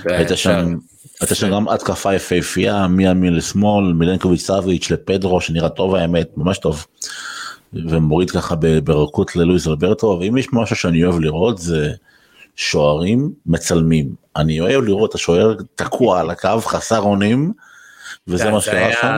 הייתה 0.06 0.36
שם, 0.36 0.76
הייתה 1.22 1.36
שם 1.36 1.52
גם 1.52 1.70
התקפה 1.70 2.16
יפהפייה 2.16 2.88
מימין 2.88 3.36
לשמאל, 3.36 3.94
מילנקוביץ' 3.94 4.42
סאביץ' 4.42 4.92
לפדרו 4.92 5.42
שנראה 5.42 5.70
טוב 5.70 5.96
האמת, 5.96 6.28
ממש 6.38 6.58
טוב. 6.58 6.86
ומוריד 7.74 8.32
ככה 8.32 8.56
ברכות 8.84 9.36
ללואיס 9.36 9.68
אלברטו, 9.68 10.18
ואם 10.22 10.38
יש 10.38 10.48
משהו 10.54 10.76
שאני 10.76 11.04
אוהב 11.04 11.20
לראות 11.20 11.58
זה 11.58 11.92
שוערים 12.56 13.32
מצלמים. 13.46 14.10
אני 14.36 14.60
אוהב 14.60 14.84
לראות 14.84 15.10
את 15.10 15.16
השוער 15.16 15.56
תקוע 15.76 16.20
על 16.20 16.30
הקו 16.30 16.62
חסר 16.62 17.00
אונים, 17.00 17.52
וזה 18.28 18.44
זה- 18.44 18.52
מה 18.52 18.62
שקרה 18.62 18.92
שם. 19.02 19.16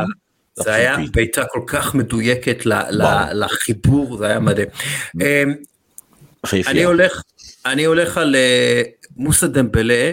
זה 0.59 0.73
היה 0.73 0.97
בעיטה 1.11 1.43
כל 1.45 1.61
כך 1.67 1.95
מדויקת. 1.95 2.65
לחיבור, 3.33 4.17
זה 4.17 4.25
היה 4.25 4.39
מדהים. 4.39 4.67
יפהפייה. 6.45 6.71
אני 6.71 6.83
הולך, 6.83 7.21
אני 7.65 7.85
הולך 7.85 8.17
על 8.17 8.35
אה, 8.35 8.81
מוסא 9.17 9.47
דמבלה 9.47 10.11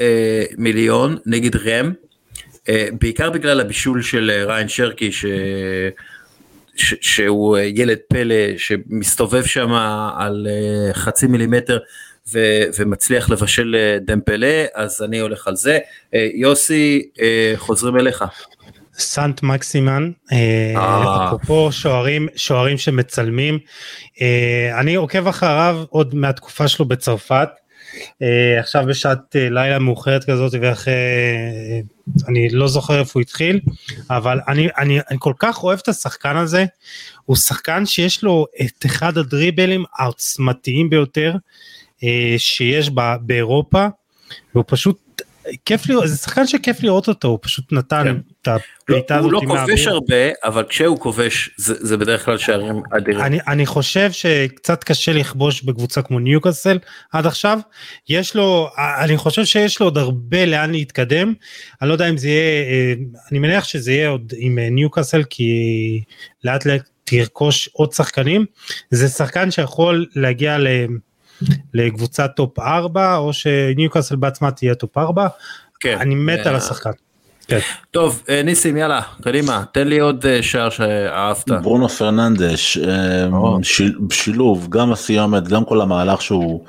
אה, 0.00 0.44
מיליון 0.58 1.16
נגד 1.26 1.56
רם, 1.56 1.92
אה, 2.68 2.88
בעיקר 3.00 3.30
בגלל 3.30 3.60
הבישול 3.60 4.02
של 4.02 4.44
ריין 4.46 4.68
שרקי 4.68 5.12
ש... 5.12 5.24
ש... 6.76 6.94
שהוא 7.00 7.58
ילד 7.58 7.98
פלא 8.08 8.58
שמסתובב 8.58 9.44
שם 9.44 9.72
על 10.16 10.46
חצי 10.92 11.26
מילימטר 11.26 11.78
ו... 12.32 12.38
ומצליח 12.78 13.30
לבשל 13.30 13.76
אה, 13.78 13.98
דמבלה, 14.06 14.64
אז 14.74 15.02
אני 15.02 15.18
הולך 15.18 15.48
על 15.48 15.56
זה. 15.56 15.78
אה, 16.14 16.28
יוסי, 16.34 17.02
אה, 17.20 17.52
חוזרים 17.56 17.96
אליך. 17.96 18.24
סנט 18.98 19.42
מקסימן. 19.42 20.10
אפרופו 21.26 21.72
שוערים, 21.72 22.28
שוערים 22.36 22.78
שמצלמים, 22.78 23.58
אני 24.78 24.94
עוקב 24.94 25.26
אחריו 25.26 25.84
עוד 25.88 26.14
מהתקופה 26.14 26.68
שלו 26.68 26.84
בצרפת, 26.84 27.48
עכשיו 28.60 28.84
בשעת 28.88 29.18
לילה 29.34 29.78
מאוחרת 29.78 30.24
כזאת 30.24 30.52
ואחרי, 30.62 30.92
אני 32.28 32.48
לא 32.48 32.68
זוכר 32.68 32.98
איפה 32.98 33.10
הוא 33.14 33.20
התחיל, 33.20 33.60
אבל 34.10 34.40
אני, 34.48 34.68
אני, 34.78 35.00
אני 35.10 35.18
כל 35.20 35.32
כך 35.38 35.62
אוהב 35.62 35.78
את 35.82 35.88
השחקן 35.88 36.36
הזה, 36.36 36.64
הוא 37.24 37.36
שחקן 37.36 37.86
שיש 37.86 38.24
לו 38.24 38.46
את 38.60 38.86
אחד 38.86 39.18
הדריבלים 39.18 39.84
העוצמתיים 39.98 40.90
ביותר 40.90 41.34
שיש 42.38 42.90
ב- 42.94 43.16
באירופה, 43.20 43.86
והוא 44.54 44.64
פשוט 44.66 45.10
כיף 45.64 45.88
לראות, 45.88 46.08
זה 46.08 46.16
שחקן 46.16 46.46
שכיף 46.46 46.82
לראות 46.82 47.08
אותו, 47.08 47.28
הוא 47.28 47.38
פשוט 47.42 47.72
נתן 47.72 48.04
כן. 48.04 48.16
את 48.42 48.48
הבעיטה 48.88 49.18
הוא 49.18 49.20
הזאת. 49.20 49.32
לא 49.32 49.40
עם 49.42 49.48
כובש. 49.66 49.86
הרבה, 49.86 50.30
אבל 50.44 50.64
כשהוא 50.68 51.00
כובש 51.00 51.50
זה, 51.56 51.74
זה 51.78 51.96
בדרך 51.96 52.24
כלל 52.24 52.38
שערים 52.38 52.82
אדירים. 52.96 53.20
אני, 53.20 53.38
אני 53.48 53.66
חושב 53.66 54.12
שקצת 54.12 54.84
קשה 54.84 55.12
לכבוש 55.12 55.62
בקבוצה 55.62 56.02
כמו 56.02 56.18
ניוקאסל 56.18 56.78
עד 57.12 57.26
עכשיו 57.26 57.58
יש 58.08 58.36
לו 58.36 58.68
אני 59.04 59.16
חושב 59.16 59.44
שיש 59.44 59.80
לו 59.80 59.86
עוד 59.86 59.98
הרבה 59.98 60.46
לאן 60.46 60.70
להתקדם 60.70 61.34
אני 61.82 61.88
לא 61.88 61.94
יודע 61.94 62.08
אם 62.08 62.16
זה 62.16 62.28
יהיה 62.28 62.64
אה, 62.70 62.94
אני 63.30 63.38
מניח 63.38 63.64
שזה 63.64 63.92
יהיה 63.92 64.08
עוד 64.08 64.32
עם 64.36 64.58
אה, 64.58 64.70
ניוקאסל 64.70 65.22
כי 65.30 66.02
לאט 66.44 66.66
לאט 66.66 66.88
תרכוש 67.04 67.68
עוד 67.72 67.92
שחקנים 67.92 68.46
זה 68.90 69.08
שחקן 69.08 69.50
שיכול 69.50 70.06
להגיע 70.16 70.58
ל... 70.58 70.66
לקבוצת 71.74 72.30
טופ 72.36 72.58
4 72.58 73.16
או 73.16 73.32
שניוקאסל 73.32 74.16
בעצמה 74.16 74.50
תהיה 74.50 74.74
טופ 74.74 74.98
4 74.98 75.26
כן. 75.80 75.96
אני 76.00 76.14
מת 76.14 76.38
אה, 76.38 76.50
על 76.50 76.56
השחקן. 76.56 76.90
טוב, 77.90 78.22
אה, 78.28 78.42
ניסים, 78.42 78.76
יאללה, 78.76 79.00
קדימה, 79.22 79.64
תן 79.72 79.88
לי 79.88 80.00
עוד 80.00 80.26
אה, 80.26 80.42
שער 80.42 80.70
שאהבת. 80.70 81.48
ברונו 81.62 81.88
פרננדש, 81.88 82.78
אה. 82.78 83.28
שיל- 83.62 83.98
שילוב, 84.12 84.66
גם 84.70 84.92
הסיומת, 84.92 85.48
גם 85.48 85.64
כל 85.64 85.80
המהלך 85.80 86.22
שהוא 86.22 86.64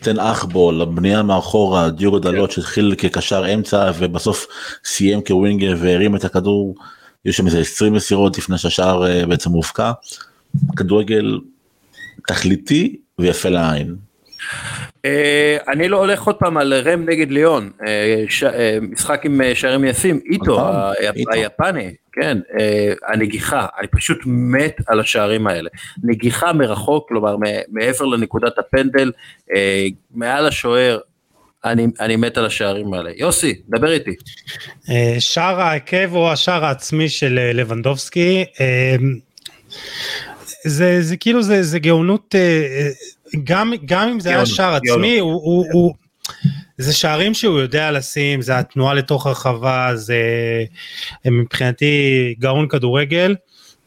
תן 0.00 0.18
אח 0.18 0.44
בו, 0.44 0.72
לבנייה 0.72 1.22
מאחורה, 1.22 1.90
דיוגו 1.90 2.18
דלות 2.18 2.50
שהתחיל 2.50 2.94
כקשר 2.98 3.54
אמצע 3.54 3.90
ובסוף 3.98 4.46
סיים 4.84 5.20
כ 5.26 5.38
winger 5.38 5.74
והרים 5.80 6.16
את 6.16 6.24
הכדור, 6.24 6.74
יש 7.24 7.36
שם 7.36 7.46
איזה 7.46 7.58
20 7.60 7.92
מסירות 7.92 8.38
לפני 8.38 8.58
שהשער 8.58 9.06
אה, 9.06 9.26
בעצם 9.26 9.50
מופקע. 9.50 9.92
כדורגל 10.76 11.38
תכליתי 12.28 12.96
ויפה 13.18 13.48
לעין. 13.48 13.94
אה, 15.04 15.56
אני 15.68 15.88
לא 15.88 15.96
הולך 15.98 16.22
עוד 16.22 16.36
פעם 16.36 16.56
על 16.56 16.74
רם 16.74 17.08
נגד 17.08 17.30
ליאון, 17.30 17.70
אה, 17.86 18.24
ש- 18.28 18.42
אה, 18.42 18.78
משחק 18.82 19.20
עם 19.24 19.40
שערים 19.54 19.84
יפים, 19.84 20.20
איטו, 20.30 20.60
נכון, 20.60 20.74
איטו. 21.14 21.30
היפני, 21.32 21.94
כן, 22.12 22.38
הנגיחה, 23.08 23.66
אני 23.78 23.86
פשוט 23.88 24.18
מת 24.26 24.76
על 24.86 25.00
השערים 25.00 25.46
האלה. 25.46 25.70
נגיחה 26.04 26.52
מרחוק, 26.52 27.08
כלומר 27.08 27.36
מעבר 27.68 28.04
לנקודת 28.04 28.58
הפנדל, 28.58 29.12
מעל 30.14 30.46
השוער, 30.46 30.98
אני, 31.64 31.86
אני 32.00 32.16
מת 32.16 32.38
על 32.38 32.46
השערים 32.46 32.94
האלה. 32.94 33.10
יוסי, 33.16 33.54
דבר 33.68 33.92
איתי. 33.92 34.14
שער 35.18 35.60
העקב 35.60 36.14
או 36.14 36.32
השער 36.32 36.64
העצמי 36.64 37.08
של 37.08 37.50
לבנדובסקי, 37.54 38.44
זה, 40.64 41.02
זה 41.02 41.16
כאילו 41.16 41.42
זה, 41.42 41.62
זה 41.62 41.78
גאונות, 41.78 42.34
אה, 42.34 42.40
אה, 42.40 42.90
גם, 43.44 43.72
גם 43.84 44.08
אם 44.08 44.20
זה 44.20 44.28
היה 44.28 44.38
גאונות, 44.38 44.54
שער 44.54 44.78
גאונות. 44.78 44.98
עצמי, 44.98 45.18
הוא, 45.18 45.32
הוא, 45.32 45.66
הוא, 45.72 45.94
זה 46.78 46.92
שערים 46.92 47.34
שהוא 47.34 47.60
יודע 47.60 47.90
לשים, 47.90 48.42
זה 48.42 48.58
התנועה 48.58 48.94
לתוך 48.94 49.26
הרחבה, 49.26 49.90
זה 49.94 50.16
אה, 51.26 51.30
מבחינתי 51.30 52.34
גאון 52.38 52.68
כדורגל. 52.68 53.34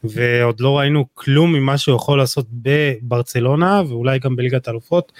ועוד 0.04 0.60
לא 0.60 0.78
ראינו 0.78 1.04
כלום 1.14 1.52
ממה 1.52 1.78
שהוא 1.78 1.96
יכול 1.96 2.18
לעשות 2.18 2.46
בברצלונה 2.52 3.82
ואולי 3.88 4.18
גם 4.18 4.36
בליגת 4.36 4.68
האלופות. 4.68 5.12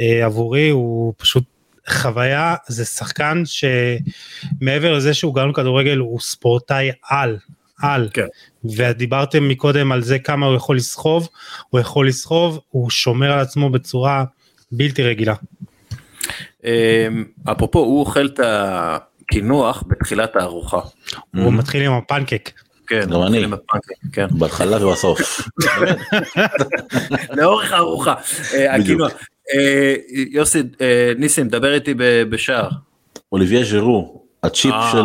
אה, 0.00 0.24
עבורי 0.24 0.68
הוא 0.68 1.14
פשוט 1.16 1.44
חוויה, 1.88 2.54
זה 2.68 2.84
שחקן 2.84 3.42
שמעבר 3.44 4.92
לזה 4.92 5.14
שהוא 5.14 5.34
גאון 5.34 5.52
כדורגל 5.52 5.98
הוא 5.98 6.20
ספורטאי 6.20 6.90
על, 7.08 7.38
על. 7.82 8.08
כן. 8.12 8.26
ודיברתם 8.64 9.48
מקודם 9.48 9.92
על 9.92 10.02
זה 10.02 10.18
כמה 10.18 10.46
הוא 10.46 10.56
יכול 10.56 10.76
לסחוב, 10.76 11.28
הוא 11.70 11.80
יכול 11.80 12.08
לסחוב, 12.08 12.60
הוא 12.70 12.90
שומר 12.90 13.32
על 13.32 13.38
עצמו 13.38 13.70
בצורה 13.70 14.24
בלתי 14.72 15.02
רגילה. 15.02 15.34
אה, 16.64 17.08
אפרופו, 17.52 17.78
הוא 17.78 18.00
אוכל 18.00 18.26
את 18.26 18.40
הקינוח 18.42 19.84
בתחילת 19.86 20.36
הארוחה. 20.36 20.80
הוא 21.36 21.52
מתחיל 21.52 21.82
עם 21.82 21.92
הפנקק. 21.92 22.50
כן, 22.86 23.00
גם 23.06 23.12
הוא 23.12 23.26
אני. 23.26 23.36
אוכל 23.36 23.44
עם 23.44 23.52
הפנקק, 23.52 23.94
כן. 24.12 24.26
בהתחלה 24.30 24.86
ובסוף. 24.86 25.40
לאורך 27.36 27.72
הארוחה. 27.72 28.14
אה, 28.54 28.74
הקינוח. 28.74 29.12
אה, 29.54 29.94
יוסי, 30.30 30.62
אה, 30.80 31.12
ניסים, 31.18 31.48
דבר 31.48 31.74
איתי 31.74 31.94
ב- 31.94 32.22
בשער. 32.22 32.68
אוליביה 33.32 33.64
ז'ירו, 33.64 34.19
הצ'יפ 34.42 34.74
אה, 34.74 34.88
של 34.92 35.04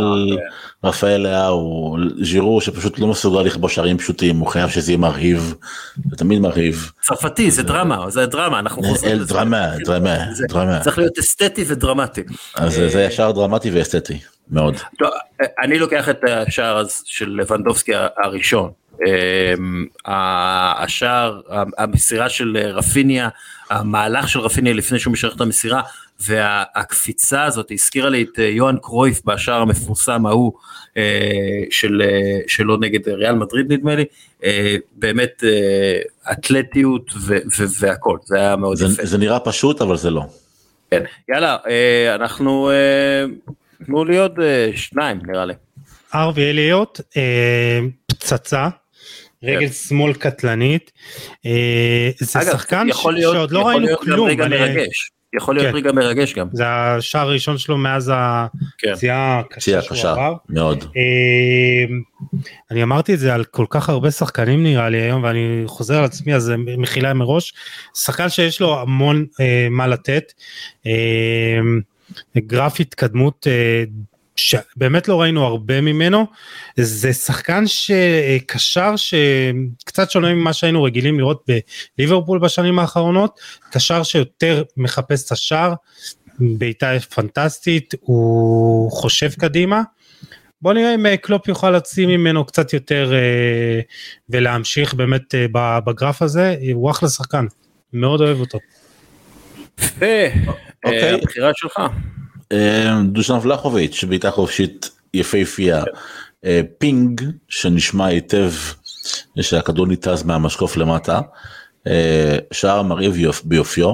רפאל 0.84 1.18
לאהו, 1.18 1.98
ז'ירו 2.22 2.62
שפשוט 2.62 3.00
לא 3.00 3.08
מסוגל 3.08 3.42
לכבוש 3.42 3.76
שערים 3.76 3.98
פשוטים, 3.98 4.38
הוא 4.38 4.48
חייב 4.48 4.70
שזה 4.70 4.92
יהיה 4.92 4.98
מרהיב, 4.98 5.54
זה 6.10 6.16
תמיד 6.18 6.40
מרהיב. 6.40 6.92
צרפתי, 7.02 7.52
זה 7.52 7.64
דרמה, 7.64 8.10
זה 8.10 8.26
דרמה, 8.26 8.60
אנחנו 8.60 8.84
חוזרים 8.84 9.16
לזה. 9.16 9.34
דרמה, 9.34 9.66
דרמה, 9.86 10.18
זה- 10.34 10.46
דרמה. 10.50 10.80
צריך 10.80 10.98
להיות 10.98 11.18
אסתטי 11.20 11.64
ודרמטי. 11.68 12.22
אז 12.56 12.74
זה 12.74 13.04
ישר 13.04 13.32
דרמטי 13.32 13.72
ואסתטי, 13.72 14.20
מאוד. 14.52 14.76
אני 15.64 15.80
לוקח 15.80 16.10
את 16.10 16.20
השער 16.28 16.84
של 17.06 17.30
לבנדובסקי 17.30 17.92
הראשון. 18.24 18.72
אמ, 19.08 19.86
השער, 20.06 21.42
המסירה 21.78 22.30
של 22.30 22.58
רפיניה, 22.58 23.30
המהלך 23.70 24.30
של 24.30 24.40
רפיניה 24.40 24.74
לפני 24.74 25.00
שהוא 25.00 25.14
משחרר 25.14 25.32
את 25.36 25.42
המסירה, 25.42 25.82
והקפיצה 26.20 27.44
הזאת 27.44 27.72
הזכירה 27.72 28.10
לי 28.10 28.22
את 28.24 28.40
אה, 28.40 28.44
יוהאן 28.46 28.76
קרויף 28.82 29.22
בשער 29.26 29.62
המפורסם 29.62 30.26
ההוא 30.26 30.54
אה, 30.98 31.22
של, 31.70 32.02
אה, 32.06 32.40
שלו 32.48 32.78
נגד 32.78 33.10
ריאל 33.10 33.36
מדריד 33.36 33.72
נדמה 33.74 33.96
לי, 33.96 34.06
באמת 34.96 35.44
אתלטיות 36.32 37.12
ו- 37.22 37.38
ו- 37.58 37.66
והכל, 37.80 38.18
זה 38.26 38.38
היה 38.40 38.56
מאוד 38.56 38.78
זה- 38.78 38.86
יפה. 38.86 39.06
זה 39.06 39.18
נראה 39.18 39.40
פשוט 39.40 39.82
אבל 39.82 39.98
זה 39.98 40.10
לא. 40.10 40.22
כן. 40.92 41.04
יאללה, 41.30 41.58
אנחנו, 42.16 42.72
תנו 43.86 44.06
לי 44.06 44.18
עוד 44.18 44.40
שניים 44.76 45.20
נראה 45.26 45.46
לי. 45.46 45.54
ארווי 46.16 46.50
אליוט, 46.50 47.02
פצצה, 48.08 48.68
רגל 49.44 49.70
שמאל 49.70 50.14
קטלנית, 50.14 50.92
אה, 51.46 52.10
זה 52.20 52.34
כן. 52.34 52.40
אגב, 52.40 52.52
שחקן 52.58 52.88
ש- 52.88 52.90
יכול 52.92 53.14
להיות, 53.14 53.36
שעוד 53.36 53.52
לא 53.52 53.60
יכול 53.60 53.72
ראינו 53.72 53.86
להיות 53.86 54.00
גם 54.00 54.06
כלום, 54.06 54.28
רגע 54.30 54.48
מרגש. 54.48 55.12
יכול 55.38 55.56
להיות 55.56 55.68
כן. 55.68 55.76
רגע 55.76 55.92
מרגש 55.92 56.34
גם. 56.34 56.48
זה 56.54 56.64
השער 56.68 57.28
הראשון 57.28 57.58
שלו 57.58 57.78
מאז 57.78 58.08
כן. 58.78 58.90
הפציעה 58.92 59.42
פציעה 59.50 59.80
הקשה 59.80 59.82
שהוא 59.82 59.98
קשה, 59.98 60.12
עבר. 60.12 60.36
מאוד. 60.50 60.84
אה, 60.84 61.96
אני 62.72 62.84
אמרתי 62.84 63.14
את 63.14 63.20
זה 63.20 63.34
על 63.34 63.44
כל 63.44 63.66
כך 63.70 63.90
הרבה 63.90 64.12
שחקנים 64.12 64.64
נראה 64.64 64.90
לי 64.90 65.02
היום 65.02 65.24
ואני 65.24 65.64
חוזר 65.66 65.98
על 65.98 66.04
עצמי 66.06 66.36
אז 66.36 66.44
זה 66.44 66.56
מחילה 66.58 67.14
מראש 67.14 67.54
שחקן 67.96 68.30
שיש 68.30 68.62
לו 68.62 68.80
המון 68.80 69.26
אה, 69.40 69.68
מה 69.70 69.88
לתת 69.88 70.34
אה, 70.86 71.60
גרף 72.38 72.80
התקדמות 72.80 73.48
אה, 73.50 73.84
שבאמת 74.36 75.08
לא 75.08 75.22
ראינו 75.22 75.46
הרבה 75.46 75.82
ממנו 75.82 76.26
זה 76.78 77.14
שחקן 77.14 77.64
שקשר 77.68 78.94
שקצת 78.96 80.12
שונה 80.12 80.34
ממה 80.34 80.54
שהיינו 80.54 80.84
רגילים 80.84 81.20
לראות 81.20 81.46
בליברפול 81.98 82.40
בשנים 82.40 82.80
האחרונות 82.80 83.40
קשר 83.72 84.04
שיותר 84.04 84.64
מחפש 84.78 85.26
את 85.26 85.32
השער 85.32 85.74
בעיטה 86.40 86.92
פנטסטית 87.16 87.94
הוא 88.02 88.92
חושב 88.92 89.32
קדימה. 89.40 89.82
בוא 90.62 90.74
נראה 90.74 90.96
אם 90.96 91.06
אה, 91.06 91.18
קלופ 91.18 91.48
יוכל 91.48 91.70
להוציא 91.70 92.08
ממנו 92.08 92.46
קצת 92.46 92.74
יותר 92.74 93.14
אה, 93.14 93.80
ולהמשיך 94.30 94.94
באמת 94.94 95.36
אה, 95.36 95.80
בגרף 95.80 96.22
הזה 96.22 96.56
הוא 96.74 96.92
אחלה 96.92 97.10
שחקן 97.10 97.46
מאוד 97.94 98.22
אוהב 98.22 98.40
אותו. 98.40 98.60
יפה. 99.80 100.06
אוקיי. 100.86 101.14
הבחירה 101.14 101.52
שלך. 101.56 101.82
אה, 102.52 103.02
דושן 103.12 103.38
ולחוביץ', 103.42 104.04
בעיטה 104.04 104.32
חופשית 104.32 104.90
יפהפייה. 105.14 105.84
אה, 106.46 106.62
פינג 106.78 107.22
שנשמע 107.50 108.06
היטב 108.06 108.52
שהכדור 109.42 109.88
ניתז 109.88 110.24
מהמשקוף 110.24 110.78
למטה. 110.78 111.20
אה, 111.88 112.38
שער 112.52 112.82
מרהיב 112.82 113.18
יופ- 113.18 113.42
ביופיו. 113.46 113.94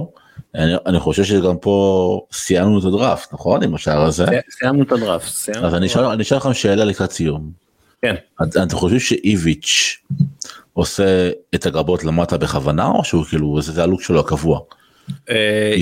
אני, 0.55 0.73
אני 0.85 0.99
חושב 0.99 1.23
שגם 1.23 1.57
פה 1.57 2.21
סיימנו 2.31 2.79
את 2.79 2.85
הדראפט 2.85 3.33
נכון 3.33 3.63
עם 3.63 3.75
השער 3.75 4.01
הזה 4.01 4.25
סיימנו 4.59 4.83
את 4.83 4.91
הדראפט. 4.91 5.49
אז 5.63 5.75
אני. 5.75 5.85
אשאל 5.87 6.05
אני 6.05 6.23
אשאל 6.23 6.37
לכם 6.37 6.53
שאלה 6.53 6.85
לקראת 6.85 7.11
סיום. 7.11 7.51
כן. 8.01 8.15
את- 8.43 8.57
אתם 8.57 8.75
חושבים 8.77 8.99
שאיביץ' 8.99 9.97
עושה 10.73 11.03
את 11.55 11.65
הגבות 11.65 12.03
למטה 12.03 12.37
בכוונה 12.37 12.87
או 12.87 13.03
שהוא 13.03 13.25
כאילו 13.25 13.61
זה 13.61 13.83
הלוק 13.83 14.01
שלו 14.01 14.19
הקבוע? 14.19 14.59
כי 15.25 15.33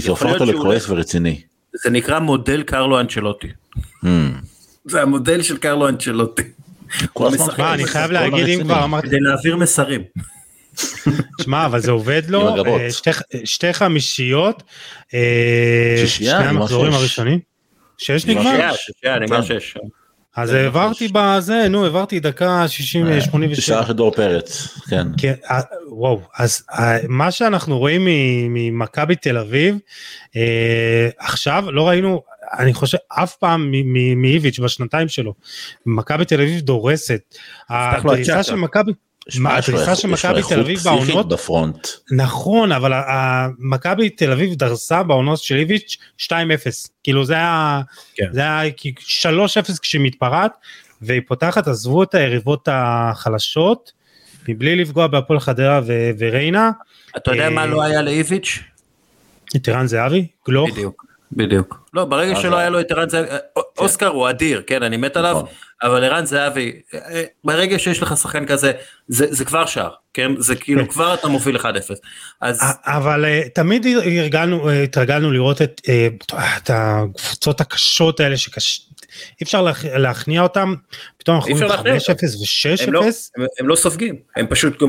זה 0.02 0.10
הופך 0.10 0.26
אותו 0.26 0.46
לכועס 0.46 0.90
ורציני. 0.90 1.42
זה 1.74 1.90
נקרא 1.90 2.20
מודל 2.20 2.64
קרלו 2.64 3.00
אנצ'לוטי. 3.00 3.48
זה 4.86 5.02
המודל 5.02 5.42
של 5.42 5.58
קרלו 5.58 5.90
אנצ'לוטי. 5.90 6.44
אני 7.60 7.86
חייב 7.86 8.12
להגיד 8.12 8.48
אם. 8.48 8.64
כבר 8.64 8.84
אמרתי 8.84 9.08
כדי 9.08 9.20
להעביר 9.20 9.58
מסרים. 9.58 10.02
שמע 11.42 11.66
אבל 11.66 11.80
זה 11.80 11.92
עובד 11.92 12.22
לו 12.30 12.54
הגבות. 12.54 12.82
אה, 12.82 12.92
שתי, 12.92 13.10
שתי 13.46 13.74
חמישיות 13.74 14.64
אה, 15.14 16.04
שני 16.08 16.28
נגמר 16.28 16.48
המחזורים 16.50 16.92
שש. 16.92 16.98
הראשונים. 16.98 17.40
שש 17.98 18.26
נגמר 18.26 18.72
שנייה, 19.02 19.20
נגמר. 19.20 19.42
שש. 19.42 19.78
אז 20.42 20.50
נגמר 20.50 20.62
העברתי. 20.64 21.08
בזה 21.14 21.68
נו 21.70 21.84
העברתי 21.84 22.20
דקה 22.20 22.68
60 22.68 23.06
שער 23.06 23.20
87. 23.20 23.86
של 23.88 23.94
דור 23.94 24.12
פרץ 24.12 24.68
כן. 24.90 25.08
כן, 25.18 25.34
אה, 25.52 25.60
וואו, 25.90 26.22
אז 26.38 26.64
אה, 26.72 26.98
מה 27.08 27.32
שאנחנו 27.32 27.78
רואים 27.78 28.02
ממכבי 28.50 29.16
תל 29.16 29.38
אביב, 29.38 29.78
אה, 30.36 31.10
עכשיו 31.20 31.66
לא 31.72 31.88
ראינו, 31.88 32.22
אני 32.60 32.74
חושב, 32.74 32.98
אף 33.08 33.36
פעם 33.36 33.72
מאיביץ' 34.16 34.60
בשנתיים 34.60 35.08
שלו. 35.08 35.34
מכבי 35.86 36.26
תל 36.26 36.42
אביב 36.42 36.62
דורסת. 36.62 37.36
הדריסה. 37.70 38.44
של 38.44 38.56
מכבי, 38.56 38.92
מה, 39.40 39.58
איכות- 39.58 39.96
של 39.98 40.08
מכבי 40.08 40.42
תל 40.50 40.60
אביב 40.60 40.80
בעונות, 40.84 41.28
בפרונט. 41.28 41.88
נכון, 42.12 42.72
אבל 42.72 42.94
מכבי 43.60 44.10
תל 44.10 44.32
אביב 44.32 44.54
דרסה 44.56 45.04
בעונות 45.04 45.40
של 45.40 45.56
איביץ' 45.56 45.98
2-0. 46.18 46.32
כאילו 47.04 47.26
זה 47.26 47.34
היה, 47.34 47.82
כן. 48.16 48.26
זה 48.32 48.40
היה 48.42 48.72
כי 48.72 48.94
3-0 48.98 49.80
כשהיא 49.82 50.02
מתפרעת, 50.02 50.52
והיא 51.02 51.22
פותחת, 51.28 51.68
עזבו 51.68 52.04
את 52.04 52.16
היריבות 52.16 52.68
החלשות, 52.72 53.92
מבלי 54.48 54.76
לפגוע 54.76 55.08
בהפועל 55.08 55.40
חדרה 55.40 55.82
ו- 55.88 56.10
וריינה. 56.20 56.72
אתה 57.18 57.32
יודע 57.32 57.44
אה, 57.46 57.50
מה 57.50 57.66
לא 57.66 57.84
היה 57.84 58.02
לאיביץ'? 58.02 58.60
את 59.56 59.68
ערן 59.68 59.88
זהבי, 59.88 60.28
גלוך, 60.48 60.70
בדיוק. 60.72 61.06
בדיוק. 61.32 61.90
לא, 61.94 62.06
ברגע 62.06 62.36
שלא 62.36 62.58
היה 62.58 62.70
לו 62.70 62.80
את 62.80 62.92
ערן 62.92 63.10
זהבי, 63.10 63.28
אוסקר 63.78 64.08
הוא 64.08 64.30
אדיר, 64.30 64.64
כן, 64.68 64.84
אני 64.84 64.98
מת 64.98 65.18
עליו, 65.18 65.36
נכון. 65.36 65.48
אבל 65.84 66.04
ערן 66.04 66.26
זהבי, 66.26 66.82
אה, 66.94 67.24
ברגע 67.44 67.80
שיש 67.80 68.02
לך 68.02 68.18
שחקן 68.18 68.46
כזה, 68.46 68.72
זה 69.08 69.26
זה 69.30 69.46
כבר 69.46 69.66
שער, 69.66 69.90
כן, 70.14 70.32
זה 70.38 70.56
כאילו 70.56 70.82
כן. 70.82 70.92
כבר 70.92 71.14
אתה 71.14 71.28
מוביל 71.28 71.58
1-0. 71.58 71.62
אז 72.42 72.62
אבל 72.86 73.26
אה, 73.26 73.42
תמיד 73.54 73.86
אה, 73.86 74.84
התרגלנו 74.84 75.32
לראות 75.32 75.62
את, 75.62 75.82
את 76.58 76.70
הקבוצות 76.74 77.62
הקשות 77.62 78.20
האלה 78.20 78.38
שקש... 78.38 78.82
אי 79.42 79.44
אפשר 79.44 79.66
להכ- 79.72 79.98
להכניע 79.98 80.42
אותם, 80.42 80.74
פתאום 81.18 81.38
אנחנו 81.38 81.52
רואים 81.52 81.68
להכניע 81.68 81.96
5-0 81.96 81.98
הם 82.88 82.94
לא, 82.94 83.00
ו-6-0, 83.00 83.42
הם, 83.60 83.68
לא 83.68 83.76
סופגים, 83.76 84.16
הם 84.36 84.48
פשוט, 84.48 84.84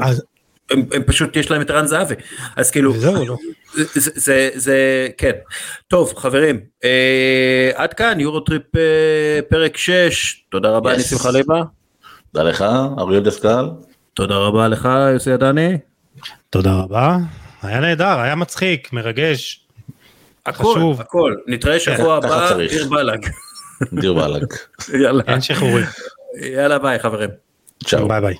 הם, 0.71 0.83
הם 0.93 1.03
פשוט 1.03 1.37
יש 1.37 1.51
להם 1.51 1.61
את 1.63 1.71
ערן 1.71 1.87
זהבי, 1.87 2.15
אז 2.57 2.71
כאילו, 2.71 2.93
זהו, 2.99 3.27
לא. 3.27 3.37
זה, 3.75 4.11
זה, 4.15 4.51
זה, 4.55 5.09
כן. 5.19 5.33
טוב, 5.89 6.13
חברים, 6.17 6.61
אה, 6.85 7.71
עד 7.75 7.95
כאן 7.95 8.21
יורוטריפ 8.21 8.77
אה, 8.77 9.41
פרק 9.49 9.77
6, 9.77 10.45
תודה 10.49 10.71
רבה 10.71 10.93
Yes. 10.93 10.97
ניסים 10.97 11.19
חליבה, 11.19 11.63
תודה 12.33 12.49
לך, 12.51 12.65
אריאל 12.99 13.23
דסקל. 13.23 13.71
תודה 14.15 14.37
רבה 14.37 14.69
לך 14.69 14.89
יוסי 15.13 15.33
עדני, 15.33 15.79
תודה 16.51 16.73
רבה, 16.73 17.17
היה 17.63 17.81
נהדר, 17.81 18.21
היה 18.21 18.35
מצחיק, 18.35 18.93
מרגש, 18.93 19.67
הכל, 20.47 20.63
חשוב. 20.63 21.01
הכל, 21.01 21.35
נתראה 21.47 21.81
שבוע 21.81 22.23
ככה 22.23 22.49
הבא. 22.49 22.67
דיר 22.67 22.89
באלק, 22.89 23.27
דיר 23.93 24.13
באלק. 24.13 24.55
יאללה, 25.03 25.23
אין 25.27 25.41
שחרורים, 25.41 25.87
יאללה 26.43 26.79
ביי 26.79 26.99
חברים. 26.99 27.31
צ'או. 27.85 28.09
ביי 28.09 28.21
ביי. 28.21 28.35